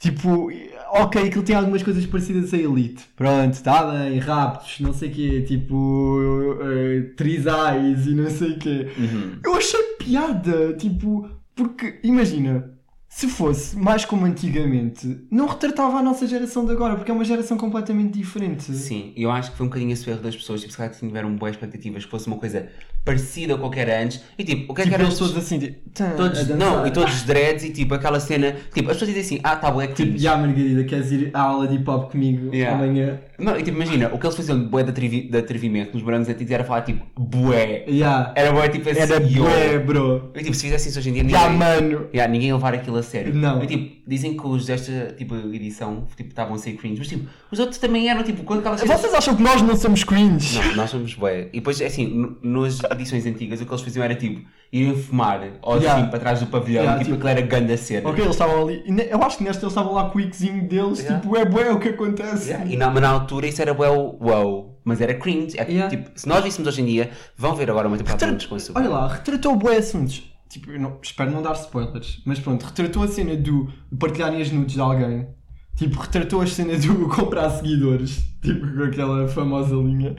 Tipo, 0.00 0.50
ok, 0.92 1.28
aquilo 1.28 1.44
tem 1.44 1.54
algumas 1.54 1.82
coisas 1.82 2.04
parecidas 2.06 2.54
a 2.54 2.56
Elite. 2.56 3.04
Pronto, 3.14 3.52
está 3.52 3.92
bem, 3.92 4.18
raptos, 4.18 4.80
não 4.80 4.94
sei 4.94 5.10
o 5.10 5.12
quê, 5.12 5.42
tipo, 5.42 5.76
uh, 5.76 7.14
trisais 7.16 8.06
e 8.06 8.14
não 8.14 8.30
sei 8.30 8.52
o 8.52 8.58
quê. 8.58 8.88
Uhum. 8.96 9.38
Eu 9.44 9.54
achei 9.54 9.82
piada, 9.98 10.72
tipo, 10.74 11.28
porque, 11.54 12.00
imagina, 12.02 12.79
se 13.12 13.26
fosse 13.26 13.76
mais 13.76 14.04
como 14.04 14.24
antigamente, 14.24 15.26
não 15.28 15.46
retratava 15.46 15.98
a 15.98 16.02
nossa 16.02 16.28
geração 16.28 16.64
de 16.64 16.70
agora, 16.70 16.94
porque 16.94 17.10
é 17.10 17.14
uma 17.14 17.24
geração 17.24 17.58
completamente 17.58 18.16
diferente. 18.16 18.72
Sim, 18.72 19.12
eu 19.16 19.32
acho 19.32 19.50
que 19.50 19.56
foi 19.56 19.66
um 19.66 19.68
bocadinho 19.68 19.92
esse 19.92 20.08
erro 20.08 20.22
das 20.22 20.36
pessoas. 20.36 20.60
Tipo, 20.60 20.70
se 20.70 20.78
calhar 20.78 20.94
tiveram 20.94 21.34
boas 21.34 21.52
expectativas 21.52 22.04
que 22.04 22.10
fosse 22.10 22.28
uma 22.28 22.38
coisa 22.38 22.70
parecida 23.04 23.56
com 23.56 23.66
o 23.66 23.70
que 23.70 23.80
era 23.80 24.02
antes. 24.02 24.20
E 24.38 24.44
tipo, 24.44 24.72
o 24.72 24.74
que 24.74 24.82
é 24.82 24.84
que 24.84 24.90
Tipo, 24.90 24.94
era 25.02 25.04
eles 25.08 25.18
todos 25.18 25.36
assim, 25.36 25.58
tã, 25.94 26.10
Todos, 26.16 26.38
a 26.38 26.42
dançar. 26.42 26.56
não, 26.56 26.86
e 26.86 26.90
todos 26.90 27.22
dreads 27.22 27.64
e 27.64 27.70
tipo 27.70 27.94
aquela 27.94 28.20
cena. 28.20 28.54
Tipo, 28.72 28.90
as 28.90 28.96
pessoas 28.96 29.14
dizem 29.14 29.38
assim: 29.38 29.40
ah, 29.42 29.56
tá, 29.56 29.70
bué 29.70 29.86
Tipo, 29.86 29.96
cringe. 30.10 30.18
já 30.18 30.36
Margarida, 30.36 30.84
queres 30.84 31.10
ir 31.12 31.30
à 31.32 31.40
aula 31.40 31.66
de 31.66 31.76
hip 31.76 31.88
hop 31.90 32.10
comigo 32.12 32.54
Yeah. 32.54 32.76
amanhã? 32.76 33.20
Não, 33.38 33.56
e 33.58 33.62
tipo, 33.62 33.76
imagina, 33.78 34.10
o 34.12 34.18
que 34.18 34.26
eles 34.26 34.36
faziam 34.36 34.58
de 34.60 34.66
bué 34.66 34.82
de, 34.82 34.90
atrevi- 34.90 35.30
de 35.30 35.38
atrevimento 35.38 35.94
nos 35.94 36.02
morangos 36.02 36.28
antigos 36.28 36.52
era 36.52 36.62
falar 36.62 36.82
tipo, 36.82 37.04
bué. 37.18 37.84
Yeah. 37.88 38.32
Era 38.36 38.52
bué 38.52 38.68
tipo 38.68 38.88
assim. 38.90 39.00
Era 39.00 39.18
bué, 39.18 39.78
bro. 39.78 40.30
E 40.34 40.40
tipo, 40.42 40.54
se 40.54 40.62
fizessem 40.64 40.90
isso 40.90 40.98
hoje 40.98 41.08
em 41.08 41.12
dia, 41.14 41.22
ninguém, 41.22 41.40
Já, 41.40 41.48
mano. 41.48 42.06
Yeah, 42.12 42.30
ninguém 42.30 42.48
ia 42.48 42.54
levar 42.54 42.74
aquilo 42.74 42.98
a 42.98 43.02
sério. 43.02 43.34
Não. 43.34 43.62
E, 43.62 43.66
tipo, 43.66 43.96
dizem 44.06 44.36
que 44.36 44.46
os 44.46 44.66
desta 44.66 45.14
tipo, 45.16 45.34
edição 45.54 46.06
tipo, 46.16 46.28
estavam 46.28 46.54
a 46.54 46.58
ser 46.58 46.72
cringe, 46.74 46.98
mas 46.98 47.08
tipo, 47.08 47.26
os 47.50 47.58
outros 47.58 47.78
também 47.78 48.08
eram 48.10 48.22
tipo, 48.22 48.42
quando 48.44 48.58
aquelas 48.60 48.80
Vocês 48.82 49.14
acham 49.14 49.34
que 49.34 49.42
nós 49.42 49.62
não 49.62 49.74
somos 49.76 50.04
cringe? 50.04 50.58
Não, 50.58 50.76
nós 50.76 50.90
somos 50.90 51.14
bué. 51.14 51.48
E 51.52 51.60
depois, 51.60 51.80
assim, 51.80 52.04
n- 52.06 52.36
nas 52.42 52.80
edições 52.90 53.26
antigas, 53.26 53.60
o 53.60 53.64
que 53.66 53.70
eles 53.72 53.82
faziam 53.82 54.04
era 54.04 54.14
tipo, 54.14 54.46
irem 54.72 54.96
fumar 54.96 55.40
ou 55.62 55.76
Yeah. 55.76 56.00
assim 56.00 56.10
para 56.10 56.18
trás 56.18 56.40
do 56.40 56.46
pavilhão, 56.46 56.82
Yeah, 56.82 56.98
tipo, 57.04 57.16
tipo- 57.16 57.26
aquilo 57.26 57.28
era 57.38 57.46
ganda 57.46 57.76
cena. 57.76 58.08
Ok, 58.08 58.22
eles 58.24 58.34
estavam 58.34 58.62
ali. 58.62 58.82
Eu 59.10 59.22
acho 59.22 59.38
que 59.38 59.44
nesta 59.44 59.62
eles 59.64 59.72
estavam 59.72 59.92
lá 59.94 60.10
com 60.10 60.18
o 60.18 60.20
icozinho 60.20 60.66
deles, 60.68 60.98
Yeah. 61.00 61.20
tipo, 61.20 61.36
é 61.36 61.44
bué 61.44 61.70
o 61.72 61.78
que 61.80 61.88
acontece. 61.90 62.52
E 62.68 62.76
na, 62.76 62.90
na 62.90 63.08
altura 63.08 63.46
isso 63.46 63.60
era 63.62 63.72
well, 63.72 64.16
wow, 64.20 64.80
mas 64.84 65.00
era 65.00 65.14
cringe. 65.14 65.58
É, 65.58 65.88
tipo, 65.88 66.10
se 66.14 66.28
nós 66.28 66.42
víssemos 66.44 66.66
hoje 66.68 66.82
em 66.82 66.86
dia, 66.86 67.10
vão 67.36 67.54
ver 67.54 67.70
agora 67.70 67.88
uma 67.88 67.96
temporada 67.96 68.32
de 68.34 68.46
com 68.48 68.54
açúcar. 68.54 68.80
Olha 68.80 68.88
lá, 68.90 69.08
retratou 69.08 69.56
bué 69.56 69.76
assuntos. 69.76 70.22
Tipo, 70.48 70.72
não- 70.78 70.98
espero 71.02 71.30
não 71.30 71.42
dar 71.42 71.52
spoilers, 71.52 72.20
mas 72.26 72.40
pronto, 72.40 72.64
retratou 72.64 73.04
a 73.04 73.08
cena 73.08 73.36
do 73.36 73.72
partilharem 73.98 74.42
as 74.42 74.50
nudes 74.50 74.74
de 74.74 74.80
alguém. 74.80 75.28
Tipo, 75.76 75.98
retratou 76.00 76.42
a 76.42 76.46
cena 76.46 76.76
do 76.76 77.08
comprar 77.08 77.48
seguidores, 77.50 78.24
tipo, 78.42 78.66
com 78.76 78.82
aquela 78.82 79.28
famosa 79.28 79.74
linha. 79.76 80.16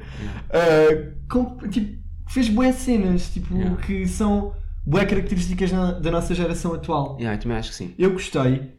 Ah, 0.49 1.11
com- 1.29 1.57
tipo, 1.69 2.00
fez 2.31 2.49
bué 2.49 2.71
cenas, 2.71 3.29
tipo, 3.29 3.55
Yeah. 3.55 3.75
que 3.81 4.07
são 4.07 4.53
bué 4.85 5.05
características 5.05 5.71
na- 5.71 5.91
da 5.93 6.11
nossa 6.11 6.33
geração 6.33 6.73
atual. 6.73 7.17
Yeah, 7.19 7.35
eu 7.37 7.39
também 7.41 7.57
acho 7.57 7.69
que 7.69 7.75
sim. 7.75 7.93
Eu 7.97 8.11
gostei. 8.13 8.71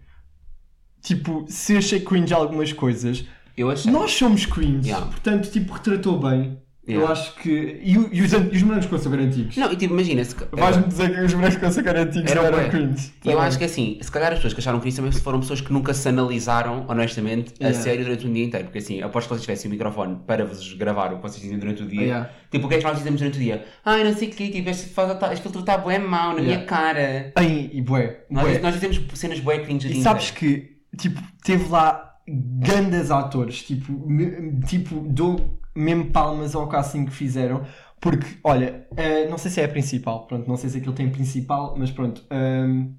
Tipo, 1.00 1.44
se 1.48 1.76
achei 1.76 2.00
cringe 2.00 2.32
algumas 2.32 2.72
coisas, 2.72 3.24
Eu 3.56 3.70
achei. 3.70 3.90
nós 3.90 4.12
somos 4.12 4.46
cringe. 4.46 4.88
Yeah. 4.88 5.06
Portanto, 5.06 5.50
tipo, 5.50 5.72
retratou 5.72 6.18
bem. 6.18 6.58
Eu 6.84 6.94
Yeah. 6.94 7.12
acho 7.12 7.36
que. 7.36 7.48
E, 7.80 7.92
e 7.92 8.22
os, 8.22 8.32
e 8.32 8.36
os 8.56 8.62
morangos 8.64 8.86
com 8.86 8.96
açúcar 8.96 9.20
antigos? 9.20 9.56
Não, 9.56 9.70
e 9.72 9.76
tipo, 9.76 9.94
imagina, 9.94 10.24
se, 10.24 10.34
Vais-me 10.50 10.82
dizer 10.88 11.14
que 11.14 11.20
os 11.20 11.32
morangos 11.34 11.56
com 11.58 11.66
açúcar 11.66 11.96
antigos 11.96 12.28
eram 12.28 12.50
bué. 12.50 12.68
cringe. 12.70 13.12
E 13.24 13.30
eu 13.30 13.40
acho 13.40 13.56
que 13.56 13.64
assim, 13.64 13.98
se 14.00 14.10
calhar 14.10 14.30
as 14.32 14.38
pessoas 14.38 14.52
que 14.54 14.58
acharam 14.58 14.80
cringe 14.80 14.96
também 14.96 15.12
foram 15.12 15.38
pessoas 15.38 15.60
que 15.60 15.72
nunca 15.72 15.94
se 15.94 16.08
analisaram, 16.08 16.84
honestamente, 16.88 17.54
a 17.60 17.66
Yeah. 17.68 17.82
sério 17.84 18.04
durante 18.04 18.26
o 18.26 18.32
dia 18.32 18.44
inteiro. 18.44 18.64
Porque 18.66 18.78
assim, 18.78 19.00
após 19.00 19.24
que 19.24 19.28
vocês 19.28 19.42
tivessem 19.42 19.68
o 19.68 19.72
microfone 19.72 20.16
para 20.26 20.44
vos 20.44 20.72
gravar 20.74 21.12
o 21.12 21.16
que 21.18 21.22
vocês 21.22 21.40
dizem 21.40 21.56
durante 21.56 21.84
o 21.84 21.86
dia, 21.86 22.00
Yeah. 22.02 22.30
tipo, 22.50 22.66
o 22.66 22.68
que 22.68 22.74
é 22.74 22.78
que 22.78 22.84
nós 22.84 22.96
dizemos 22.98 23.20
durante 23.20 23.36
o 23.36 23.40
dia? 23.40 23.64
Ai, 23.84 24.02
não 24.02 24.12
sei 24.16 24.26
o 24.28 24.30
que, 24.32 24.48
tipo, 24.50 24.68
este, 24.68 24.88
tá- 24.90 25.32
este 25.32 25.42
filtro 25.42 25.60
está 25.60 25.78
bué 25.78 26.00
mau 26.00 26.34
na 26.34 26.42
minha 26.42 26.64
cara. 26.64 27.32
Ai, 27.36 27.70
e 27.72 27.80
bué. 27.80 28.24
Nós, 28.28 28.44
bué. 28.44 28.58
nós 28.58 28.74
dizemos 28.74 29.00
cenas 29.14 29.38
bué 29.38 29.60
cringe 29.60 29.86
E 29.86 30.02
sabes 30.02 30.32
inteiro. 30.32 30.60
que, 30.90 30.96
tipo, 30.96 31.22
teve 31.44 31.68
lá 31.68 32.16
grandes 32.26 33.10
atores, 33.12 33.62
tipo, 33.62 33.92
me- 33.92 34.60
tipo, 34.66 34.96
dou 35.08 35.61
mesmo 35.74 36.10
palmas 36.10 36.54
ao 36.54 36.68
casting 36.68 37.04
que 37.06 37.12
fizeram, 37.12 37.64
porque, 38.00 38.26
olha, 38.44 38.86
eh, 38.96 39.28
não 39.28 39.38
sei 39.38 39.50
se 39.50 39.60
é 39.60 39.64
a 39.64 39.68
principal, 39.68 40.26
pronto, 40.26 40.48
não 40.48 40.56
sei 40.56 40.70
se 40.70 40.78
aquilo 40.78 40.92
tem 40.94 41.10
principal, 41.10 41.74
mas 41.78 41.90
pronto, 41.90 42.24
um, 42.30 42.94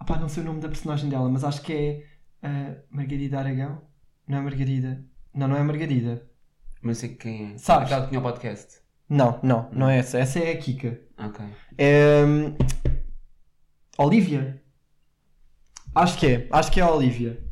opá, 0.00 0.18
não 0.18 0.28
sei 0.28 0.42
o 0.42 0.46
nome 0.46 0.60
da 0.60 0.68
personagem 0.68 1.08
dela, 1.10 1.28
mas 1.28 1.42
acho 1.44 1.60
que 1.62 1.72
é 1.72 2.04
eh, 2.42 2.76
Margarida 2.90 3.38
Aragão, 3.38 3.82
não 4.28 4.38
é 4.38 4.40
Margarida, 4.42 5.04
não, 5.34 5.48
não 5.48 5.56
é 5.56 5.62
Margarida, 5.62 6.26
Mas 6.82 6.98
sei 6.98 7.10
quem 7.16 7.54
é. 7.54 7.58
Sabes? 7.58 7.86
Aquela 7.88 8.02
que 8.02 8.08
tinha 8.10 8.20
o 8.20 8.22
podcast. 8.22 8.80
não, 9.08 9.38
não, 9.42 9.68
não 9.72 9.88
é 9.88 9.98
essa, 9.98 10.18
essa 10.18 10.38
é 10.38 10.52
a 10.52 10.56
Kika, 10.56 11.00
Ok. 11.18 11.44
é, 11.78 12.22
Olivia, 13.98 14.62
acho 15.94 16.18
que 16.18 16.26
é, 16.26 16.48
acho 16.52 16.70
que 16.70 16.80
é 16.80 16.82
a 16.82 16.90
Olivia, 16.90 17.42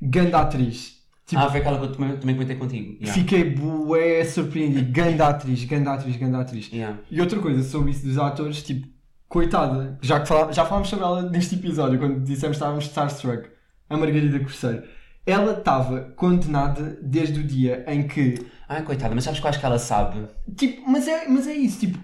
ganda 0.00 0.38
atriz, 0.40 0.97
Tipo- 1.28 1.42
ah, 1.42 1.50
foi 1.50 1.60
aquela 1.60 1.78
que 1.78 1.84
eu 1.84 1.92
também, 1.92 2.16
também 2.16 2.34
comentei 2.34 2.56
contigo. 2.56 2.92
Yeah. 2.94 3.12
Fiquei 3.12 3.44
bué 3.54 4.24
surpreendido. 4.24 4.90
Ganda 4.90 5.28
atriz, 5.28 5.62
ganda 5.64 5.92
atriz, 5.92 6.16
ganda 6.16 6.38
atriz. 6.40 6.70
Yeah. 6.72 6.98
E 7.10 7.20
outra 7.20 7.38
coisa 7.38 7.62
sobre 7.62 7.90
isso 7.90 8.06
dos 8.06 8.16
atores, 8.16 8.62
tipo, 8.62 8.88
coitada, 9.28 9.98
já, 10.00 10.20
que 10.20 10.26
fala- 10.26 10.52
já 10.52 10.64
falámos 10.64 10.88
sobre 10.88 11.04
ela 11.04 11.22
neste 11.30 11.54
episódio, 11.54 11.98
quando 11.98 12.20
dissemos 12.20 12.56
que 12.56 12.62
estávamos 12.62 12.84
Starstruck, 12.84 13.48
a 13.90 13.96
Margarida 13.96 14.40
Corseiro. 14.40 14.82
Ela 15.26 15.58
estava 15.58 16.00
condenada 16.16 16.98
desde 17.02 17.40
o 17.40 17.44
dia 17.44 17.84
em 17.86 18.08
que. 18.08 18.34
Ai, 18.66 18.82
coitada, 18.82 19.14
mas 19.14 19.24
sabes 19.24 19.38
que 19.40 19.44
eu 19.44 19.50
acho 19.50 19.60
que 19.60 19.66
ela 19.66 19.78
sabe? 19.78 20.26
Tipo, 20.56 20.90
mas 20.90 21.06
é, 21.06 21.28
mas 21.28 21.46
é 21.46 21.52
isso, 21.52 21.80
tipo, 21.80 21.98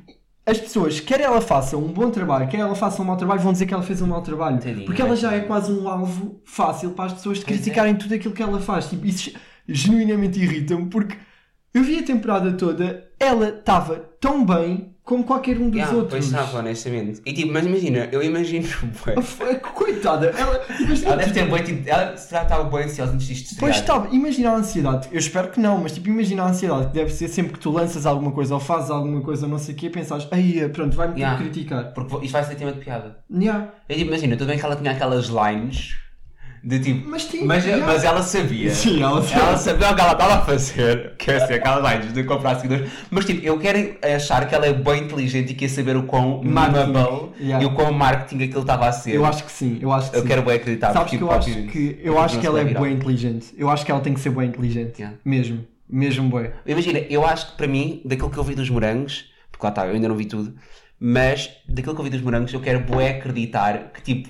as 0.46 0.59
pessoas, 0.59 1.00
quer 1.00 1.20
ela 1.20 1.40
faça 1.40 1.76
um 1.76 1.88
bom 1.88 2.11
trabalho, 2.11 2.46
quer 2.48 2.59
ela 2.59 2.74
faça 2.74 3.00
um 3.00 3.04
mau 3.04 3.16
trabalho, 3.16 3.40
vão 3.40 3.52
dizer 3.52 3.64
que 3.64 3.72
ela 3.72 3.83
fez 3.83 4.02
um 4.02 4.07
mau 4.07 4.20
trabalho. 4.20 4.59
Porque 4.85 5.00
ela 5.00 5.16
já 5.16 5.33
é. 5.33 5.40
quase 5.40 5.72
um 5.72 5.88
alvo 5.88 6.40
fácil 6.44 6.90
para 6.90 7.07
as 7.07 7.14
pessoas 7.14 7.38
de 7.38 7.44
é. 7.44 7.46
criticarem 7.46 7.96
tudo 7.96 8.14
aquilo 8.14 8.35
que 8.35 8.42
ela 8.42 8.61
faz. 8.61 8.90
Tipo, 8.90 9.07
isso 9.07 9.33
genuinamente 9.66 10.38
irrita-me 10.38 10.87
porque 10.90 11.16
eu 11.74 11.82
vi 11.82 11.98
a 11.98 12.02
temporada 12.02 12.52
toda, 12.52 13.04
ela 13.18 13.48
estava 13.48 13.96
tão 14.20 14.44
bem 14.46 14.94
como 15.02 15.22
qualquer 15.22 15.58
um 15.58 15.68
dos 15.68 15.76
Yeah, 15.76 15.94
outros. 15.94 16.12
pois 16.12 16.24
estava, 16.24 16.60
honestamente. 16.60 17.20
E 17.26 17.32
tipo, 17.34 17.52
mas 17.52 17.66
imagina, 17.66 18.08
eu 18.10 18.22
imagino. 18.22 18.66
Coitada, 19.74 20.28
ela, 20.37 20.64
Ela 21.04 21.16
deve 21.16 21.32
ter 21.32 21.50
bem, 21.50 21.62
tipo, 21.62 21.88
ela 21.88 22.14
estava 22.14 22.64
bem 22.64 22.84
ansiosa 22.84 23.12
antes 23.12 23.26
disto 23.26 23.56
Pois 23.58 23.76
estava, 23.76 24.08
imagina 24.14 24.50
a 24.50 24.56
ansiedade, 24.56 25.08
eu 25.12 25.18
espero 25.18 25.48
que 25.50 25.60
não, 25.60 25.78
mas 25.78 25.92
tipo, 25.92 26.08
imagina 26.08 26.42
a 26.44 26.48
ansiedade 26.48 26.87
que 26.87 26.92
deve 26.94 27.12
ser 27.12 27.28
sempre 27.28 27.52
que 27.52 27.58
tu 27.58 27.70
lanças 27.70 28.06
alguma 28.06 28.32
coisa 28.32 28.54
ou 28.54 28.60
fazes 28.60 28.90
alguma 28.90 29.20
coisa, 29.20 29.46
não 29.46 29.58
sei 29.58 29.74
o 29.74 29.76
quê, 29.76 29.90
pensas, 29.90 30.26
aí 30.30 30.66
pronto, 30.70 30.96
vai-me 30.96 31.14
Yeah. 31.14 31.38
criticar. 31.38 31.92
Porque 31.92 32.24
isto 32.24 32.32
vai 32.32 32.44
ser 32.44 32.54
tema 32.56 32.72
de 32.72 32.78
piada. 32.80 33.18
Yeah. 33.30 33.72
Eu 33.88 33.96
tipo, 33.96 34.08
imagina, 34.08 34.37
tudo 34.37 34.48
bem 34.48 34.58
que 34.58 34.64
ela 34.64 34.76
tinha 34.76 34.90
aquelas 34.92 35.26
lines 35.26 35.96
de 36.66 36.81
tipo. 36.81 37.09
Mas 37.11 37.27
tinha- 37.27 37.44
Mas, 37.44 37.64
mas 37.66 38.05
ela 38.05 38.22
sabia. 38.22 38.70
Sim, 38.70 39.03
ela 39.03 39.22
sabia. 39.22 39.42
Ela 39.42 39.57
sabia 39.59 39.90
o 39.90 39.94
que 39.94 40.00
ela 40.00 40.12
estava 40.12 40.35
a 40.35 40.40
fazer. 40.40 41.12
Que 41.18 41.31
é 41.31 41.37
assim, 41.37 41.55
aquelas 41.55 41.92
lines 41.92 42.12
de 42.14 42.24
comprar 42.24 42.55
seguidores. 42.57 42.90
Mas 43.11 43.24
tipo, 43.27 43.44
eu 43.44 43.59
quero 43.59 43.96
achar 44.14 44.48
que 44.48 44.55
ela 44.55 44.66
é 44.66 44.72
bem 44.72 45.03
inteligente 45.05 45.50
e 45.50 45.55
quer 45.55 45.68
saber 45.68 45.96
o 45.96 46.05
quão 46.05 46.42
Marketing. 46.42 46.87
memeable 46.92 47.24
Yeah. 47.40 47.62
e 47.62 47.66
o 47.66 47.74
quão 47.74 47.92
marketing 47.92 48.44
aquilo 48.44 48.61
estava 48.62 48.87
a 48.88 48.92
ser. 48.92 49.14
Eu 49.14 49.24
acho 49.27 49.44
que 49.44 49.53
sim, 49.53 49.79
eu 49.83 49.92
acho 49.92 50.11
que 50.11 50.16
Eu 50.16 50.22
sim. 50.22 50.27
quero 50.29 50.42
bem 50.42 50.55
acreditar. 50.57 50.92
Sabes 50.92 51.00
porque, 51.11 51.18
que 51.18 51.22
eu 51.22 51.29
tipo, 51.29 51.38
acho 51.38 51.72
que 51.72 52.00
eu 52.03 52.14
não 52.14 52.20
acho 52.22 52.38
que 52.40 52.46
ela 52.46 52.62
vai 52.62 52.72
é 52.72 52.81
bem 52.81 52.92
inteligente. 52.94 53.55
Eu 53.59 53.68
acho 53.68 53.85
que 53.85 53.90
ela 53.90 54.00
tem 54.00 54.14
que 54.14 54.20
ser 54.20 54.31
bem 54.31 54.48
inteligente. 54.48 54.98
Yeah. 55.00 55.18
Mesmo. 55.24 55.66
Mesmo 55.88 56.31
bem. 56.31 56.50
Imagina, 56.64 56.98
eu 57.11 57.27
acho 57.27 57.50
que 57.50 57.57
para 57.59 57.66
mim, 57.66 58.00
daquilo 58.05 58.31
que 58.31 58.38
eu 58.38 58.44
vi 58.44 58.55
dos 58.55 58.70
morangos, 58.70 59.27
porque 59.53 59.66
lá 59.66 59.70
está, 59.70 59.87
eu 59.87 59.94
ainda 59.94 60.09
não 60.09 60.16
vi 60.16 60.24
tudo, 60.24 60.55
mas 60.98 61.50
daquilo 61.68 61.94
que 61.94 62.00
eu 62.00 62.05
vi 62.05 62.11
dos 62.11 62.22
morangos, 62.22 62.53
eu 62.53 62.61
quero 62.61 62.81
bué 62.81 63.11
acreditar 63.11 63.90
que 63.92 64.00
tipo, 64.03 64.29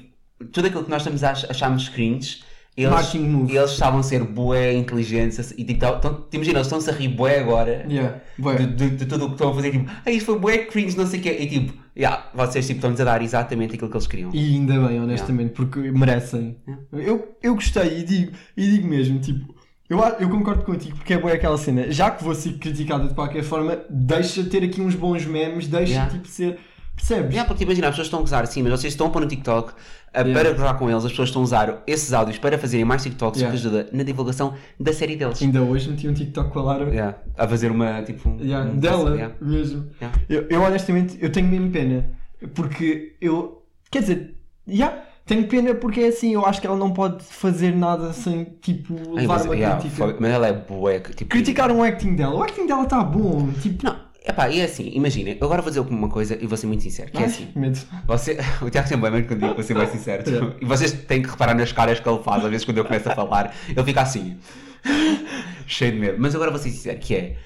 tudo 0.52 0.66
aquilo 0.66 0.85
que 0.85 0.90
nós 0.90 1.02
estamos 1.02 1.22
a 1.24 1.30
ach- 1.33 1.50
acharmos 1.50 1.88
cringe, 1.88 2.42
eles, 2.76 3.14
eles 3.14 3.70
estavam 3.70 4.00
a 4.00 4.02
ser 4.02 4.24
bué 4.24 4.72
inteligentes 4.74 5.52
e 5.57 5.62
tipo, 5.64 5.78
tão- 5.78 6.00
tão- 6.00 6.24
imagina, 6.33 6.59
eles 6.59 6.66
estão-se 6.66 6.90
a 6.90 6.92
rir 6.92 7.09
bué 7.09 7.38
agora 7.38 7.87
Yeah. 7.88 8.20
Bué. 8.37 8.57
de, 8.57 8.66
de- 8.66 8.96
de 8.96 9.07
tudo 9.07 9.26
o 9.26 9.28
que 9.28 9.35
estão 9.35 9.50
a 9.50 9.54
fazer, 9.54 9.70
tipo, 9.70 9.90
ah, 10.04 10.11
isto 10.11 10.26
foi 10.26 10.38
bué 10.40 10.59
cringe, 10.59 10.96
não 10.96 11.07
sei 11.07 11.20
o 11.20 11.22
quê, 11.22 11.37
e 11.38 11.46
tipo, 11.46 11.72
yeah, 11.96 12.28
vocês 12.35 12.66
tipo, 12.66 12.78
estão-nos 12.78 13.00
a 13.00 13.04
dar 13.04 13.22
exatamente 13.22 13.74
aquilo 13.76 13.88
que 13.88 13.96
eles 13.96 14.07
queriam. 14.09 14.30
E 14.35 14.54
ainda 14.57 14.88
bem, 14.88 15.00
honestamente, 15.00 15.52
porque 15.52 15.78
merecem. 15.92 16.57
Eu, 16.92 17.37
eu 17.40 17.54
gostei 17.54 18.00
e 18.00 18.02
digo, 18.02 18.33
e 18.57 18.68
digo 18.68 18.88
mesmo, 18.88 19.20
tipo, 19.20 19.54
eu, 19.88 20.00
eu 20.18 20.28
concordo 20.28 20.64
contigo 20.64 20.96
porque 20.96 21.12
é 21.14 21.18
boa 21.18 21.33
aquela 21.33 21.57
cena. 21.57 21.92
Já 21.92 22.11
que 22.11 22.24
vou 22.24 22.35
ser 22.35 22.54
criticada 22.54 23.07
de 23.07 23.14
qualquer 23.14 23.44
forma, 23.44 23.78
deixa 23.88 24.42
ter 24.42 24.64
aqui 24.64 24.80
uns 24.80 24.96
bons 24.96 25.24
memes, 25.26 25.68
deixa 25.68 25.92
Yeah. 25.92 26.12
tipo 26.12 26.26
ser. 26.26 26.59
Percebes? 26.96 27.30
Yeah, 27.33 27.46
porque 27.46 27.64
imagina, 27.64 27.88
as 27.88 27.92
pessoas 27.92 28.07
estão 28.07 28.18
a 28.20 28.22
gozar 28.22 28.42
assim, 28.44 28.62
mas 28.62 28.72
vocês 28.72 28.92
estão 28.92 29.07
a 29.09 29.11
pôr 29.11 29.20
no 29.22 29.28
TikTok 29.28 29.72
Yeah. 30.16 30.33
para 30.33 30.52
gozar 30.52 30.78
com 30.78 30.88
eles, 30.88 31.04
as 31.04 31.11
pessoas 31.11 31.28
estão 31.28 31.42
a 31.42 31.44
usar 31.44 31.83
esses 31.88 32.12
áudios 32.12 32.38
para 32.38 32.57
fazerem 32.57 32.85
mais 32.85 33.02
TikToks, 33.02 33.40
Yeah. 33.40 33.59
que 33.61 33.66
ajuda 33.66 33.88
na 33.92 34.04
divulgação 34.04 34.54
da 34.78 34.92
série 34.92 35.16
deles. 35.16 35.42
Ainda 35.42 35.61
hoje 35.61 35.90
meti 35.90 36.07
um 36.09 36.14
TikTok 36.14 36.50
com 36.52 36.61
a 36.61 36.62
Lara. 36.62 36.88
Yeah, 36.88 37.18
A 37.37 37.48
fazer 37.48 37.70
uma 37.72 38.00
tipo. 38.02 38.28
um- 38.28 38.38
Yeah, 38.40 38.70
um- 38.70 38.76
dela 38.78 39.35
mesmo. 39.40 39.90
Eu, 40.28 40.46
eu 40.48 40.62
honestamente 40.62 41.18
eu 41.20 41.33
tenho 41.33 41.48
mesmo 41.48 41.70
pena. 41.70 42.11
Porque 42.54 43.16
eu. 43.20 43.64
Quer 43.90 44.00
dizer, 44.00 44.37
yeah, 44.68 45.02
tenho 45.26 45.48
pena 45.48 45.74
porque 45.74 46.00
é 46.00 46.09
assim, 46.09 46.33
eu 46.35 46.46
acho 46.46 46.61
que 46.61 46.66
ela 46.66 46.76
não 46.76 46.92
pode 46.92 47.24
fazer 47.24 47.74
nada 47.74 48.12
sem 48.12 48.44
tipo 48.61 48.94
levar 49.14 49.42
uma 49.42 49.57
crítica. 49.78 50.16
mas 50.20 50.30
ela 50.30 50.46
é 50.46 50.52
boa. 50.52 51.00
Tipo, 51.00 51.30
Criticar 51.30 51.72
um 51.72 51.83
acting 51.83 52.14
dela. 52.14 52.35
O 52.37 52.42
acting 52.42 52.66
dela 52.66 52.85
está 52.85 53.02
bom. 53.02 53.50
Tipo. 53.61 53.85
Não, 53.85 53.96
epá, 54.25 54.49
e 54.49 54.61
é 54.61 54.65
assim, 54.65 54.91
imagina, 54.95 55.31
eu 55.31 55.45
agora 55.45 55.61
vou 55.61 55.71
dizer 55.71 55.81
uma 55.81 56.09
coisa 56.09 56.37
e 56.41 56.47
vou 56.47 56.57
ser 56.57 56.67
muito 56.67 56.83
sincero, 56.83 57.13
que 57.13 57.23
é 57.23 57.27
assim. 57.27 57.49
medo. 57.55 57.79
Você, 58.07 58.39
o 58.63 58.71
Tiago 58.71 58.89
sempre 58.89 59.11
bem 59.11 59.25
quando 59.25 59.41
digo, 59.41 59.55
vou 59.55 59.63
ser 59.63 59.75
bem 59.75 59.87
sincero. 59.89 60.23
Tipo, 60.25 60.57
E 60.61 60.65
vocês 60.65 60.93
têm 60.93 61.23
que 61.23 61.29
reparar 61.29 61.55
nas 61.55 61.73
caras 61.73 62.01
que 62.01 62.09
ele 62.09 62.23
faz, 62.23 62.45
às 62.45 62.51
vezes 62.51 62.65
quando 62.65 62.79
eu 62.79 62.85
começo 62.85 63.09
a 63.11 63.15
falar, 63.15 63.55
ele 63.69 63.85
fica 63.85 64.01
assim, 64.03 64.39
cheio 65.67 65.93
de 65.93 65.99
medo. 65.99 66.17
Mas 66.19 66.35
agora 66.35 66.51
vou 66.51 66.59
ser 66.59 66.71
sincero, 66.71 66.99
que 66.99 67.15
é, 67.15 67.37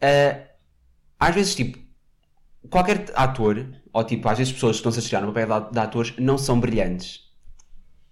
ah, 0.00 0.46
às 1.18 1.34
vezes, 1.34 1.54
tipo, 1.54 1.78
qualquer 2.70 3.06
ator, 3.14 3.66
ou 3.92 4.04
tipo, 4.04 4.28
às 4.28 4.38
vezes 4.38 4.52
pessoas 4.52 4.76
que 4.76 4.80
estão-se 4.80 4.98
a 4.98 5.02
tirar 5.02 5.20
no 5.22 5.32
papel 5.32 5.60
de, 5.60 5.72
de 5.72 5.78
atores, 5.78 6.14
não 6.18 6.38
são 6.38 6.60
brilhantes. 6.60 7.20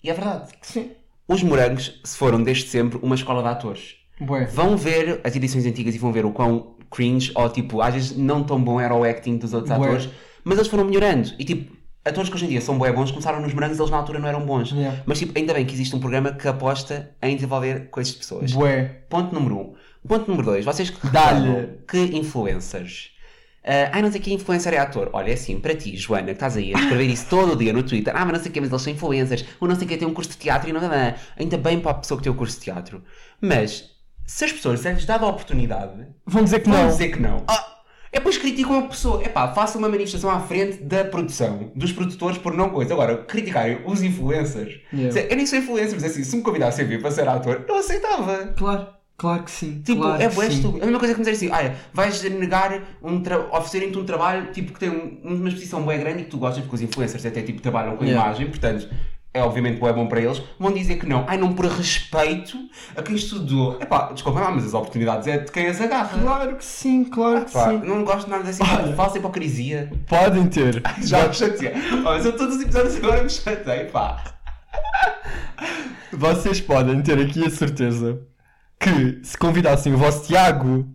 E 0.03 0.11
é 0.11 0.15
verdade. 0.15 0.51
Sim. 0.63 0.91
Os 1.27 1.43
morangos 1.43 2.01
se 2.05 2.17
foram 2.17 2.43
desde 2.43 2.69
sempre 2.69 2.99
uma 3.03 3.15
escola 3.15 3.43
de 3.43 3.49
atores. 3.49 3.97
Bué. 4.21 4.45
Vão 4.47 4.77
ver 4.77 5.21
as 5.25 5.35
edições 5.35 5.67
antigas 5.67 5.95
e 5.95 5.99
vão 5.99 6.13
ver 6.13 6.25
o 6.25 6.33
quão 6.33 6.74
cringe, 6.90 7.33
ou 7.35 7.49
tipo, 7.49 7.81
às 7.81 7.94
vezes 7.94 8.16
não 8.16 8.42
tão 8.42 8.62
bom 8.62 8.81
era 8.81 8.94
o 8.94 9.05
acting 9.05 9.37
dos 9.37 9.53
outros 9.53 9.70
atores, 9.70 10.09
mas 10.42 10.59
eles 10.59 10.68
foram 10.68 10.85
melhorando. 10.85 11.33
E 11.38 11.44
tipo, 11.44 11.75
atores 12.05 12.29
que 12.29 12.37
hoje 12.37 12.44
em 12.44 12.49
dia 12.49 12.61
são 12.61 12.79
bons, 12.79 13.11
começaram 13.11 13.40
nos 13.40 13.55
morangos, 13.55 13.79
eles 13.79 13.90
na 13.90 13.97
altura 13.97 14.18
não 14.18 14.29
eram 14.29 14.44
bons. 14.44 14.70
Yeah. 14.73 15.03
Mas 15.07 15.18
tipo, 15.18 15.37
ainda 15.37 15.55
bem 15.55 15.64
que 15.64 15.73
existe 15.73 15.97
um 15.97 16.01
programa 16.01 16.33
que 16.33 16.47
aposta 16.47 17.11
em 17.23 17.35
desenvolver 17.35 17.88
coisas 17.90 18.12
de 18.12 18.18
pessoas. 18.18 18.53
Bué. 18.53 19.03
Ponto 19.09 19.35
número 19.35 19.59
um. 19.59 19.75
Ponto 20.07 20.29
número 20.29 20.47
dois, 20.47 20.64
vocês 20.64 20.90
que 20.90 20.99
que 21.88 22.16
influencers. 22.16 23.11
ah, 23.64 23.90
ai, 23.92 24.03
não 24.03 24.12
sei 24.12 24.20
que 24.20 24.35
influencer 24.35 24.75
é 24.75 24.79
ator. 24.79 25.09
Olha, 25.14 25.31
é 25.31 25.33
assim, 25.33 25.59
para 25.59 25.75
ti, 25.75 25.97
Joana, 25.97 26.27
que 26.27 26.33
estás 26.33 26.59
aí 26.59 26.75
a 26.75 26.79
escrever 26.79 27.07
isso 27.07 27.27
todo 27.31 27.55
o 27.55 27.57
dia 27.57 27.73
no 27.73 27.83
Twitter. 27.83 28.14
Ah, 28.14 28.23
mas 28.27 28.35
não 28.35 28.42
sei 28.42 28.53
que, 28.53 28.61
mas 28.61 28.68
eles 28.68 28.83
são 28.83 28.92
influencers. 28.92 29.47
Ou 29.59 29.66
não 29.66 29.75
sei 29.75 29.87
o 29.87 29.88
que, 29.88 29.97
tem 29.97 30.07
um 30.07 30.12
curso 30.12 30.33
de 30.33 30.37
teatro 30.37 30.68
e 30.68 30.73
não, 30.75 30.81
não, 30.83 30.90
não. 30.90 31.14
Ainda 31.38 31.57
bem 31.57 31.81
para 31.81 31.92
a 31.92 31.94
pessoa 31.94 32.18
que 32.18 32.25
tem 32.25 32.33
o 32.33 32.37
curso 32.37 32.59
de 32.59 32.64
teatro. 32.64 33.03
Mas, 33.40 33.94
se 34.27 34.45
as 34.45 34.53
pessoas 34.53 34.85
lhes 34.85 35.05
dado 35.05 35.25
a 35.25 35.29
oportunidade, 35.29 36.07
Vão 36.27 36.43
dizer 36.45 36.61
que 36.61 36.69
vão 36.71 36.83
não. 36.83 36.89
dizer 36.89 37.09
que 37.11 37.21
não. 37.21 37.45
Ah, 37.47 37.73
é 38.13 38.19
depois 38.19 38.39
criticam 38.39 38.79
a 38.79 38.83
pessoa. 38.83 39.23
É 39.23 39.29
pá, 39.29 39.53
façam 39.53 39.81
uma 39.81 39.89
manifestação 39.89 40.31
à 40.31 40.41
frente 40.41 40.83
da 40.83 41.05
produção, 41.05 41.71
dos 41.75 41.93
produtores 41.93 42.39
por 42.39 42.55
não 42.55 42.71
coisa. 42.71 42.95
Agora, 42.95 43.19
criticarem 43.19 43.81
os 43.85 44.03
influencers. 44.03 44.81
Yeah. 44.93 45.21
Eu 45.23 45.37
nem 45.37 45.47
sou 45.47 45.59
influencer, 45.59 45.95
mas 45.95 46.05
assim, 46.05 46.23
se 46.25 46.37
me 46.37 46.43
convidassem 46.43 46.85
a 46.85 46.89
vir 46.89 47.01
para 47.01 47.11
ser 47.11 47.29
ator, 47.29 47.65
eu 47.69 47.75
aceitava. 47.77 48.53
Claro. 48.57 48.87
Claro 49.17 49.45
que 49.45 49.51
sim. 49.53 49.81
Tipo, 49.85 50.01
claro 50.03 50.21
é 50.21 50.29
bué 50.29 50.49
estúpido. 50.49 50.83
A 50.83 50.87
mesma 50.87 50.99
coisa 50.99 51.15
que 51.15 51.21
me 51.21 51.25
dizer 51.25 51.37
assim, 51.47 51.55
olha, 51.57 51.77
vais 51.93 52.21
negar 52.25 52.83
um 53.01 53.21
tra- 53.23 53.47
oferecerem-te 53.57 53.97
um 53.97 54.05
trabalho 54.05 54.51
tipo, 54.51 54.73
que 54.73 54.81
tem 54.81 54.91
um- 54.91 55.21
uma 55.23 55.49
exposição 55.49 55.83
bem 55.87 56.01
grande 56.01 56.23
e 56.23 56.25
que 56.25 56.31
tu 56.31 56.37
gostas, 56.39 56.63
porque 56.65 56.75
os 56.75 56.83
influencers 56.83 57.25
até 57.25 57.41
tipo, 57.41 57.61
trabalham 57.63 57.97
com 57.97 58.03
a 58.03 58.07
Yeah. 58.09 58.27
imagem, 58.27 58.49
portanto, 58.49 58.89
é 59.35 59.42
obviamente 59.42 59.81
bué 59.81 59.92
bom 59.92 60.07
para 60.07 60.20
eles, 60.20 60.40
vão 60.59 60.73
dizer 60.73 60.97
que 60.97 61.07
não. 61.07 61.25
Ai, 61.27 61.37
não 61.37 61.53
por 61.53 61.66
respeito 61.66 62.57
a 62.97 63.03
quem 63.03 63.16
estudou. 63.16 63.77
Epá, 63.83 64.12
desculpa 64.12 64.38
lá, 64.40 64.51
mas 64.53 64.64
as 64.64 64.75
oportunidades 64.75 65.27
é 65.27 65.38
de 65.38 65.51
quem 65.51 65.66
as 65.66 65.81
agarra. 65.81 66.16
Claro 66.18 66.57
que 66.57 66.64
sim, 66.64 67.05
claro 67.05 67.44
que 67.44 67.53
Pá, 67.53 67.68
sim. 67.70 67.79
não 67.85 68.05
gosto 68.05 68.31
nada 68.31 68.44
dessa 68.44 68.62
Olha. 68.62 68.94
falsa 68.94 69.18
hipocrisia. 69.18 69.92
Podem 70.07 70.47
ter. 70.47 70.81
Já 71.03 71.27
me 71.27 71.35
chateei. 71.35 71.73
Mas 72.05 72.25
eu 72.25 72.37
todos 72.37 72.57
os 72.57 72.62
episódios 72.62 72.97
agora 72.97 73.23
me 73.25 73.29
chatei, 73.31 73.85
pá. 73.87 74.23
Vocês 76.12 76.61
podem 76.61 77.03
ter 77.03 77.18
aqui 77.18 77.44
a 77.44 77.51
certeza 77.51 78.20
que 78.79 79.18
se 79.25 79.37
convidassem 79.37 79.92
o 79.94 79.99
vosso 79.99 80.25
Tiago 80.27 80.87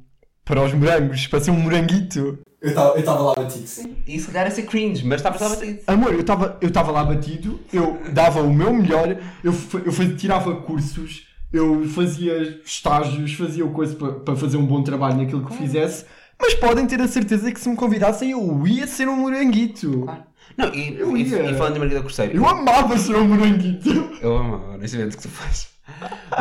para 0.46 0.64
os 0.64 0.74
morangos, 0.74 1.28
para 1.28 1.42
ser 1.42 1.52
um 1.52 1.60
moranguito. 1.60 2.40
Eu 2.62 2.70
estava 2.98 3.20
lá 3.22 3.34
batido. 3.36 3.66
E 4.06 4.20
se 4.20 4.28
calhar 4.28 4.48
é 4.48 4.50
ser 4.50 4.64
cringe, 4.64 5.06
mas 5.06 5.18
está 5.20 5.30
a 5.30 5.32
pensar 5.32 5.50
batido. 5.50 5.80
Amor, 5.88 6.14
eu 6.14 6.20
estava 6.22 6.58
eu 6.62 6.70
tava 6.72 6.92
lá 6.92 7.04
batido, 7.06 7.60
eu 7.72 7.98
dava 8.14 8.42
o 8.42 8.54
meu 8.54 8.74
melhor, 8.74 9.10
eu, 9.44 9.54
eu 9.86 9.92
fazia- 9.94 10.16
tirava 10.16 10.56
cursos, 10.58 11.28
eu 11.54 11.88
fazia 11.90 12.60
estágios, 12.66 13.34
fazia 13.34 13.66
coisa 13.68 13.96
para 13.96 14.36
fazer 14.36 14.58
um 14.58 14.66
bom 14.66 14.84
trabalho 14.84 15.18
naquilo 15.18 15.46
que 15.46 15.56
fizesse, 15.56 16.06
mas 16.42 16.54
podem 16.54 16.86
ter 16.86 17.02
a 17.02 17.08
certeza 17.08 17.50
que 17.52 17.60
se 17.60 17.70
me 17.70 17.76
convidassem 17.78 18.32
eu 18.32 18.68
ia 18.68 18.86
ser 18.88 19.08
um 19.08 19.16
moranguito. 19.16 20.02
Claro. 20.02 20.24
Não, 20.58 20.74
e, 20.74 20.96
Eu 21.00 21.16
e, 21.16 21.24
ia. 21.30 21.52
e 21.52 21.54
falando 21.56 21.74
de 21.76 21.80
Margarida 21.80 22.02
Corseiro, 22.02 22.36
Eu 22.36 22.46
amava 22.46 22.98
ser 22.98 23.16
um 23.16 23.28
moranguito. 23.28 23.90
Eu 24.22 24.36
amo 24.36 24.74
honestamente 24.74 25.14
o 25.14 25.18
que 25.18 25.24
tu 25.24 25.30
fazes. 25.30 25.70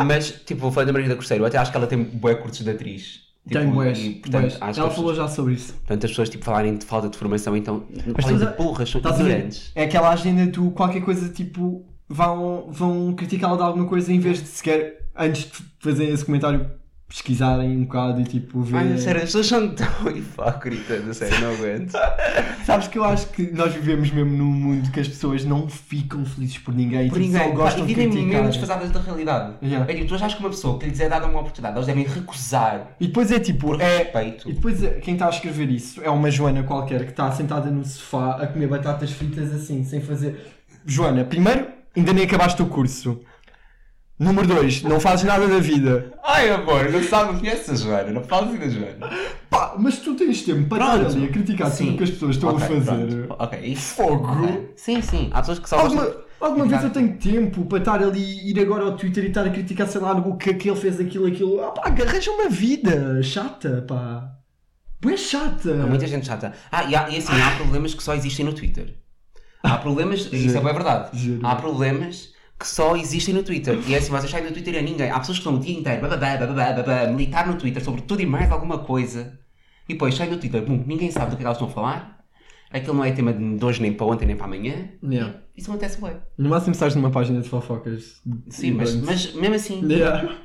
Mas, 0.05 0.31
tipo, 0.45 0.69
falando 0.71 0.87
da 0.87 0.93
Margarida 0.93 1.15
Corseiro, 1.15 1.43
eu 1.43 1.47
até 1.47 1.57
acho 1.57 1.71
que 1.71 1.77
ela 1.77 1.87
tem 1.87 2.03
bué 2.03 2.35
cursos 2.35 2.63
de 2.63 2.69
atriz. 2.71 3.28
Tipo, 3.47 3.81
Tem 3.81 3.93
e, 3.93 4.15
portanto, 4.15 4.57
Ela 4.61 4.91
falou 4.91 5.15
já 5.15 5.27
sobre 5.27 5.53
isso. 5.53 5.73
portanto, 5.73 6.03
as 6.05 6.11
pessoas 6.11 6.29
tipo, 6.29 6.45
falarem 6.45 6.75
de 6.77 6.85
falta 6.85 7.09
de 7.09 7.17
formação, 7.17 7.57
então, 7.57 7.83
Mas 8.15 8.25
falem 8.25 8.37
de 8.37 8.57
burras, 8.57 8.89
são 8.89 9.01
ignorantes. 9.01 9.71
É 9.73 9.83
aquela 9.85 10.09
agenda 10.09 10.45
do 10.45 10.69
qualquer 10.71 11.01
coisa 11.01 11.29
tipo 11.29 11.85
vão, 12.07 12.67
vão 12.71 13.13
criticá-la 13.13 13.55
de 13.55 13.63
alguma 13.63 13.85
coisa 13.85 14.11
em 14.11 14.19
vez 14.19 14.41
de 14.41 14.47
sequer 14.47 15.07
antes 15.15 15.45
de 15.45 15.63
fazerem 15.79 16.13
esse 16.13 16.25
comentário 16.25 16.69
pesquisarem 17.09 17.75
um 17.75 17.83
bocado 17.85 18.21
e 18.21 18.23
tipo 18.23 18.61
ver. 18.61 18.77
Ai, 18.77 18.97
sério, 18.99 19.17
as 19.17 19.25
pessoas 19.25 19.47
são 19.47 19.67
tão 19.69 19.87
hipócritas, 20.15 21.07
a 21.09 21.13
sério, 21.15 21.39
não 21.41 21.53
aguento. 21.55 21.91
Sabes 22.65 22.87
que 22.87 22.99
eu 22.99 23.03
acho 23.03 23.27
que 23.29 23.51
nós 23.51 23.73
vivemos 23.73 24.11
mesmo 24.11 24.37
num 24.37 24.45
mundo 24.45 24.91
que 24.91 24.99
as 24.99 25.07
pessoas 25.07 25.43
não 25.43 25.67
ficam 25.67 26.23
felizes 26.23 26.59
por 26.59 26.71
ninguém 26.73 27.09
Por 27.09 27.15
tipo, 27.19 27.25
ninguém, 27.31 27.41
só 27.41 27.49
pá, 27.49 27.55
gostam 27.55 27.83
e 27.83 27.87
de 27.87 27.93
vivem 27.95 28.09
criticar. 28.11 28.31
mesmo 28.43 28.47
desfasadas 28.49 28.91
da 28.91 29.01
realidade. 29.01 29.53
Yeah. 29.63 29.91
É 29.91 29.95
tipo, 29.95 30.07
tu 30.07 30.15
achas 30.15 30.33
que 30.35 30.39
uma 30.39 30.49
pessoa 30.51 30.77
que 30.79 30.85
lhes 30.85 30.99
é 30.99 31.09
dada 31.09 31.25
uma 31.25 31.39
oportunidade, 31.39 31.75
eles 31.77 31.87
devem 31.87 32.05
recusar 32.05 32.95
E 32.99 33.07
depois 33.07 33.31
é 33.31 33.39
tipo, 33.39 33.59
por 33.67 33.81
é, 33.81 33.97
respeito. 34.03 34.47
E 34.47 34.53
depois 34.53 34.83
é- 34.83 34.91
quem 34.99 35.15
está 35.15 35.25
a 35.25 35.29
escrever 35.29 35.69
isso 35.71 36.01
é 36.03 36.09
uma 36.11 36.29
Joana 36.29 36.61
qualquer 36.61 37.03
que 37.05 37.09
está 37.11 37.31
sentada 37.31 37.71
no 37.71 37.83
sofá 37.83 38.35
a 38.35 38.45
comer 38.45 38.67
batatas 38.67 39.11
fritas 39.11 39.51
assim, 39.51 39.83
sem 39.83 39.99
fazer. 39.99 40.39
Joana, 40.85 41.23
primeiro, 41.25 41.67
ainda 41.97 42.13
nem 42.13 42.23
acabaste 42.25 42.61
o 42.61 42.67
curso. 42.67 43.19
Número 44.19 44.45
2, 44.47 44.83
não 44.83 44.99
fazes 44.99 45.23
nada 45.25 45.47
da 45.47 45.59
vida. 45.59 46.13
Ai, 46.25 46.49
amor, 46.51 46.91
não 46.91 47.01
sabe, 47.01 47.31
não 47.31 47.39
conheces 47.39 47.69
a 47.69 47.75
Joana, 47.85 48.11
não 48.11 48.21
falas 48.21 48.49
assim 48.49 48.57
da 48.59 48.67
Joana. 48.67 49.09
Pá, 49.49 49.75
mas 49.79 49.99
tu 49.99 50.13
tens 50.13 50.41
tempo 50.43 50.67
para 50.67 50.83
estar 50.83 50.99
Pronto. 50.99 51.15
ali 51.15 51.25
a 51.25 51.31
criticar 51.31 51.71
Sim. 51.71 51.85
tudo 51.85 51.93
o 51.93 51.97
que 51.97 52.03
as 52.03 52.09
pessoas 52.11 52.35
estão 52.35 52.49
Ok, 52.49 52.63
a 52.63 52.67
fazer. 52.67 53.25
pronto. 53.27 53.35
Ok, 53.43 53.59
isso. 53.63 53.95
Fogo! 53.95 54.27
Ok. 54.27 54.73
Sim, 54.75 55.01
sim. 55.01 55.29
Há 55.31 55.39
pessoas 55.39 55.59
que 55.59 55.69
só 55.69 55.79
Alguma, 55.79 56.03
gostam. 56.03 56.21
alguma 56.41 56.65
vez 56.65 56.83
eu 56.83 56.89
tenho 56.89 57.17
tempo 57.17 57.65
para 57.65 57.77
estar 57.79 58.03
ali, 58.03 58.49
ir 58.51 58.59
agora 58.59 58.83
ao 58.83 58.97
Twitter 58.97 59.23
e 59.23 59.27
estar 59.27 59.45
a 59.45 59.49
criticar, 59.49 59.87
sei 59.87 60.01
lá, 60.01 60.11
o 60.11 60.35
que 60.35 60.49
aquele 60.49 60.75
fez 60.75 60.99
aquilo, 60.99 61.25
aquilo. 61.25 61.63
Ah, 61.63 61.71
pá, 61.71 61.83
arranja 61.87 62.29
uma 62.31 62.49
vida 62.49 63.23
chata, 63.23 63.85
pá. 63.87 64.33
Bué 65.01 65.15
chata. 65.15 65.71
Há 65.81 65.87
muita 65.87 66.05
gente 66.05 66.25
chata. 66.27 66.51
Ah, 66.69 66.83
e, 66.83 66.93
há, 66.93 67.09
e 67.09 67.17
assim, 67.19 67.31
há 67.41 67.51
problemas 67.55 67.93
que 67.93 68.03
só 68.03 68.13
existem 68.13 68.45
no 68.45 68.51
Twitter. 68.51 68.95
Há 69.63 69.77
problemas, 69.77 70.27
isso 70.33 70.57
é 70.57 70.61
bem 70.61 70.73
verdade. 70.73 71.09
Há 71.41 71.55
problemas 71.55 72.33
que 72.59 72.67
só 72.67 72.95
existem 72.95 73.33
no 73.33 73.41
Twitter. 73.41 73.79
E 73.87 73.95
é 73.95 73.97
assim, 73.97 74.11
vocês 74.11 74.29
saem 74.29 74.45
do 74.45 74.51
Twitter 74.51 74.77
a 74.77 74.81
ninguém. 74.81 75.09
Há 75.09 75.19
pessoas 75.19 75.37
que 75.37 75.43
estão 75.45 75.55
o 75.55 75.59
dia 75.59 75.79
inteiro 75.79 76.01
bababá, 76.01 76.35
bababá, 76.35 76.73
babá, 76.73 77.07
militar 77.07 77.47
no 77.47 77.57
Twitter 77.57 77.83
sobre 77.83 78.01
tudo 78.01 78.21
e 78.21 78.25
mais 78.25 78.51
alguma 78.51 78.79
coisa. 78.79 79.39
E 79.87 79.93
depois 79.93 80.13
saem 80.13 80.29
do 80.29 80.37
Twitter, 80.37 80.61
bum, 80.61 80.83
ninguém 80.85 81.09
sabe 81.09 81.31
do 81.31 81.37
que 81.37 81.43
elas 81.43 81.55
estão 81.55 81.69
a 81.69 81.71
falar. 81.71 82.19
Aquilo 82.71 82.93
não 82.93 83.03
é 83.03 83.11
tema 83.11 83.33
de 83.33 83.65
hoje, 83.65 83.81
nem 83.81 83.93
para 83.93 84.05
ontem, 84.05 84.27
nem 84.27 84.35
para 84.35 84.45
amanhã. 84.45 84.89
Yeah. 85.03 85.41
Isso 85.57 85.71
acontece 85.71 85.99
bem. 85.99 86.17
No 86.37 86.49
máximo 86.49 86.73
estás 86.73 86.93
numa 86.93 87.09
página 87.09 87.41
de 87.41 87.49
fofocas. 87.49 88.21
Sim, 88.49 88.73
mas, 88.73 88.93
mas 88.95 89.33
mesmo 89.33 89.55
assim. 89.55 89.83
Yeah. 89.91 90.37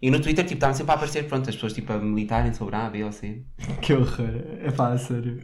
E 0.00 0.10
no 0.10 0.20
Twitter, 0.20 0.44
tipo, 0.44 0.58
estavam 0.58 0.76
sempre 0.76 0.92
a 0.92 0.94
aparecer, 0.94 1.26
pronto, 1.26 1.48
as 1.48 1.56
pessoas 1.56 1.72
tipo 1.72 1.92
a 1.92 1.98
militarem 1.98 2.52
sobre 2.52 2.76
A, 2.76 2.90
B 2.90 3.02
ou 3.02 3.10
C. 3.10 3.42
Que 3.80 3.94
horror. 3.94 4.28
É 4.60 4.70
pá, 4.70 4.92
a 4.92 4.98
sério. 4.98 5.40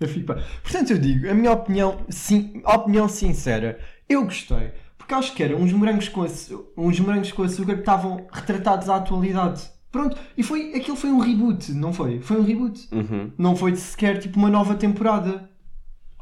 Eu 0.00 0.08
fico 0.08 0.26
pá. 0.26 0.42
Portanto, 0.62 0.92
eu 0.92 0.98
digo, 0.98 1.28
a 1.30 1.34
minha 1.34 1.52
opinião, 1.52 2.04
sim, 2.08 2.62
opinião 2.64 3.06
sincera, 3.06 3.78
eu 4.08 4.24
gostei. 4.24 4.72
Porque 5.12 5.26
acho 5.26 5.34
que 5.34 5.42
eram 5.42 5.58
uns 5.58 5.72
morangos 5.74 6.08
com, 6.08 6.22
açu- 6.22 6.72
uns 6.74 6.98
morangos 6.98 7.30
com 7.32 7.42
açúcar 7.42 7.74
que 7.74 7.80
estavam 7.80 8.26
retratados 8.32 8.88
à 8.88 8.96
atualidade. 8.96 9.62
Pronto, 9.90 10.16
e 10.38 10.42
foi, 10.42 10.74
aquilo 10.74 10.96
foi 10.96 11.10
um 11.10 11.18
reboot, 11.18 11.70
não 11.72 11.92
foi? 11.92 12.18
Foi 12.20 12.40
um 12.40 12.42
reboot. 12.42 12.88
Uhum. 12.90 13.30
Não 13.36 13.54
foi 13.54 13.76
sequer 13.76 14.18
tipo 14.18 14.38
uma 14.38 14.48
nova 14.48 14.74
temporada. 14.74 15.50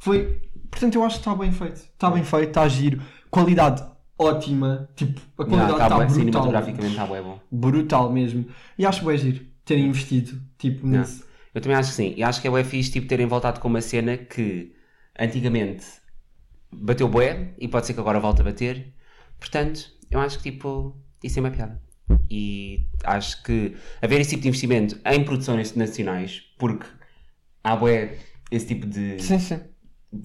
Foi. 0.01 0.41
Portanto, 0.69 0.97
eu 0.97 1.05
acho 1.05 1.17
que 1.17 1.21
está 1.21 1.35
bem 1.37 1.53
feito. 1.53 1.77
Está 1.77 2.11
bem 2.11 2.25
feito, 2.25 2.49
está 2.49 2.67
giro. 2.67 3.01
Qualidade 3.31 3.85
ótima. 4.19 4.89
Tipo, 4.97 5.21
a 5.39 5.45
qualidade 5.45 5.73
está 5.73 5.89
tá 5.89 5.95
bué, 5.97 6.07
brutal. 6.07 6.19
cinematograficamente 6.19 6.93
está 6.95 7.07
bem 7.07 7.23
bom. 7.23 7.41
Brutal 7.53 8.13
mesmo. 8.13 8.45
E 8.77 8.85
acho 8.85 9.05
bem 9.05 9.17
giro 9.17 9.45
terem 9.65 9.87
investido 9.87 10.41
tipo, 10.59 10.85
nisso. 10.85 11.25
Eu 11.55 11.61
também 11.61 11.77
acho 11.77 11.91
que 11.91 11.95
sim. 11.95 12.15
E 12.17 12.25
acho 12.25 12.41
que 12.41 12.49
é 12.49 12.51
o 12.51 12.65
fixe 12.65 12.91
tipo, 12.91 13.07
terem 13.07 13.27
voltado 13.27 13.61
com 13.61 13.69
uma 13.69 13.81
cena 13.81 14.17
que 14.17 14.73
antigamente 15.17 15.85
bateu 16.73 17.09
bué 17.09 17.55
e 17.59 17.69
pode 17.69 17.87
ser 17.87 17.95
que 17.95 18.01
agora 18.01 18.21
volte 18.21 18.41
a 18.41 18.45
bater. 18.45 18.93
Portanto, 19.39 19.93
eu 20.11 20.21
acho 20.21 20.39
que 20.41 20.51
tipo, 20.53 20.97
isso 21.23 21.39
é 21.39 21.43
uma 21.43 21.51
piada. 21.51 21.81
E 22.29 22.87
acho 23.05 23.43
que 23.43 23.77
haver 24.03 24.21
esse 24.21 24.31
tipo 24.31 24.43
de 24.43 24.49
investimento 24.49 24.99
em 25.05 25.25
produções 25.25 25.75
nacionais, 25.75 26.43
porque 26.59 26.87
há 27.63 27.77
bué 27.77 28.19
esse 28.51 28.67
tipo 28.67 28.87
de 28.87 29.21
Sim, 29.23 29.39
sim. 29.39 29.61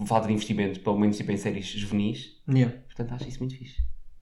falta 0.05 0.27
de 0.27 0.33
investimento, 0.33 0.79
pelo 0.79 0.97
menos 0.99 1.17
tipo 1.17 1.31
em 1.31 1.37
séries 1.37 1.67
juvenis. 1.67 2.41
Yeah. 2.49 2.75
Portanto, 2.87 3.13
acho 3.13 3.27
isso 3.29 3.39
muito 3.39 3.55
fixe. 3.55 3.77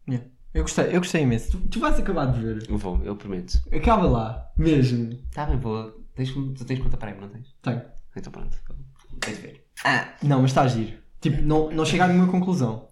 Yeah. 0.09 0.27
Eu 0.53 0.61
gostei, 0.63 0.87
eu 0.87 0.99
gostei 0.99 1.21
imenso. 1.23 1.51
Tu, 1.51 1.67
tu 1.69 1.79
vais 1.79 1.97
acabar 1.97 2.25
de 2.31 2.39
ver. 2.39 2.69
Eu 2.69 2.77
vou, 2.77 3.01
eu 3.03 3.15
prometo. 3.15 3.59
Acaba 3.71 4.05
lá, 4.05 4.51
mesmo. 4.57 5.17
Tá 5.31 5.45
bem, 5.45 5.57
vou. 5.57 5.91
Tens, 6.15 6.31
tu 6.31 6.65
tens 6.65 6.79
conta 6.79 6.95
para 6.97 7.15
não 7.15 7.29
tens? 7.29 7.55
Tenho. 7.61 7.81
Então 8.15 8.31
pronto. 8.31 8.55
Tens 9.19 9.37
de 9.37 9.41
ver. 9.41 9.65
Não, 10.21 10.41
mas 10.41 10.51
está 10.51 10.61
a 10.63 10.67
giro. 10.67 11.02
Tipo, 11.23 11.41
não, 11.41 11.71
não 11.71 11.85
chega 11.85 12.03
a 12.03 12.07
nenhuma 12.09 12.29
conclusão. 12.29 12.89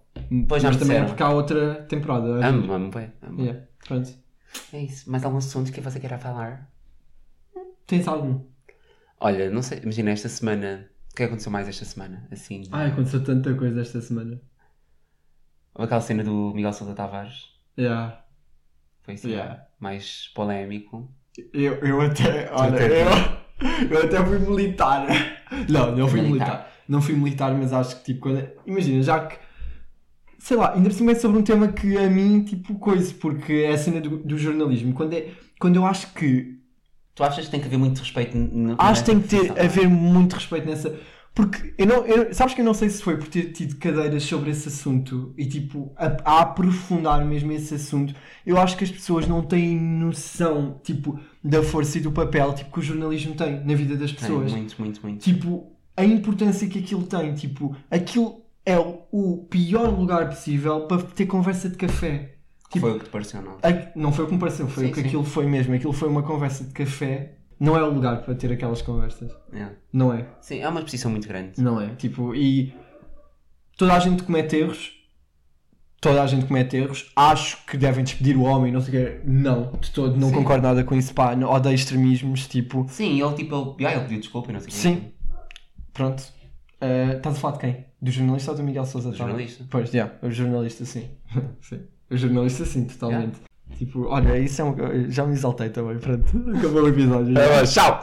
Pois 0.48 0.62
já 0.62 0.68
mas 0.70 0.76
me 0.76 0.82
também 0.82 0.96
é 0.96 1.00
disseram. 1.00 1.06
porque 1.08 1.22
há 1.22 1.28
outra 1.28 1.74
temporada. 1.86 2.46
Amo, 2.46 2.72
amo, 2.72 2.90
bué. 2.90 3.12
amo. 3.20 3.42
Yeah. 3.42 3.66
Pronto. 3.86 4.10
É 4.72 4.78
isso. 4.80 5.10
Mais 5.10 5.22
algum 5.22 5.36
assunto 5.36 5.70
que 5.70 5.82
você 5.82 6.00
queira 6.00 6.18
falar? 6.18 6.70
Tens 7.86 8.08
algum? 8.08 8.40
Olha, 9.20 9.50
não 9.50 9.60
sei, 9.60 9.80
imagina 9.80 10.10
esta 10.12 10.30
semana. 10.30 10.88
O 11.10 11.14
que 11.14 11.24
aconteceu 11.24 11.52
mais 11.52 11.68
esta 11.68 11.84
semana? 11.84 12.26
Assim. 12.32 12.62
Ai, 12.72 12.88
aconteceu 12.88 13.22
tanta 13.22 13.52
coisa 13.54 13.82
esta 13.82 14.00
semana. 14.00 14.40
Houve 15.74 15.84
aquela 15.84 16.00
cena 16.00 16.24
do 16.24 16.54
Miguel 16.54 16.72
Sousa 16.72 16.94
Tavares. 16.94 17.50
Yeah. 17.78 18.24
Foi 19.02 19.12
assim. 19.14 19.28
Yeah. 19.28 19.66
Mais 19.78 20.28
polémico. 20.34 21.12
Eu, 21.52 21.74
eu 21.74 22.00
até, 22.00 22.50
olha, 22.50 22.78
eu, 22.80 23.08
eu 23.90 24.04
até 24.04 24.24
fui 24.24 24.38
militar. 24.38 25.06
Não, 25.68 25.94
não 25.94 26.08
fui 26.08 26.22
Militar. 26.22 26.71
Não 26.88 27.00
fui 27.02 27.14
militar, 27.14 27.54
mas 27.54 27.72
acho 27.72 27.96
que 27.98 28.04
tipo, 28.12 28.20
quando, 28.20 28.46
imagina, 28.66 29.02
já 29.02 29.20
que 29.26 29.36
sei 30.38 30.56
lá, 30.56 30.74
ainda 30.74 30.88
por 30.90 30.94
cima 30.96 31.12
é 31.12 31.14
sobre 31.14 31.38
um 31.38 31.42
tema 31.42 31.68
que 31.68 31.96
a 31.96 32.10
mim, 32.10 32.42
tipo, 32.42 32.74
coisa, 32.74 33.14
porque 33.14 33.52
é 33.52 33.72
a 33.72 33.78
cena 33.78 34.00
do, 34.00 34.18
do 34.18 34.36
jornalismo. 34.36 34.92
Quando, 34.92 35.12
é, 35.14 35.28
quando 35.60 35.76
eu 35.76 35.86
acho 35.86 36.12
que 36.14 36.60
Tu 37.14 37.22
achas 37.22 37.44
que 37.44 37.50
tem 37.50 37.60
que 37.60 37.66
haver 37.66 37.78
muito 37.78 37.98
respeito 37.98 38.36
n- 38.36 38.74
acho 38.78 39.04
que 39.04 39.10
tem 39.10 39.20
que 39.20 39.28
ter, 39.28 39.60
haver 39.60 39.86
muito 39.88 40.32
respeito 40.34 40.66
nessa. 40.66 40.98
Porque 41.34 41.74
eu 41.78 41.86
não, 41.86 42.06
eu, 42.06 42.32
sabes 42.32 42.54
que 42.54 42.60
eu 42.62 42.64
não 42.64 42.72
sei 42.74 42.88
se 42.88 43.02
foi 43.02 43.16
por 43.18 43.28
ter 43.28 43.52
tido 43.52 43.76
cadeiras 43.76 44.22
sobre 44.22 44.50
esse 44.50 44.68
assunto 44.68 45.34
e 45.36 45.44
tipo 45.46 45.92
a, 45.96 46.06
a 46.24 46.40
aprofundar 46.40 47.22
mesmo 47.24 47.52
esse 47.52 47.74
assunto. 47.74 48.14
Eu 48.46 48.58
acho 48.58 48.76
que 48.78 48.84
as 48.84 48.90
pessoas 48.90 49.26
não 49.28 49.42
têm 49.42 49.78
noção 49.78 50.80
tipo 50.82 51.18
da 51.44 51.62
força 51.62 51.98
e 51.98 52.00
do 52.00 52.12
papel 52.12 52.54
tipo, 52.54 52.72
que 52.72 52.80
o 52.80 52.82
jornalismo 52.82 53.34
tem 53.34 53.62
na 53.64 53.74
vida 53.74 53.94
das 53.94 54.10
Tem, 54.12 54.20
pessoas. 54.20 54.50
muito, 54.52 54.74
muito, 54.78 55.00
muito. 55.02 55.22
Tipo, 55.22 55.71
a 55.96 56.04
importância 56.04 56.68
que 56.68 56.78
aquilo 56.78 57.02
tem. 57.04 57.34
Tipo, 57.34 57.74
aquilo 57.90 58.42
é 58.64 58.78
o, 58.78 59.46
pior 59.50 59.88
lugar 59.90 60.28
possível 60.28 60.86
para 60.86 61.02
ter 61.02 61.26
conversa 61.26 61.68
de 61.68 61.76
café. 61.76 62.36
Tipo, 62.70 62.86
Foi 62.86 62.96
o 62.96 62.98
que 62.98 63.04
te 63.04 63.10
pareceu, 63.10 63.42
não? 63.42 63.52
a- 63.62 63.92
não 63.94 64.12
foi 64.12 64.24
o 64.24 64.28
que 64.28 64.34
me 64.34 64.40
pareceu, 64.40 64.66
foi 64.66 64.84
Sim, 64.86 64.90
o 64.90 64.94
que 64.94 65.00
sim. 65.02 65.06
aquilo 65.08 65.24
foi 65.24 65.46
mesmo. 65.46 65.74
Aquilo 65.74 65.92
foi 65.92 66.08
uma 66.08 66.22
conversa 66.22 66.64
de 66.64 66.72
café. 66.72 67.34
Não 67.60 67.76
é 67.76 67.82
o 67.82 67.90
lugar 67.92 68.22
para 68.22 68.34
ter 68.34 68.50
aquelas 68.50 68.80
conversas. 68.82 69.30
É. 69.52 69.68
Não 69.92 70.12
é. 70.12 70.26
Sim, 70.40 70.60
é 70.60 70.68
uma 70.68 70.80
exposição 70.80 71.10
muito 71.10 71.28
grande. 71.28 71.60
Não 71.60 71.80
é. 71.80 71.94
Tipo, 71.96 72.34
e 72.34 72.74
toda 73.76 73.92
a 73.94 73.98
gente 74.00 74.22
comete 74.22 74.56
erros. 74.56 74.92
Toda 76.00 76.20
a 76.22 76.26
gente 76.26 76.46
comete 76.46 76.76
erros. 76.76 77.12
Acho 77.14 77.64
que 77.66 77.76
devem 77.76 78.02
despedir 78.02 78.36
o 78.36 78.42
homem, 78.42 78.72
não 78.72 78.80
sei 78.80 78.88
o 78.88 79.06
quê. 79.06 79.20
Não, 79.24 79.70
de 79.80 79.90
todo. 79.92 80.16
Não 80.18 80.30
Sim. 80.30 80.34
concordo 80.34 80.66
nada 80.66 80.82
com 80.82 80.96
isso. 80.96 81.14
Pá, 81.14 81.36
não- 81.36 81.48
odeio 81.52 81.74
extremismos. 81.76 82.48
Tipo, 82.48 82.86
Sim, 82.88 83.22
ele 83.22 83.34
tipo, 83.34 83.76
ele, 83.78 83.86
ah, 83.86 83.92
ele 83.92 84.00
pediu 84.02 84.18
desculpa 84.18 84.50
e 84.50 84.52
não 84.54 84.60
sei 84.60 84.68
o 84.68 84.72
quê. 84.72 84.76
Sim. 84.78 85.11
Pronto. 85.92 86.22
Eh, 86.80 87.16
estás 87.16 87.36
a 87.36 87.38
falar 87.40 87.54
de 87.54 87.60
quem? 87.60 87.84
Do 88.00 88.10
jornalista 88.10 88.50
ou 88.50 88.56
do 88.56 88.62
Miguel 88.64 88.84
Sousa? 88.84 89.10
Do 89.10 89.16
jornalista. 89.16 89.64
Pois, 89.70 89.90
já. 89.90 90.12
o 90.20 90.30
jornalista, 90.30 90.84
sim. 90.84 91.08
sim. 91.60 91.80
O 92.10 92.16
jornalista, 92.16 92.64
sim, 92.64 92.84
totalmente. 92.84 93.38
Tipo, 93.76 94.06
olha, 94.08 94.38
isso 94.38 94.60
é 94.60 94.64
um... 94.64 95.10
Já 95.10 95.24
me 95.24 95.32
exaltei 95.32 95.70
também, 95.70 95.98
pronto. 95.98 96.26
Acabou 96.58 96.82
o 96.82 96.88
episódio. 96.88 97.34
já. 97.34 97.66
tchau! 97.66 98.00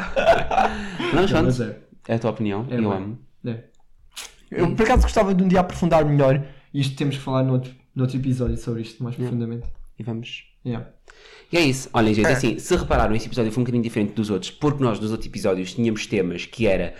Não, 1.14 1.28
Não, 1.28 1.44
mas 1.44 1.60
é. 1.60 1.80
É 2.08 2.16
a 2.16 2.20
tua 2.20 2.32
opinião, 2.32 2.66
É 2.70 2.80
eu 2.80 2.92
amo. 2.92 3.20
É. 3.46 3.64
Eu 4.52 4.76
por 4.76 4.84
acaso 4.84 5.04
gostava 5.04 5.34
de 5.34 5.44
um 5.44 5.48
dia 5.48 5.60
aprofundar 5.60 6.04
melhor. 6.06 6.44
Isto 6.74 6.96
temos 6.96 7.18
que 7.18 7.22
falar 7.22 7.44
noutro, 7.44 7.72
noutro 7.96 8.18
episódio 8.18 8.58
sobre 8.58 8.82
isto 8.82 9.04
mais 9.04 9.16
profundamente. 9.16 9.68
E 9.98 10.04
vamos. 10.04 10.46
Yeah. 10.66 10.88
E 11.52 11.58
é 11.58 11.62
isso. 11.62 11.90
Olhem, 11.94 12.14
gente, 12.14 12.28
assim, 12.28 12.58
se 12.58 12.76
repararam, 12.76 13.16
este 13.16 13.28
episódio 13.28 13.52
foi 13.52 13.62
um 13.62 13.64
bocadinho 13.64 13.84
diferente 13.84 14.14
dos 14.14 14.30
outros, 14.30 14.52
porque 14.52 14.84
nós 14.84 15.00
nos 15.00 15.12
outros 15.12 15.28
episódios 15.28 15.74
tínhamos 15.74 16.08
temas 16.08 16.46
que 16.46 16.66
era 16.66 16.96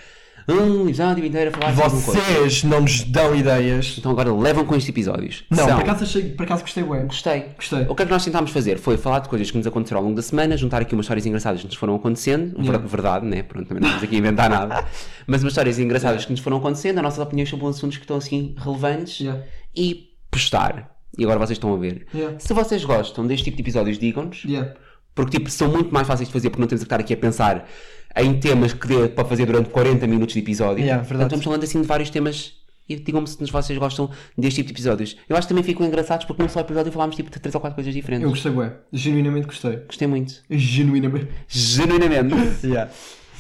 um 0.54 0.84
episódio 0.84 1.26
inteiro 1.26 1.50
a 1.50 1.54
falar. 1.72 1.72
Vocês 1.90 2.64
não 2.64 2.82
nos 2.82 3.04
dão 3.04 3.36
ideias. 3.36 3.96
Então 3.98 4.12
agora 4.12 4.34
levam 4.34 4.66
com 4.66 4.76
estes 4.76 4.90
episódios. 4.90 5.44
Não, 5.50 5.58
São- 5.58 5.68
por 5.76 5.82
acaso, 5.84 6.04
achei, 6.04 6.24
por 6.32 6.44
acaso 6.44 6.62
gostei 6.64 6.84
bem. 6.84 7.06
Gostei. 7.06 7.46
Gostei. 7.56 7.82
O 7.88 7.96
que 7.96 8.04
é 8.04 8.06
que 8.06 8.12
nós 8.12 8.24
tentámos 8.24 8.52
fazer 8.52 8.78
foi 8.78 8.98
falar 8.98 9.20
de 9.20 9.30
coisas 9.30 9.50
que 9.52 9.58
nos 9.58 9.68
aconteceram 9.68 10.00
ao 10.00 10.04
longo 10.06 10.16
da 10.16 10.22
semana, 10.22 10.56
juntar 10.58 10.82
aqui 10.82 10.94
umas 10.94 11.06
histórias 11.06 11.26
engraçadas 11.26 11.62
que 11.62 11.68
nos 11.68 11.76
foram 11.76 11.96
acontecendo, 11.96 12.56
ver- 12.58 12.64
Yeah. 12.66 12.86
verdade, 12.88 13.26
né? 13.26 13.44
Pronto, 13.44 13.68
também 13.68 13.82
não 13.82 13.88
estamos 13.90 14.04
aqui 14.04 14.16
a 14.16 14.20
inventar 14.20 14.50
nada, 14.50 14.86
mas 15.28 15.42
umas 15.44 15.52
histórias 15.52 15.80
engraçadas 15.80 16.26
que 16.26 16.32
nos 16.32 16.40
foram 16.40 16.58
acontecendo, 16.58 16.98
as 16.98 17.04
nossas 17.04 17.20
opiniões 17.20 17.50
sobre 17.50 17.66
assuntos 17.68 17.98
que 17.98 18.04
estão 18.04 18.18
assim 18.18 18.56
relevantes 18.58 19.20
Yeah. 19.20 19.44
e 19.76 20.10
postar. 20.32 20.92
E 21.18 21.24
agora 21.24 21.40
vocês 21.40 21.58
estão 21.58 21.74
a 21.74 21.78
ver. 21.78 22.06
Yeah. 22.14 22.40
Se 22.40 22.54
vocês 22.54 22.86
gostam 22.86 23.26
deste 23.28 23.46
tipo 23.46 23.58
de 23.58 23.64
episódios, 23.64 23.98
digam-nos. 23.98 24.44
Yeah. 24.46 24.74
Porque 25.16 25.38
tipo, 25.38 25.50
são 25.50 25.68
muito 25.68 25.94
mais 25.94 26.08
fáceis 26.08 26.30
de 26.30 26.34
fazer 26.34 26.50
porque 26.50 26.62
não 26.62 26.68
temos 26.68 26.82
que 26.82 26.86
estar 26.86 27.00
aqui 27.00 27.14
a 27.14 27.18
pensar 27.18 27.68
em 28.16 28.40
temas 28.40 28.74
que 28.74 28.88
dê 28.88 29.08
para 29.08 29.26
fazer 29.26 29.46
durante 29.46 29.70
40 29.70 30.08
minutos 30.08 30.34
de 30.34 30.40
episódio. 30.40 30.84
Yeah, 30.84 31.04
Portanto, 31.04 31.24
estamos 31.24 31.46
falando 31.46 31.64
assim 31.64 31.82
de 31.82 31.88
vários 31.88 32.10
temas 32.10 32.54
e 32.90 32.96
digam-me 32.96 33.28
se 33.28 33.38
vocês 33.46 33.78
gostam 33.78 34.10
deste 34.36 34.58
tipo 34.64 34.68
de 34.68 34.74
episódios. 34.74 35.16
Eu 35.30 35.38
acho 35.38 35.48
que 35.48 35.50
também 35.50 35.64
ficam 35.64 35.86
engraçados 35.86 36.26
porque 36.26 36.42
num 36.42 36.50
só 36.50 36.60
episódio 36.62 36.92
falámos 36.92 37.16
tipo 37.16 37.30
de 37.30 37.40
3 37.40 37.54
ou 37.54 37.62
4 37.62 37.76
coisas 37.76 37.94
diferentes. 37.94 38.24
Eu 38.24 38.32
gostei 38.32 38.52
bem. 38.52 38.72
Genuinamente 38.92 39.46
gostei. 39.46 39.78
Gostei 39.78 40.08
muito. 40.08 40.42
Genuinamente. 40.50 41.28
Genuinamente. 41.48 42.36
Yeah. 42.64 42.92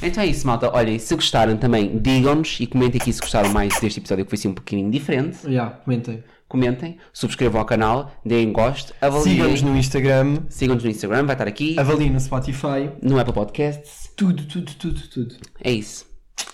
então 0.01 0.23
é 0.23 0.27
isso, 0.27 0.45
malta. 0.47 0.71
Olhem, 0.73 0.97
se 0.99 1.13
gostaram 1.15 1.57
também, 1.57 1.97
digam-nos 1.99 2.57
e 2.59 2.67
comentem 2.67 3.01
aqui 3.01 3.11
se 3.11 3.19
gostaram 3.19 3.51
mais 3.51 3.79
deste 3.79 3.99
episódio 3.99 4.23
que 4.23 4.29
foi 4.29 4.37
assim 4.37 4.47
um 4.49 4.53
bocadinho 4.53 4.89
diferente. 4.91 5.45
Yeah, 5.45 5.71
comentem. 5.83 6.23
Comentem, 6.49 6.97
subscrevam 7.13 7.61
ao 7.61 7.65
canal, 7.65 8.11
deem 8.25 8.51
gosto, 8.51 8.91
avaliem. 8.99 9.35
Sigam-nos 9.35 9.61
no 9.61 9.77
Instagram, 9.77 10.43
Sigam-nos 10.49 10.83
no 10.83 10.89
Instagram, 10.89 11.25
vai 11.27 11.35
estar 11.35 11.47
aqui, 11.47 11.79
avaliem 11.79 12.09
no 12.09 12.19
Spotify. 12.19 12.89
no 13.03 13.19
Apple 13.19 13.33
Podcasts. 13.33 14.09
Tudo, 14.17 14.43
tudo, 14.45 14.73
tudo, 14.73 14.99
tudo. 15.09 15.35
É 15.63 15.71
isso. 15.71 16.07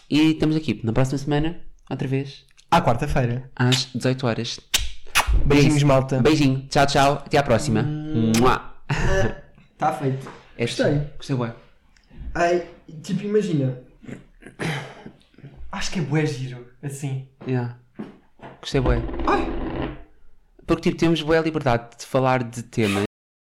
E 0.10 0.32
estamos 0.34 0.56
aqui 0.58 0.82
na 0.84 0.92
próxima 0.92 1.18
semana, 1.18 1.62
outra 1.90 2.08
vez, 2.10 2.46
À 2.70 2.82
quarta-feira. 2.82 3.50
às 3.56 3.86
18 3.96 4.28
horas. 4.28 4.60
Beijinhos, 5.46 5.84
malta. 5.84 6.22
Beijinho. 6.22 6.68
Tchau, 6.70 6.86
tchau. 6.86 7.14
Até 7.26 7.38
à 7.38 7.44
próxima. 7.44 7.86
Está 9.72 9.94
feito. 9.98 10.30
É 10.58 10.66
Gostei. 10.66 11.00
Gostei, 11.18 11.36
bué. 11.38 11.56
Ai, 12.34 12.68
tipo, 13.02 13.24
imagina. 13.24 13.80
Acho 15.72 15.92
que 15.92 16.00
é 16.00 16.02
bué 16.02 16.26
giro, 16.26 16.66
assim. 16.84 17.28
Yeah. 17.48 17.78
Gostei, 18.62 18.82
bué. 18.82 19.02
Ai! 19.28 19.65
Porque, 20.66 20.90
tipo, 20.90 21.00
temos 21.00 21.22
boa 21.22 21.40
liberdade 21.40 21.98
de 21.98 22.06
falar 22.06 22.44
de 22.44 22.64
temas 22.64 23.05